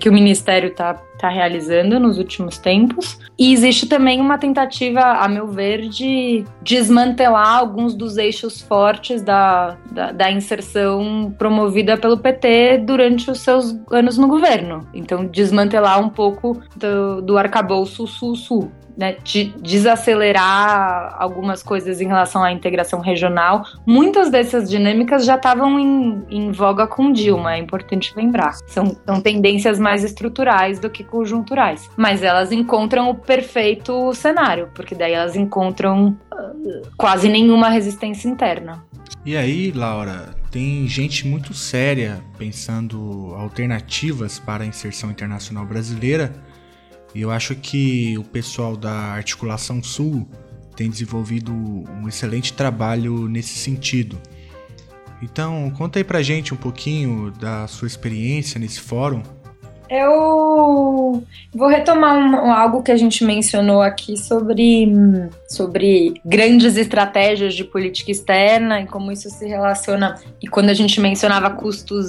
que 0.00 0.08
o 0.08 0.12
Ministério 0.12 0.70
está 0.70 1.00
tá 1.18 1.28
realizando 1.28 1.98
nos 1.98 2.18
últimos 2.18 2.58
tempos. 2.58 3.18
E 3.38 3.52
existe 3.52 3.86
também 3.86 4.20
uma 4.20 4.38
tentativa, 4.38 5.00
a 5.00 5.28
meu 5.28 5.48
ver, 5.48 5.88
de 5.88 6.44
desmantelar 6.62 7.58
alguns 7.58 7.94
dos 7.94 8.16
eixos 8.16 8.60
fortes 8.60 9.22
da, 9.22 9.76
da, 9.90 10.12
da 10.12 10.30
inserção 10.30 11.34
promovida 11.38 11.96
pelo 11.96 12.18
PT 12.18 12.78
durante 12.78 13.30
os 13.30 13.40
seus 13.40 13.76
anos 13.90 14.18
no 14.18 14.28
governo. 14.28 14.86
Então, 14.92 15.26
desmantelar 15.26 16.00
um 16.00 16.08
pouco 16.08 16.60
do, 16.76 17.22
do 17.22 17.38
arcabouço 17.38 18.06
sul-sul 18.06 18.72
né, 18.98 19.16
de 19.22 19.54
desacelerar 19.62 21.14
algumas 21.16 21.62
coisas 21.62 22.00
em 22.00 22.08
relação 22.08 22.42
à 22.42 22.50
integração 22.50 22.98
regional. 23.00 23.62
Muitas 23.86 24.28
dessas 24.28 24.68
dinâmicas 24.68 25.24
já 25.24 25.36
estavam 25.36 25.78
em, 25.78 26.24
em, 26.28 26.50
voga 26.50 26.84
com 26.84 27.12
Dilma, 27.12 27.54
é 27.54 27.58
importante 27.58 28.12
lembrar. 28.16 28.56
São, 28.66 28.96
são 29.06 29.20
tendências 29.20 29.78
mais 29.78 30.02
estruturais 30.02 30.80
do 30.80 30.90
que 30.90 31.04
conjunturais. 31.04 31.88
Mas 31.96 32.24
elas 32.24 32.50
encontram 32.50 33.08
o 33.08 33.14
perfeito 33.14 34.12
cenário, 34.14 34.68
porque 34.74 34.96
daí 34.96 35.12
elas 35.12 35.36
encontram 35.36 36.18
uh, 36.32 36.88
quase 36.96 37.28
nenhuma 37.28 37.68
resistência 37.68 38.28
interna. 38.28 38.84
E 39.24 39.36
aí, 39.36 39.70
Laura, 39.70 40.34
tem 40.50 40.88
gente 40.88 41.24
muito 41.24 41.54
séria 41.54 42.20
pensando 42.36 43.32
alternativas 43.36 44.40
para 44.40 44.64
a 44.64 44.66
inserção 44.66 45.10
internacional 45.10 45.64
brasileira 45.64 46.32
e 47.14 47.20
eu 47.20 47.30
acho 47.30 47.54
que 47.54 48.16
o 48.18 48.24
pessoal 48.24 48.76
da 48.76 48.92
Articulação 48.92 49.82
Sul 49.82 50.28
tem 50.76 50.88
desenvolvido 50.88 51.52
um 51.52 52.06
excelente 52.06 52.52
trabalho 52.52 53.28
nesse 53.28 53.58
sentido. 53.58 54.20
Então, 55.20 55.70
conta 55.76 55.98
aí 55.98 56.04
pra 56.04 56.22
gente 56.22 56.54
um 56.54 56.56
pouquinho 56.56 57.32
da 57.32 57.66
sua 57.66 57.88
experiência 57.88 58.60
nesse 58.60 58.80
fórum. 58.80 59.22
Eu 59.90 61.24
vou 61.54 61.68
retomar 61.68 62.14
um, 62.14 62.52
algo 62.52 62.82
que 62.82 62.92
a 62.92 62.96
gente 62.96 63.24
mencionou 63.24 63.80
aqui 63.80 64.18
sobre, 64.18 64.92
sobre 65.48 66.14
grandes 66.24 66.76
estratégias 66.76 67.54
de 67.54 67.64
política 67.64 68.10
externa 68.10 68.82
e 68.82 68.86
como 68.86 69.10
isso 69.10 69.30
se 69.30 69.46
relaciona. 69.48 70.16
E 70.42 70.46
quando 70.46 70.68
a 70.68 70.74
gente 70.74 71.00
mencionava 71.00 71.50
custos, 71.50 72.06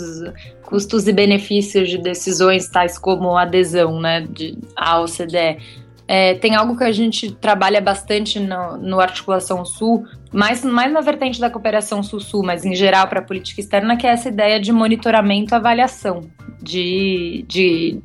custos 0.64 1.08
e 1.08 1.14
benefícios 1.14 1.90
de 1.90 1.98
decisões 1.98 2.68
tais 2.68 2.98
como 2.98 3.38
adesão 3.38 4.00
né, 4.00 4.28
de, 4.30 4.58
à 4.76 5.00
OCDE. 5.00 5.58
É, 6.06 6.34
tem 6.34 6.56
algo 6.56 6.76
que 6.76 6.84
a 6.84 6.92
gente 6.92 7.32
trabalha 7.32 7.80
bastante 7.80 8.40
no, 8.40 8.78
no 8.78 9.00
Articulação 9.00 9.64
Sul, 9.64 10.06
mais, 10.34 10.66
mais 10.66 10.92
na 10.92 11.02
vertente 11.02 11.40
da 11.40 11.52
cooperação 11.52 12.02
Sul-Sul, 12.02 12.44
mas 12.44 12.66
em 12.66 12.74
geral 12.74 13.08
para 13.08 13.20
a 13.20 13.24
política 13.24 13.62
externa, 13.62 13.96
que 13.96 14.08
é 14.08 14.10
essa 14.10 14.28
ideia 14.28 14.60
de 14.60 14.72
monitoramento 14.72 15.54
e 15.54 15.56
avaliação 15.56 16.28
de, 16.62 17.46
de, 17.48 18.02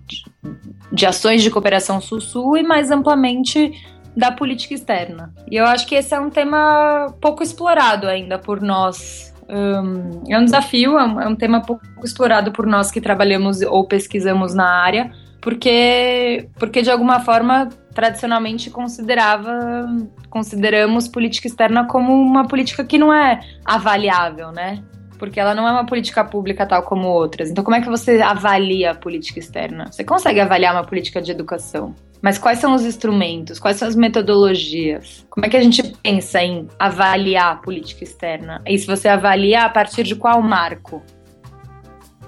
de, 0.92 1.06
ações 1.06 1.42
de 1.42 1.50
cooperação 1.50 2.00
Sul-Sul 2.00 2.56
e 2.56 2.62
mais 2.62 2.90
amplamente 2.90 3.72
da 4.16 4.30
política 4.30 4.74
externa. 4.74 5.32
E 5.50 5.56
eu 5.56 5.64
acho 5.64 5.86
que 5.86 5.94
esse 5.94 6.14
é 6.14 6.20
um 6.20 6.30
tema 6.30 7.12
pouco 7.20 7.42
explorado 7.42 8.06
ainda 8.06 8.38
por 8.38 8.60
nós 8.60 9.34
um, 9.48 10.22
é 10.28 10.38
um 10.38 10.44
desafio, 10.44 10.98
é 10.98 11.04
um, 11.04 11.20
é 11.20 11.28
um, 11.28 11.36
tema 11.36 11.60
pouco 11.60 11.82
explorado 12.02 12.52
por 12.52 12.66
nós 12.66 12.90
que 12.90 13.00
trabalhamos 13.00 13.60
ou 13.60 13.86
pesquisamos 13.86 14.54
na 14.54 14.68
área, 14.68 15.10
porque, 15.40 16.48
porque 16.58 16.82
de 16.82 16.90
alguma 16.90 17.20
forma 17.20 17.68
tradicionalmente 17.92 18.70
considerava 18.70 19.86
consideramos 20.30 21.06
política 21.06 21.46
externa 21.46 21.86
como 21.86 22.12
uma 22.12 22.46
política 22.46 22.84
que 22.84 22.98
não 22.98 23.12
é 23.12 23.40
avaliável, 23.64 24.50
né? 24.50 24.82
Porque 25.18 25.38
ela 25.38 25.54
não 25.54 25.66
é 25.66 25.72
uma 25.72 25.86
política 25.86 26.24
pública 26.24 26.66
tal 26.66 26.82
como 26.82 27.08
outras. 27.08 27.50
Então, 27.50 27.62
como 27.62 27.76
é 27.76 27.80
que 27.80 27.88
você 27.88 28.20
avalia 28.20 28.90
a 28.90 28.94
política 28.94 29.38
externa? 29.38 29.90
Você 29.90 30.04
consegue 30.04 30.40
avaliar 30.40 30.74
uma 30.74 30.84
política 30.84 31.22
de 31.22 31.30
educação, 31.30 31.94
mas 32.20 32.38
quais 32.38 32.58
são 32.58 32.74
os 32.74 32.82
instrumentos? 32.84 33.58
Quais 33.58 33.76
são 33.76 33.86
as 33.86 33.94
metodologias? 33.94 35.26
Como 35.30 35.44
é 35.44 35.48
que 35.48 35.56
a 35.56 35.62
gente 35.62 35.82
pensa 36.02 36.42
em 36.42 36.66
avaliar 36.78 37.52
a 37.52 37.56
política 37.56 38.02
externa? 38.02 38.62
E 38.66 38.78
se 38.78 38.86
você 38.86 39.08
avalia 39.08 39.64
a 39.64 39.68
partir 39.68 40.04
de 40.04 40.16
qual 40.16 40.40
marco? 40.40 41.02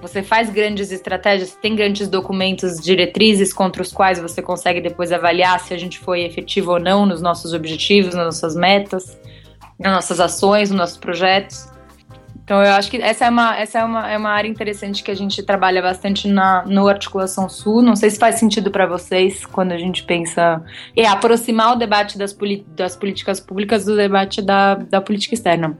você 0.01 0.21
faz 0.21 0.49
grandes 0.49 0.91
estratégias, 0.91 1.55
tem 1.55 1.75
grandes 1.75 2.07
documentos, 2.07 2.79
diretrizes 2.79 3.53
contra 3.53 3.81
os 3.81 3.91
quais 3.91 4.19
você 4.19 4.41
consegue 4.41 4.81
depois 4.81 5.11
avaliar 5.11 5.59
se 5.59 5.73
a 5.73 5.77
gente 5.77 5.99
foi 5.99 6.23
efetivo 6.23 6.73
ou 6.73 6.79
não 6.79 7.05
nos 7.05 7.21
nossos 7.21 7.53
objetivos, 7.53 8.13
nas 8.13 8.25
nossas 8.25 8.55
metas, 8.55 9.17
nas 9.79 9.93
nossas 9.93 10.19
ações, 10.19 10.69
nos 10.69 10.77
nossos 10.77 10.97
projetos. 10.97 11.67
Então 12.47 12.63
eu 12.63 12.71
acho 12.75 12.89
que 12.89 12.95
essa 12.95 13.25
é 13.25 13.29
uma, 13.29 13.57
essa 13.57 13.79
é 13.79 13.83
uma, 13.83 14.09
é 14.09 14.17
uma 14.17 14.29
área 14.29 14.47
interessante 14.47 15.03
que 15.03 15.11
a 15.11 15.13
gente 15.13 15.43
trabalha 15.43 15.81
bastante 15.81 16.29
na 16.29 16.63
no 16.65 16.87
Articulação 16.87 17.49
Sul. 17.49 17.81
Não 17.81 17.93
sei 17.93 18.09
se 18.09 18.17
faz 18.17 18.35
sentido 18.35 18.71
para 18.71 18.85
vocês 18.85 19.45
quando 19.45 19.73
a 19.73 19.77
gente 19.77 20.03
pensa 20.03 20.63
é 20.95 21.05
aproximar 21.05 21.73
o 21.73 21.75
debate 21.75 22.17
das, 22.17 22.33
das 22.69 22.95
políticas 22.95 23.41
públicas 23.41 23.83
do 23.83 23.97
debate 23.97 24.41
da, 24.41 24.75
da 24.75 25.01
política 25.01 25.33
externa. 25.33 25.77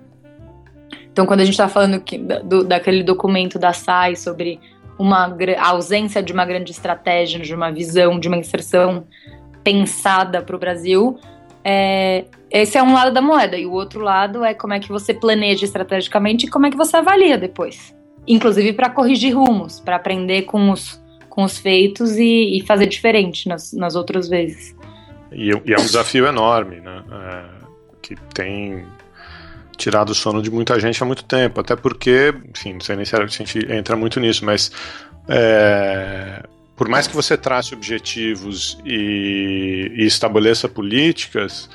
Então 1.10 1.26
quando 1.26 1.40
a 1.40 1.46
gente 1.46 1.54
está 1.54 1.70
falando 1.70 2.02
que, 2.02 2.18
do, 2.18 2.66
daquele 2.66 3.02
documento 3.02 3.58
da 3.58 3.72
SAI 3.72 4.18
sobre 4.18 4.60
uma 5.00 5.34
a 5.58 5.68
ausência 5.70 6.22
de 6.22 6.34
uma 6.34 6.44
grande 6.44 6.72
estratégia, 6.72 7.40
de 7.40 7.56
uma 7.56 7.72
visão, 7.72 8.20
de 8.20 8.28
uma 8.28 8.36
inserção 8.36 9.08
pensada 9.64 10.42
para 10.42 10.56
o 10.58 10.60
Brasil, 10.60 11.18
é, 11.70 12.24
esse 12.50 12.78
é 12.78 12.84
um 12.84 12.94
lado 12.94 13.14
da 13.14 13.22
moeda. 13.22 13.58
E 13.58 13.66
o 13.66 13.74
outro 13.74 14.00
lado 14.00 14.42
é 14.42 14.54
como 14.54 14.74
é 14.74 14.80
que 14.80 14.88
você 14.88 15.14
planeja 15.14 15.66
estrategicamente 15.66 16.46
e 16.46 16.50
como 16.50 16.66
é 16.66 16.72
que 16.72 16.78
você 16.78 16.96
avalia 16.96 17.38
depois. 17.38 17.94
Inclusive 18.26 18.72
para 18.72 18.90
corrigir 18.90 19.36
rumos, 19.36 19.82
para 19.82 19.98
aprender 19.98 20.44
com 20.44 20.72
os, 20.72 21.04
com 21.30 21.44
os 21.44 21.58
feitos 21.58 22.16
e, 22.16 22.58
e 22.58 22.66
fazer 22.66 22.86
diferente 22.86 23.50
nas, 23.50 23.74
nas 23.74 23.96
outras 23.96 24.30
vezes. 24.30 24.74
E, 25.30 25.50
e, 25.50 25.74
é 25.74 25.78
um 25.78 25.86
desafio 25.86 26.26
enorme, 26.26 26.80
né? 26.80 27.04
É, 27.12 27.44
que 28.02 28.16
tem 28.34 28.86
tirado 29.76 30.12
o 30.12 30.16
sono 30.16 30.42
de 30.42 30.50
muita 30.50 30.80
gente 30.80 31.04
há 31.04 31.06
muito 31.06 31.26
tempo. 31.26 31.60
Até 31.60 31.76
porque, 31.76 32.34
enfim, 32.50 32.74
não 32.74 32.80
sei 32.80 32.96
nem 32.96 33.04
se 33.04 33.14
a 33.14 33.26
gente 33.28 33.60
entra 33.70 33.98
muito 33.98 34.22
nisso, 34.22 34.46
mas 34.46 34.72
é, 35.28 36.44
por 36.78 36.88
mais 36.88 37.08
que 37.08 37.16
você 37.16 37.36
trace 37.36 37.74
objetivos 37.74 38.78
e, 38.86 39.92
e 39.96 40.06
estabeleça 40.06 40.70
políticas, 40.70 41.68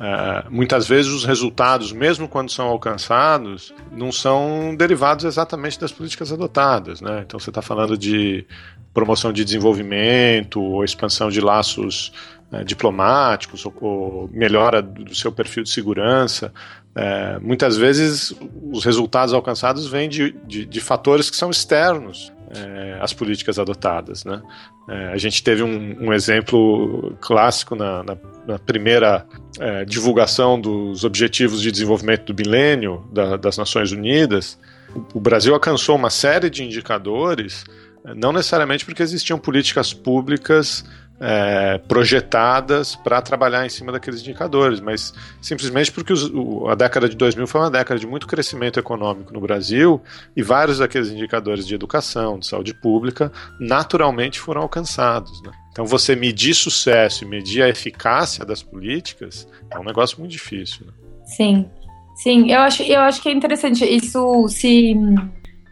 Uh, 0.00 0.50
muitas 0.50 0.88
vezes 0.88 1.12
os 1.12 1.26
resultados, 1.26 1.92
mesmo 1.92 2.26
quando 2.26 2.50
são 2.50 2.68
alcançados, 2.68 3.74
não 3.92 4.10
são 4.10 4.74
derivados 4.74 5.26
exatamente 5.26 5.78
das 5.78 5.92
políticas 5.92 6.32
adotadas. 6.32 7.02
Né? 7.02 7.22
Então 7.26 7.38
você 7.38 7.50
está 7.50 7.60
falando 7.60 7.98
de 7.98 8.46
promoção 8.94 9.30
de 9.30 9.44
desenvolvimento, 9.44 10.58
ou 10.58 10.82
expansão 10.82 11.28
de 11.28 11.38
laços 11.42 12.14
uh, 12.50 12.64
diplomáticos, 12.64 13.66
ou, 13.66 13.74
ou, 13.78 14.30
melhora 14.32 14.80
do 14.80 15.14
seu 15.14 15.30
perfil 15.30 15.64
de 15.64 15.68
segurança. 15.68 16.50
Uh, 16.96 17.38
muitas 17.46 17.76
vezes 17.76 18.34
os 18.72 18.86
resultados 18.86 19.34
alcançados 19.34 19.86
vêm 19.86 20.08
de, 20.08 20.34
de, 20.46 20.64
de 20.64 20.80
fatores 20.80 21.28
que 21.28 21.36
são 21.36 21.50
externos 21.50 22.32
é, 22.50 22.98
as 23.00 23.12
políticas 23.12 23.58
adotadas. 23.58 24.24
Né? 24.24 24.42
É, 24.88 25.12
a 25.12 25.16
gente 25.16 25.42
teve 25.42 25.62
um, 25.62 25.96
um 26.00 26.12
exemplo 26.12 27.16
clássico 27.20 27.76
na, 27.76 28.02
na, 28.02 28.16
na 28.46 28.58
primeira 28.58 29.24
é, 29.58 29.84
divulgação 29.84 30.60
dos 30.60 31.04
Objetivos 31.04 31.62
de 31.62 31.70
Desenvolvimento 31.70 32.32
do 32.32 32.34
Milênio 32.34 33.04
da, 33.12 33.36
das 33.36 33.56
Nações 33.56 33.92
Unidas. 33.92 34.58
O, 34.94 35.18
o 35.18 35.20
Brasil 35.20 35.54
alcançou 35.54 35.96
uma 35.96 36.10
série 36.10 36.50
de 36.50 36.64
indicadores, 36.64 37.64
é, 38.04 38.14
não 38.14 38.32
necessariamente 38.32 38.84
porque 38.84 39.02
existiam 39.02 39.38
políticas 39.38 39.92
públicas 39.92 40.84
é, 41.20 41.78
projetadas 41.86 42.96
para 42.96 43.20
trabalhar 43.20 43.66
em 43.66 43.68
cima 43.68 43.92
daqueles 43.92 44.20
indicadores, 44.20 44.80
mas 44.80 45.12
simplesmente 45.40 45.92
porque 45.92 46.12
os, 46.12 46.24
o, 46.32 46.66
a 46.68 46.74
década 46.74 47.08
de 47.08 47.16
2000 47.16 47.46
foi 47.46 47.60
uma 47.60 47.70
década 47.70 48.00
de 48.00 48.06
muito 48.06 48.26
crescimento 48.26 48.80
econômico 48.80 49.32
no 49.32 49.40
Brasil 49.40 50.00
e 50.34 50.42
vários 50.42 50.78
daqueles 50.78 51.10
indicadores 51.10 51.66
de 51.66 51.74
educação, 51.74 52.38
de 52.38 52.46
saúde 52.46 52.72
pública, 52.72 53.30
naturalmente 53.58 54.40
foram 54.40 54.62
alcançados. 54.62 55.42
Né? 55.42 55.50
Então, 55.70 55.84
você 55.84 56.16
medir 56.16 56.54
sucesso 56.54 57.24
e 57.24 57.28
medir 57.28 57.62
a 57.62 57.68
eficácia 57.68 58.44
das 58.44 58.62
políticas 58.62 59.46
é 59.70 59.78
um 59.78 59.84
negócio 59.84 60.18
muito 60.18 60.32
difícil. 60.32 60.86
Né? 60.86 60.92
Sim, 61.24 61.70
sim, 62.16 62.50
eu 62.50 62.60
acho, 62.60 62.82
eu 62.82 63.00
acho 63.00 63.20
que 63.20 63.28
é 63.28 63.32
interessante. 63.32 63.84
Isso 63.84 64.48
se 64.48 64.94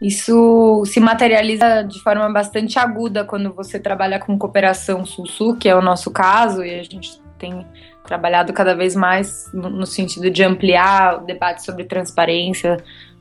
isso 0.01 0.83
se 0.85 0.99
materializa 0.99 1.83
de 1.83 2.01
forma 2.01 2.29
bastante 2.31 2.79
aguda 2.79 3.25
quando 3.25 3.53
você 3.53 3.79
trabalha 3.79 4.17
com 4.19 4.37
cooperação 4.37 5.05
Sul-Sul, 5.05 5.57
que 5.57 5.67
é 5.67 5.75
o 5.75 5.81
nosso 5.81 6.09
caso, 6.09 6.63
e 6.63 6.79
a 6.79 6.83
gente 6.83 7.21
tem 7.37 7.65
trabalhado 8.05 8.53
cada 8.53 8.73
vez 8.73 8.95
mais 8.95 9.51
no, 9.53 9.85
sentido 9.85 10.31
de 10.31 10.43
ampliar 10.43 11.21
o 11.21 11.25
debate 11.25 11.63
sobre 11.63 11.83
transparência 11.83 12.77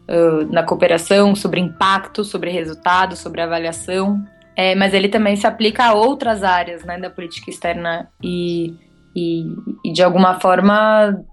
uh, 0.09 0.53
na 0.53 0.63
cooperação, 0.63 1.35
sobre 1.35 1.61
impacto, 1.61 2.25
sobre 2.25 2.51
resultado, 2.51 3.17
sobre 3.17 3.41
avaliação. 3.41 4.25
É, 4.57 4.75
mas 4.75 4.95
ele 4.95 5.09
também 5.09 5.37
se 5.37 5.47
aplica 5.47 5.85
a 5.85 5.95
outras 5.95 6.43
áreas 6.43 6.85
né, 6.85 6.99
da 6.99 7.11
política 7.11 7.51
externa 7.51 8.09
e, 8.23 8.75
e, 9.15 9.47
e 9.85 9.93
de 9.93 10.03
alguma 10.03 10.41
forma 10.41 11.25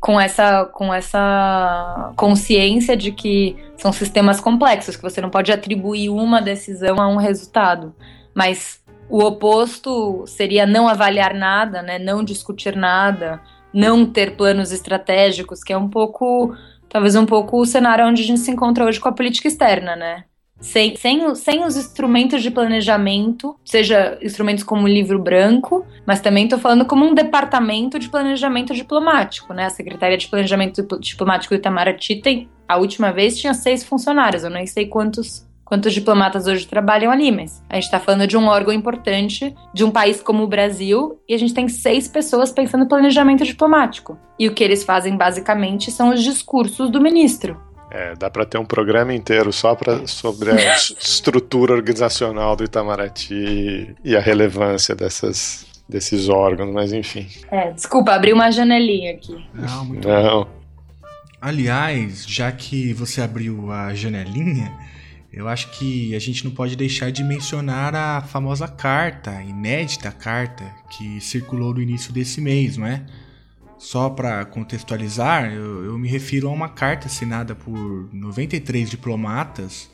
com 0.00 0.20
essa, 0.20 0.64
com 0.66 0.92
essa 0.92 2.12
consciência 2.16 2.96
de 2.96 3.12
que 3.12 3.56
são 3.76 3.92
sistemas 3.92 4.40
complexos, 4.40 4.96
que 4.96 5.02
você 5.02 5.20
não 5.20 5.30
pode 5.30 5.50
atribuir 5.50 6.08
uma 6.08 6.40
decisão 6.40 7.00
a 7.00 7.08
um 7.08 7.16
resultado. 7.16 7.94
Mas 8.34 8.80
o 9.08 9.22
oposto 9.22 10.24
seria 10.26 10.66
não 10.66 10.88
avaliar 10.88 11.34
nada, 11.34 11.82
né, 11.82 11.98
não 11.98 12.24
discutir 12.24 12.76
nada, 12.76 13.40
não 13.72 14.06
ter 14.06 14.36
planos 14.36 14.70
estratégicos, 14.72 15.62
que 15.64 15.72
é 15.72 15.76
um 15.76 15.88
pouco, 15.88 16.56
talvez 16.88 17.16
um 17.16 17.26
pouco 17.26 17.60
o 17.60 17.66
cenário 17.66 18.06
onde 18.06 18.22
a 18.22 18.26
gente 18.26 18.40
se 18.40 18.50
encontra 18.50 18.84
hoje 18.84 19.00
com 19.00 19.08
a 19.08 19.12
política 19.12 19.48
externa, 19.48 19.96
né? 19.96 20.24
Sem, 20.62 20.96
sem, 20.96 21.34
sem 21.34 21.64
os 21.64 21.76
instrumentos 21.76 22.42
de 22.42 22.50
planejamento, 22.50 23.54
seja 23.64 24.16
instrumentos 24.22 24.64
como 24.64 24.84
o 24.84 24.88
livro 24.88 25.18
branco, 25.18 25.84
mas 26.06 26.20
também 26.20 26.44
estou 26.44 26.58
falando 26.58 26.86
como 26.86 27.04
um 27.04 27.12
departamento 27.12 27.98
de 27.98 28.08
planejamento 28.08 28.72
diplomático, 28.72 29.52
né? 29.52 29.66
A 29.66 29.70
Secretaria 29.70 30.16
de 30.16 30.28
Planejamento 30.28 30.86
Diplomático 31.00 31.54
do 31.54 31.58
Itamaraty 31.58 32.16
tem, 32.16 32.48
a 32.66 32.78
última 32.78 33.12
vez 33.12 33.38
tinha 33.38 33.52
seis 33.52 33.84
funcionários, 33.84 34.44
eu 34.44 34.50
nem 34.50 34.66
sei 34.66 34.86
quantos 34.86 35.50
quantos 35.64 35.94
diplomatas 35.94 36.46
hoje 36.46 36.66
trabalham 36.66 37.10
ali, 37.10 37.32
mas 37.32 37.64
a 37.66 37.76
gente 37.76 37.84
está 37.84 37.98
falando 37.98 38.26
de 38.26 38.36
um 38.36 38.46
órgão 38.46 38.74
importante 38.74 39.54
de 39.72 39.82
um 39.82 39.90
país 39.90 40.20
como 40.20 40.42
o 40.42 40.46
Brasil 40.46 41.18
e 41.26 41.32
a 41.32 41.38
gente 41.38 41.54
tem 41.54 41.66
seis 41.66 42.06
pessoas 42.06 42.52
pensando 42.52 42.84
em 42.84 42.88
planejamento 42.88 43.42
diplomático. 43.42 44.18
E 44.38 44.46
o 44.46 44.52
que 44.52 44.62
eles 44.62 44.84
fazem 44.84 45.16
basicamente 45.16 45.90
são 45.90 46.10
os 46.10 46.22
discursos 46.22 46.90
do 46.90 47.00
ministro. 47.00 47.71
É, 47.94 48.14
dá 48.16 48.30
para 48.30 48.46
ter 48.46 48.56
um 48.56 48.64
programa 48.64 49.12
inteiro 49.12 49.52
só 49.52 49.74
pra, 49.74 50.06
sobre 50.06 50.50
a 50.50 50.74
estrutura 50.76 51.74
organizacional 51.74 52.56
do 52.56 52.64
Itamaraty 52.64 53.94
e 54.02 54.16
a 54.16 54.20
relevância 54.20 54.94
dessas, 54.94 55.66
desses 55.86 56.30
órgãos, 56.30 56.72
mas 56.72 56.90
enfim. 56.94 57.28
É, 57.50 57.70
desculpa, 57.70 58.12
abri 58.12 58.32
uma 58.32 58.50
janelinha 58.50 59.12
aqui. 59.12 59.44
Não, 59.52 59.84
muito 59.84 60.08
Não. 60.08 60.48
Aliás, 61.38 62.24
já 62.26 62.50
que 62.50 62.94
você 62.94 63.20
abriu 63.20 63.70
a 63.70 63.92
janelinha, 63.92 64.72
eu 65.30 65.46
acho 65.46 65.70
que 65.72 66.14
a 66.16 66.18
gente 66.18 66.46
não 66.46 66.50
pode 66.50 66.74
deixar 66.76 67.12
de 67.12 67.22
mencionar 67.22 67.94
a 67.94 68.22
famosa 68.22 68.66
carta, 68.68 69.42
inédita 69.42 70.10
carta, 70.10 70.64
que 70.96 71.20
circulou 71.20 71.74
no 71.74 71.82
início 71.82 72.10
desse 72.10 72.40
mês, 72.40 72.78
não 72.78 72.86
é? 72.86 73.04
Só 73.82 74.08
para 74.08 74.44
contextualizar, 74.44 75.52
eu, 75.52 75.86
eu, 75.86 75.98
me 75.98 76.06
refiro 76.06 76.48
a 76.48 76.52
uma 76.52 76.68
carta 76.68 77.08
assinada 77.08 77.52
por 77.52 78.08
93 78.14 78.88
diplomatas 78.88 79.90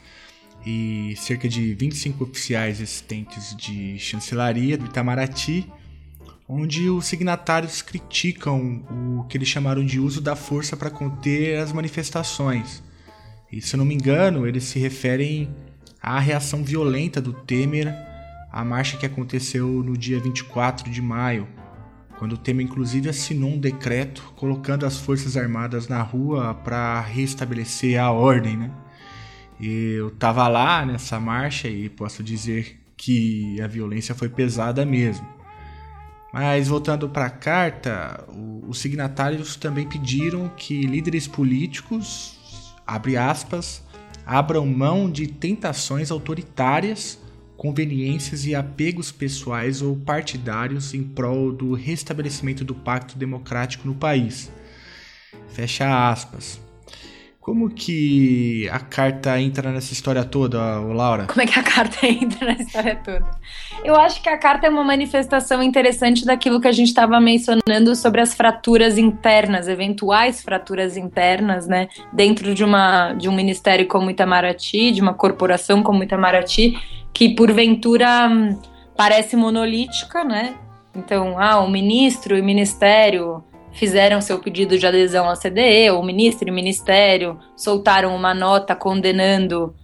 e 0.65 1.15
cerca 1.17 1.49
de 1.49 1.73
25 1.73 2.23
oficiais 2.23 2.83
assistentes 2.83 3.57
de 3.57 3.99
chancelaria 3.99 4.77
do 4.77 4.85
Itamaraty, 4.85 5.67
onde 6.47 6.91
os 6.91 7.07
signatários 7.07 7.81
criticam 7.81 8.85
o 8.91 9.25
que 9.25 9.39
eles 9.39 9.49
chamaram 9.49 9.83
de 9.83 9.99
uso 9.99 10.21
da 10.21 10.37
força 10.37 10.77
para 10.77 10.91
conter 10.91 11.59
as 11.59 11.73
manifestações. 11.73 12.83
E 13.51 13.63
se 13.63 13.75
eu 13.75 13.79
não 13.79 13.87
me 13.87 13.95
engano, 13.95 14.47
eles 14.47 14.65
se 14.65 14.79
referem 14.79 15.49
à 16.03 16.21
reação 16.21 16.63
violenta 16.63 17.23
do 17.23 17.33
Temer 17.33 17.89
à 18.53 18.63
marcha 18.63 18.99
que 18.99 19.07
aconteceu 19.07 19.67
no 19.67 19.97
dia 19.97 20.21
24 20.21 20.91
de 20.91 21.01
maio, 21.01 21.49
quando 22.19 22.33
o 22.33 22.37
Temer 22.37 22.67
inclusive 22.67 23.09
assinou 23.09 23.51
um 23.51 23.59
decreto 23.59 24.33
colocando 24.37 24.85
as 24.85 24.99
Forças 24.99 25.37
Armadas 25.37 25.87
na 25.87 26.03
rua 26.03 26.53
para 26.53 27.01
restabelecer 27.01 28.01
a 28.01 28.11
ordem, 28.11 28.57
né? 28.57 28.71
E 29.61 29.95
eu 29.95 30.11
tava 30.11 30.47
lá 30.49 30.85
nessa 30.85 31.19
marcha 31.19 31.69
e 31.69 31.89
posso 31.89 32.23
dizer 32.23 32.81
que 32.97 33.61
a 33.61 33.67
violência 33.67 34.15
foi 34.15 34.29
pesada 34.29 34.85
mesmo. 34.85 35.27
Mas 36.33 36.69
voltando 36.69 37.09
para 37.09 37.27
a 37.27 37.31
carta, 37.31 38.25
os 38.67 38.79
signatários 38.79 39.57
também 39.57 39.89
pediram 39.89 40.49
que 40.57 40.83
líderes 40.83 41.27
políticos, 41.27 42.75
abre 42.87 43.17
aspas, 43.17 43.83
abram 44.27 44.67
mão 44.67 45.11
de 45.11 45.27
tentações 45.27 46.11
autoritárias 46.11 47.19
conveniências 47.59 48.47
e 48.47 48.55
apegos 48.55 49.11
pessoais 49.11 49.83
ou 49.83 49.97
partidários 49.97 50.95
em 50.95 51.03
prol 51.03 51.53
do 51.53 51.75
restabelecimento 51.75 52.65
do 52.65 52.75
pacto 52.75 53.19
democrático 53.19 53.87
no 53.87 53.97
país. 53.97 54.51
Fecha 55.49 56.09
aspas. 56.09 56.61
Como 57.41 57.71
que 57.71 58.69
a 58.71 58.79
carta 58.79 59.41
entra 59.41 59.73
nessa 59.73 59.93
história 59.93 60.23
toda, 60.23 60.59
Laura? 60.81 61.25
Como 61.27 61.41
é 61.41 61.47
que 61.47 61.59
a 61.59 61.63
carta 61.63 61.97
entra 62.07 62.53
na 62.53 62.63
história 62.63 62.95
toda? 62.97 63.27
Eu 63.83 63.97
acho 63.97 64.23
que 64.23 64.29
a 64.29 64.37
carta 64.37 64.67
é 64.67 64.71
uma 64.71 64.85
manifestação 64.85 65.63
interessante 65.63 66.27
daquilo 66.27 66.61
que 66.61 66.69
a 66.69 66.73
gente 66.73 66.89
estava 66.89 67.19
mencionando 67.19 67.97
sobre 67.97 68.21
as 68.21 68.35
fraturas 68.35 68.99
internas, 68.99 69.67
eventuais 69.67 70.43
fraturas 70.43 70.97
internas, 70.97 71.67
né, 71.67 71.89
dentro 72.13 72.55
de 72.55 72.63
uma 72.63 73.15
de 73.15 73.31
um 73.31 73.33
ministério 73.35 73.89
como 73.89 74.11
Itamaraty, 74.11 74.93
de 74.93 75.01
uma 75.01 75.15
corporação 75.15 75.83
como 75.83 76.05
Itamaraty, 76.05 76.77
que 77.13 77.35
porventura 77.35 78.29
hum, 78.29 78.59
parece 78.97 79.37
monolítica, 79.37 80.25
né? 80.25 80.55
Então, 80.95 81.39
ah, 81.39 81.61
o 81.61 81.71
ministro 81.71 82.37
e 82.37 82.41
o 82.41 82.45
ministério 82.45 83.45
fizeram 83.73 84.21
seu 84.21 84.39
pedido 84.39 84.77
de 84.77 84.87
adesão 84.87 85.29
à 85.29 85.35
CDE, 85.37 85.91
o 85.93 86.03
ministro 86.03 86.49
e 86.49 86.51
o 86.51 86.55
ministério 86.55 87.39
soltaram 87.57 88.15
uma 88.15 88.35
nota 88.35 88.75
condenando 88.75 89.75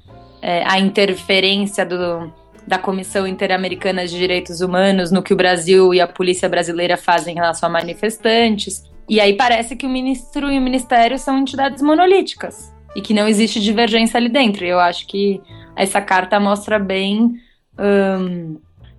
é, 0.43 0.65
a 0.67 0.81
interferência 0.81 1.87
do, 1.87 2.33
da 2.67 2.79
Comissão 2.79 3.27
Interamericana 3.27 4.07
de 4.07 4.17
Direitos 4.17 4.61
Humanos 4.61 5.11
no 5.11 5.23
que 5.23 5.33
o 5.33 5.37
Brasil 5.37 5.95
e 5.95 6.01
a 6.01 6.09
polícia 6.09 6.49
brasileira 6.49 6.97
fazem 6.97 7.35
em 7.35 7.37
relação 7.37 7.69
a 7.69 7.73
manifestantes. 7.73 8.85
E 9.09 9.21
aí 9.21 9.35
parece 9.35 9.77
que 9.77 9.87
o 9.87 9.89
ministro 9.89 10.51
e 10.51 10.59
o 10.59 10.63
ministério 10.63 11.19
são 11.19 11.39
entidades 11.39 11.83
monolíticas 11.83 12.75
e 12.97 13.01
que 13.01 13.15
não 13.15 13.29
existe 13.29 13.61
divergência 13.61 14.17
ali 14.19 14.29
dentro. 14.29 14.65
Eu 14.65 14.81
acho 14.81 15.07
que 15.07 15.41
essa 15.77 16.01
carta 16.01 16.39
mostra 16.39 16.79
bem 16.79 17.35
um, 17.79 18.57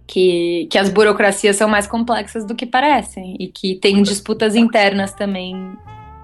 que, 0.07 0.67
que 0.69 0.77
as 0.77 0.89
burocracias 0.89 1.55
são 1.55 1.67
mais 1.67 1.87
complexas 1.87 2.45
do 2.45 2.55
que 2.55 2.65
parecem 2.65 3.35
e 3.39 3.47
que 3.47 3.75
tem 3.75 4.01
disputas 4.03 4.55
internas 4.55 5.13
também 5.13 5.55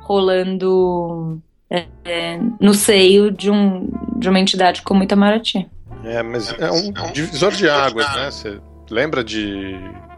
rolando 0.01 1.41
é, 1.69 1.85
é, 2.03 2.39
no 2.59 2.73
seio 2.73 3.31
de, 3.31 3.49
um, 3.49 3.89
de 4.17 4.29
uma 4.29 4.39
entidade 4.39 4.81
como 4.81 5.03
Itamaraty. 5.03 5.67
É, 6.03 6.21
mas 6.21 6.53
é 6.59 6.71
um 6.71 6.91
divisor 7.11 7.51
de 7.51 7.69
águas, 7.69 8.07
né? 8.15 8.31
Você 8.31 8.59
lembra 8.89 9.23
de 9.23 9.75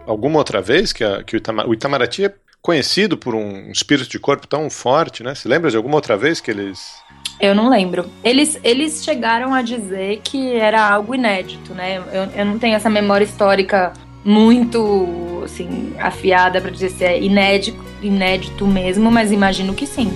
alguma 0.08 0.40
outra 0.40 0.62
vez 0.62 0.92
que, 0.92 1.04
a, 1.04 1.24
que 1.24 1.38
o, 1.38 1.42
o 1.68 1.74
Itamaraty 1.74 2.26
é 2.26 2.34
conhecido 2.62 3.18
por 3.18 3.36
um 3.36 3.70
espírito 3.72 4.10
de 4.10 4.18
corpo 4.18 4.48
tão 4.48 4.70
forte, 4.70 5.22
né? 5.22 5.36
Você 5.36 5.48
lembra 5.48 5.70
de 5.70 5.78
alguma 5.78 5.96
outra 5.96 6.16
vez 6.16 6.40
que 6.40 6.50
eles 6.50 6.94
eu 7.40 7.54
não 7.54 7.70
lembro. 7.70 8.06
Eles, 8.24 8.60
eles 8.64 9.04
chegaram 9.04 9.54
a 9.54 9.62
dizer 9.62 10.22
que 10.24 10.56
era 10.56 10.90
algo 10.90 11.14
inédito, 11.14 11.74
né? 11.74 11.98
Eu, 11.98 12.24
eu 12.40 12.46
não 12.46 12.58
tenho 12.58 12.76
essa 12.76 12.90
memória 12.90 13.26
histórica 13.26 13.94
muito 14.24 15.42
assim 15.44 15.94
afiada 16.00 16.62
para 16.62 16.72
dizer 16.72 16.90
se 16.90 17.04
é 17.04 17.22
inédito, 17.22 17.84
inédito 18.02 18.66
mesmo, 18.66 19.12
mas 19.12 19.32
imagino 19.32 19.74
que 19.74 19.86
sim. 19.86 20.12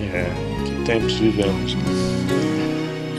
É, 0.00 0.28
que 0.64 0.84
tempos 0.84 1.14
vivemos. 1.14 1.76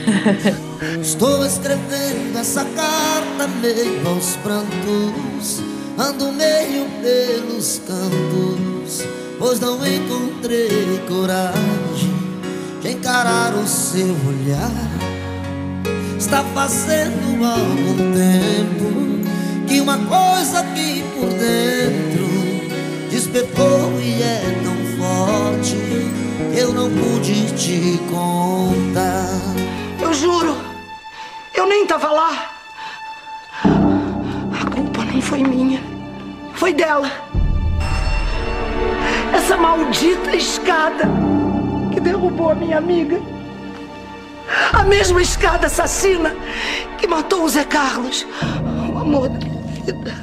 Estou 1.00 1.44
escrevendo 1.44 2.38
essa 2.38 2.64
carta 2.64 3.48
meio 3.60 4.06
aos 4.06 4.36
prantos, 4.36 5.62
ando 5.98 6.30
meio 6.32 6.86
pelos 7.02 7.80
cantos, 7.86 9.06
pois 9.38 9.58
não 9.58 9.78
encontrei 9.86 11.00
coragem 11.08 12.05
encarar 12.90 13.54
o 13.54 13.66
seu 13.66 14.06
olhar. 14.26 14.70
Está 16.18 16.42
fazendo 16.54 17.44
algum 17.44 18.12
tempo 18.12 19.66
que 19.66 19.80
uma 19.80 19.98
coisa 19.98 20.60
aqui 20.60 21.04
por 21.14 21.28
dentro 21.28 22.26
despertou 23.10 23.92
e 24.00 24.22
é 24.22 24.60
tão 24.62 24.76
forte 24.98 25.76
que 26.52 26.58
eu 26.58 26.72
não 26.72 26.90
pude 26.90 27.52
te 27.52 27.98
contar. 28.10 29.28
Eu 30.00 30.14
juro, 30.14 30.56
eu 31.54 31.66
nem 31.66 31.86
tava 31.86 32.10
lá. 32.10 32.50
A 33.64 34.70
culpa 34.74 35.04
nem 35.04 35.20
foi 35.20 35.42
minha, 35.42 35.80
foi 36.54 36.72
dela. 36.72 37.10
Essa 39.32 39.56
maldita 39.56 40.34
escada 40.34 41.25
que 41.96 42.00
derrubou 42.00 42.50
a 42.50 42.54
minha 42.54 42.76
amiga. 42.76 43.18
A 44.74 44.84
mesma 44.84 45.22
escada 45.22 45.66
assassina 45.66 46.36
que 46.98 47.06
matou 47.06 47.42
o 47.44 47.48
Zé 47.48 47.64
Carlos, 47.64 48.26
o 48.92 48.98
amor 48.98 49.30
da 49.30 49.38
minha 49.38 49.62
vida. 49.86 50.14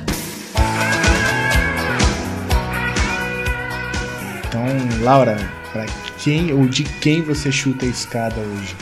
Então, 4.46 4.64
Laura, 5.04 5.36
para 5.72 5.88
quem 6.20 6.54
ou 6.54 6.68
de 6.68 6.84
quem 6.84 7.24
você 7.24 7.52
chuta 7.52 7.88
a 7.88 7.90
escada 7.90 8.40
hoje? 8.40 8.76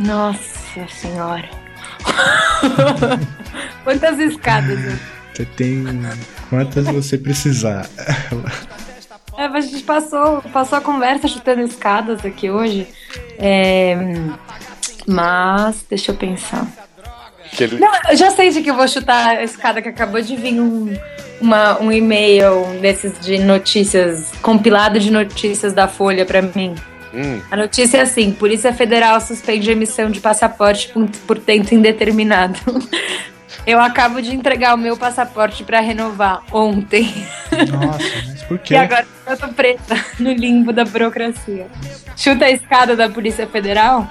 Nossa 0.00 0.88
Senhora. 0.88 1.48
Quantas 3.84 4.18
escadas? 4.18 4.98
Você 5.32 5.44
tem 5.44 5.84
quantas 6.50 6.84
você 6.86 7.16
precisar. 7.16 7.88
É, 9.36 9.44
a 9.44 9.60
gente 9.60 9.82
passou, 9.82 10.42
passou 10.52 10.78
a 10.78 10.80
conversa 10.80 11.26
chutando 11.28 11.62
escadas 11.62 12.24
aqui 12.24 12.50
hoje. 12.50 12.86
É, 13.38 13.96
mas, 15.06 15.84
deixa 15.88 16.12
eu 16.12 16.16
pensar. 16.16 16.66
Ele... 17.58 17.78
Não, 17.78 17.90
eu 18.08 18.16
já 18.16 18.30
sei 18.30 18.50
de 18.50 18.62
que 18.62 18.70
eu 18.70 18.74
vou 18.74 18.88
chutar 18.88 19.36
a 19.36 19.42
escada 19.42 19.82
que 19.82 19.88
acabou 19.88 20.20
de 20.20 20.36
vir 20.36 20.60
um, 20.60 20.96
uma, 21.40 21.80
um 21.80 21.92
e-mail 21.92 22.64
desses 22.80 23.18
de 23.20 23.38
notícias, 23.38 24.32
compilado 24.40 24.98
de 24.98 25.10
notícias 25.10 25.72
da 25.72 25.86
Folha 25.86 26.24
para 26.24 26.40
mim. 26.40 26.74
Hum. 27.14 27.40
A 27.50 27.56
notícia 27.56 27.98
é 27.98 28.00
assim: 28.00 28.32
Polícia 28.32 28.72
Federal 28.72 29.20
suspende 29.20 29.68
a 29.68 29.72
emissão 29.72 30.10
de 30.10 30.18
passaporte 30.18 30.88
por, 30.88 31.06
por 31.26 31.38
tempo 31.38 31.74
indeterminado. 31.74 32.58
Eu 33.66 33.80
acabo 33.80 34.20
de 34.20 34.34
entregar 34.34 34.74
o 34.74 34.78
meu 34.78 34.96
passaporte 34.96 35.62
para 35.62 35.80
renovar 35.80 36.42
ontem. 36.50 37.26
Nossa, 37.70 37.98
mas 38.26 38.42
por 38.42 38.58
quê? 38.58 38.74
E 38.74 38.76
agora 38.76 39.06
eu 39.26 39.36
tô 39.36 39.48
preta 39.48 40.04
no 40.18 40.32
limbo 40.32 40.72
da 40.72 40.84
burocracia. 40.84 41.66
Chuta 42.16 42.46
a 42.46 42.50
escada 42.50 42.96
da 42.96 43.08
Polícia 43.08 43.46
Federal? 43.46 44.08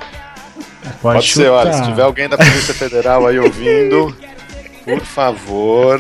Pode, 1.02 1.18
Pode 1.18 1.32
ser, 1.32 1.49
olha, 1.49 1.74
se 1.74 1.84
tiver 1.84 2.04
alguém 2.04 2.30
da 2.30 2.38
Polícia 2.38 2.74
Federal 2.74 3.28
aí 3.28 3.39
ouvindo, 3.39 4.16
por 4.86 5.02
favor, 5.02 5.99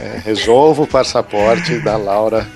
é, 0.00 0.20
resolva 0.24 0.82
o 0.82 0.86
passaporte 0.86 1.78
da 1.80 1.96
Laura 1.96 2.46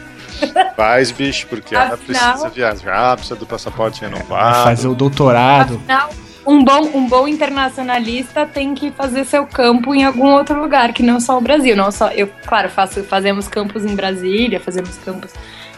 Faz, 0.77 1.11
bicho, 1.11 1.47
porque 1.47 1.75
Afinal, 1.75 1.87
ela 1.87 1.97
precisa 1.97 2.49
viajar, 2.49 3.17
precisa 3.17 3.37
do 3.37 3.47
passaporte 3.47 4.01
renovado. 4.01 4.65
Fazer 4.65 4.89
o 4.89 4.95
doutorado. 4.95 5.77
Afinal, 5.77 6.11
um 6.47 6.63
bom, 6.63 6.91
um 6.95 7.09
bom 7.09 7.27
internacionalista 7.27 8.47
tem 8.47 8.75
que 8.75 8.91
fazer 8.91 9.25
seu 9.25 9.47
campo 9.47 9.95
em 9.95 10.05
algum 10.05 10.33
outro 10.33 10.61
lugar, 10.61 10.93
que 10.93 11.03
não 11.03 11.19
só 11.19 11.39
o 11.39 11.41
Brasil. 11.41 11.77
Não 11.77 11.91
só 11.91 12.09
eu, 12.11 12.29
claro, 12.47 12.69
faço, 12.69 13.03
fazemos 13.05 13.49
campos 13.49 13.85
em 13.85 13.95
Brasília, 13.95 14.61
fazemos 14.61 14.97
campos 14.99 15.33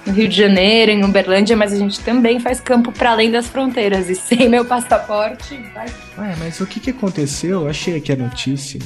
no 0.05 0.12
Rio 0.12 0.29
de 0.29 0.37
Janeiro, 0.37 0.93
em 0.93 1.05
Uberlândia, 1.05 1.57
mas 1.57 1.73
a 1.73 1.77
gente 1.77 2.01
também 2.01 2.41
faz 2.41 2.61
campo 2.61 2.93
para 2.93 3.11
além 3.11 3.31
das 3.31 3.47
fronteiras. 3.47 4.09
E 4.11 4.14
sem 4.17 4.49
meu 4.49 4.64
passaporte, 4.64 5.57
vai. 5.75 5.87
Ué, 6.19 6.35
mas 6.39 6.61
o 6.61 6.67
que, 6.67 6.81
que 6.81 6.91
aconteceu? 6.91 7.62
Eu 7.62 7.69
achei 7.69 7.97
aqui 7.97 8.12
a 8.12 8.17
notícia. 8.17 8.81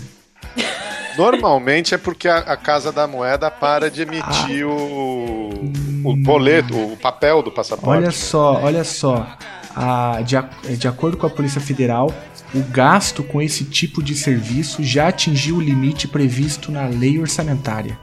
Normalmente 1.16 1.94
é 1.94 1.98
porque 1.98 2.28
a, 2.28 2.38
a, 2.38 2.56
Casa 2.56 2.92
da 2.92 3.06
Moeda 3.06 3.50
para 3.50 3.90
de 3.90 4.02
emitir 4.02 4.64
ah. 4.64 4.68
o, 4.68 5.72
o 6.04 6.16
boleto, 6.16 6.74
o 6.74 6.96
papel 6.96 7.42
do 7.42 7.50
passaporte. 7.50 8.04
Olha 8.04 8.10
só, 8.10 8.60
olha 8.62 8.84
só 8.84 9.26
a, 9.74 10.20
de, 10.22 10.76
de 10.76 10.88
acordo 10.88 11.16
com 11.16 11.26
a 11.26 11.30
Polícia 11.30 11.60
Federal, 11.60 12.12
o 12.54 12.60
gasto 12.62 13.22
com 13.22 13.40
esse 13.40 13.64
tipo 13.64 14.02
de 14.02 14.14
serviço 14.14 14.82
já 14.82 15.08
atingiu 15.08 15.56
o 15.56 15.60
limite 15.60 16.08
previsto 16.08 16.72
na 16.72 16.86
lei 16.86 17.18
orçamentária. 17.18 17.98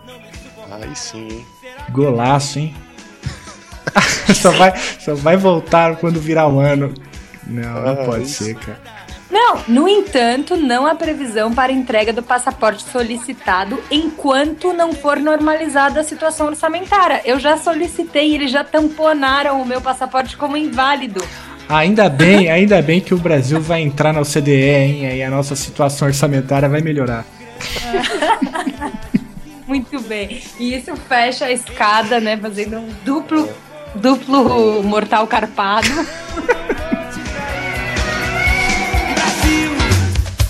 Aí 0.71 0.95
sim. 0.95 1.45
Golaço, 1.89 2.59
hein? 2.59 2.75
só, 4.35 4.51
vai, 4.51 4.73
só 4.99 5.15
vai 5.15 5.37
voltar 5.37 5.97
quando 5.97 6.19
virar 6.19 6.47
um 6.47 6.59
ano. 6.59 6.93
Não, 7.45 7.81
não 7.81 7.91
ah, 7.93 8.05
pode 8.05 8.23
isso. 8.23 8.43
ser, 8.43 8.55
cara. 8.55 8.97
Não, 9.29 9.61
no 9.67 9.89
entanto, 9.89 10.55
não 10.55 10.85
há 10.85 10.95
previsão 10.95 11.53
para 11.53 11.71
entrega 11.71 12.13
do 12.13 12.23
passaporte 12.23 12.83
solicitado 12.83 13.77
enquanto 13.91 14.71
não 14.71 14.93
for 14.93 15.17
normalizada 15.17 15.99
a 15.99 16.03
situação 16.03 16.47
orçamentária. 16.47 17.21
Eu 17.25 17.37
já 17.37 17.57
solicitei, 17.57 18.33
eles 18.33 18.51
já 18.51 18.63
tamponaram 18.63 19.61
o 19.61 19.65
meu 19.65 19.81
passaporte 19.81 20.37
como 20.37 20.55
inválido. 20.55 21.21
Ainda 21.69 22.07
bem, 22.07 22.49
ainda 22.49 22.81
bem 22.81 23.01
que 23.01 23.13
o 23.13 23.17
Brasil 23.17 23.59
vai 23.59 23.81
entrar 23.81 24.13
na 24.13 24.21
OCDE, 24.21 24.51
hein? 24.51 25.05
Aí 25.05 25.21
a 25.21 25.29
nossa 25.29 25.53
situação 25.55 26.07
orçamentária 26.07 26.69
vai 26.69 26.79
melhorar. 26.81 27.25
Muito 29.67 29.99
bem. 30.01 30.41
E 30.57 30.75
isso 30.75 30.95
fecha 30.95 31.45
a 31.45 31.51
escada, 31.51 32.21
né? 32.21 32.37
Fazendo 32.37 32.77
um 32.77 32.87
duplo, 33.03 33.49
duplo 33.95 34.81
mortal 34.81 35.27
carpado. 35.27 35.89
Brasil, 39.13 39.71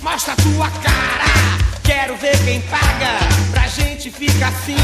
mostra 0.03 0.33
a 0.33 0.35
tua 0.35 0.69
cara. 0.69 1.25
Quero 1.83 2.15
ver 2.17 2.37
quem 2.45 2.61
paga. 2.61 3.17
Pra 3.51 3.65
gente 3.67 4.11
ficar 4.11 4.49
assim. 4.49 4.77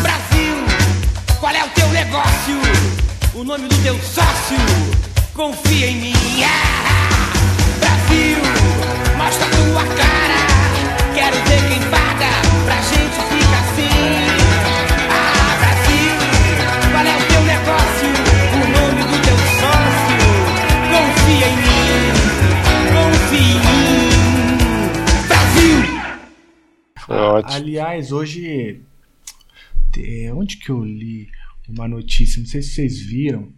Brasil, 0.00 0.54
qual 1.40 1.52
é 1.52 1.64
o 1.64 1.68
teu 1.70 1.88
negócio? 1.88 3.07
O 3.38 3.44
nome 3.44 3.68
do 3.68 3.82
teu 3.84 3.94
sócio. 4.00 4.56
confia 5.32 5.86
em 5.86 5.96
mim. 5.96 6.12
Ah, 6.42 7.30
Brasil, 7.78 8.38
mostra 9.16 9.46
tua 9.46 9.84
cara. 9.94 10.46
Quero 11.14 11.36
ver 11.44 11.68
quem 11.68 11.80
paga 11.88 12.32
pra 12.64 12.80
gente 12.82 13.14
ficar 13.30 13.60
assim. 13.60 13.94
Ah, 15.08 15.54
Brasil, 15.60 16.18
qual 16.90 17.06
é 17.06 17.14
o 17.16 17.22
teu 17.28 17.42
negócio? 17.42 18.08
O 18.54 18.66
nome 18.74 19.02
do 19.04 19.16
teu 19.22 19.38
sócio? 19.60 20.18
Confia 20.90 21.46
em 21.46 21.56
mim, 21.56 22.10
confia 22.92 23.54
em 23.54 23.60
mim. 23.68 24.10
Brasil! 25.28 25.78
Ótimo. 27.08 27.54
Aliás, 27.54 28.10
hoje. 28.10 28.82
Onde 30.32 30.58
que 30.58 30.70
eu 30.70 30.84
li 30.84 31.28
uma 31.68 31.86
notícia? 31.88 32.40
Não 32.40 32.46
sei 32.46 32.62
se 32.62 32.70
vocês 32.74 33.00
viram. 33.00 33.52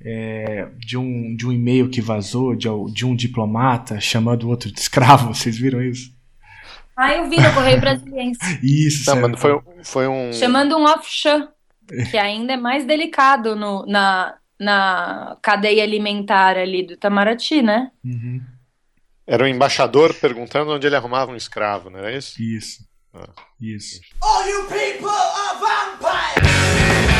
é, 0.00 0.68
de 0.78 0.96
um, 0.96 1.34
de 1.34 1.46
um 1.46 1.52
e-mail 1.52 1.88
que 1.90 2.00
vazou 2.00 2.54
de, 2.54 2.68
de 2.92 3.04
um 3.04 3.16
diplomata 3.16 3.98
chamando 4.00 4.44
o 4.44 4.48
outro 4.48 4.70
de 4.70 4.78
escravo. 4.78 5.28
Vocês 5.34 5.58
viram 5.58 5.82
isso? 5.82 6.12
Ah, 6.96 7.14
eu 7.14 7.28
vi 7.28 7.36
no 7.40 7.52
Correio 7.52 7.80
Brasiliense. 7.80 8.38
Isso, 8.62 9.08
Não, 9.14 9.28
mas 9.28 9.40
foi, 9.40 9.60
foi 9.84 10.08
um. 10.08 10.32
Chamando 10.32 10.76
um 10.76 10.84
offshore, 10.84 11.48
que 12.10 12.16
ainda 12.18 12.52
é 12.54 12.56
mais 12.56 12.84
delicado 12.86 13.54
no, 13.56 13.84
na, 13.86 14.34
na 14.58 15.36
cadeia 15.42 15.82
alimentar 15.84 16.56
ali 16.56 16.84
do 16.84 16.92
Itamaraty, 16.94 17.62
né? 17.62 17.90
Uhum, 18.04 18.40
Era 19.26 19.44
o 19.44 19.48
embaixador 19.48 20.12
perguntando 20.14 20.72
onde 20.72 20.86
ele 20.88 20.96
arrumava 20.96 21.30
um 21.30 21.36
escravo, 21.36 21.88
não 21.90 21.98
era 22.00 22.16
isso? 22.16 22.40
isso. 22.42 22.84
Ah. 23.14 23.28
Isso. 23.60 24.00
All 24.20 24.48
you 24.48 24.64
people 24.64 25.08
are 25.08 25.58
vampires! 25.60 27.17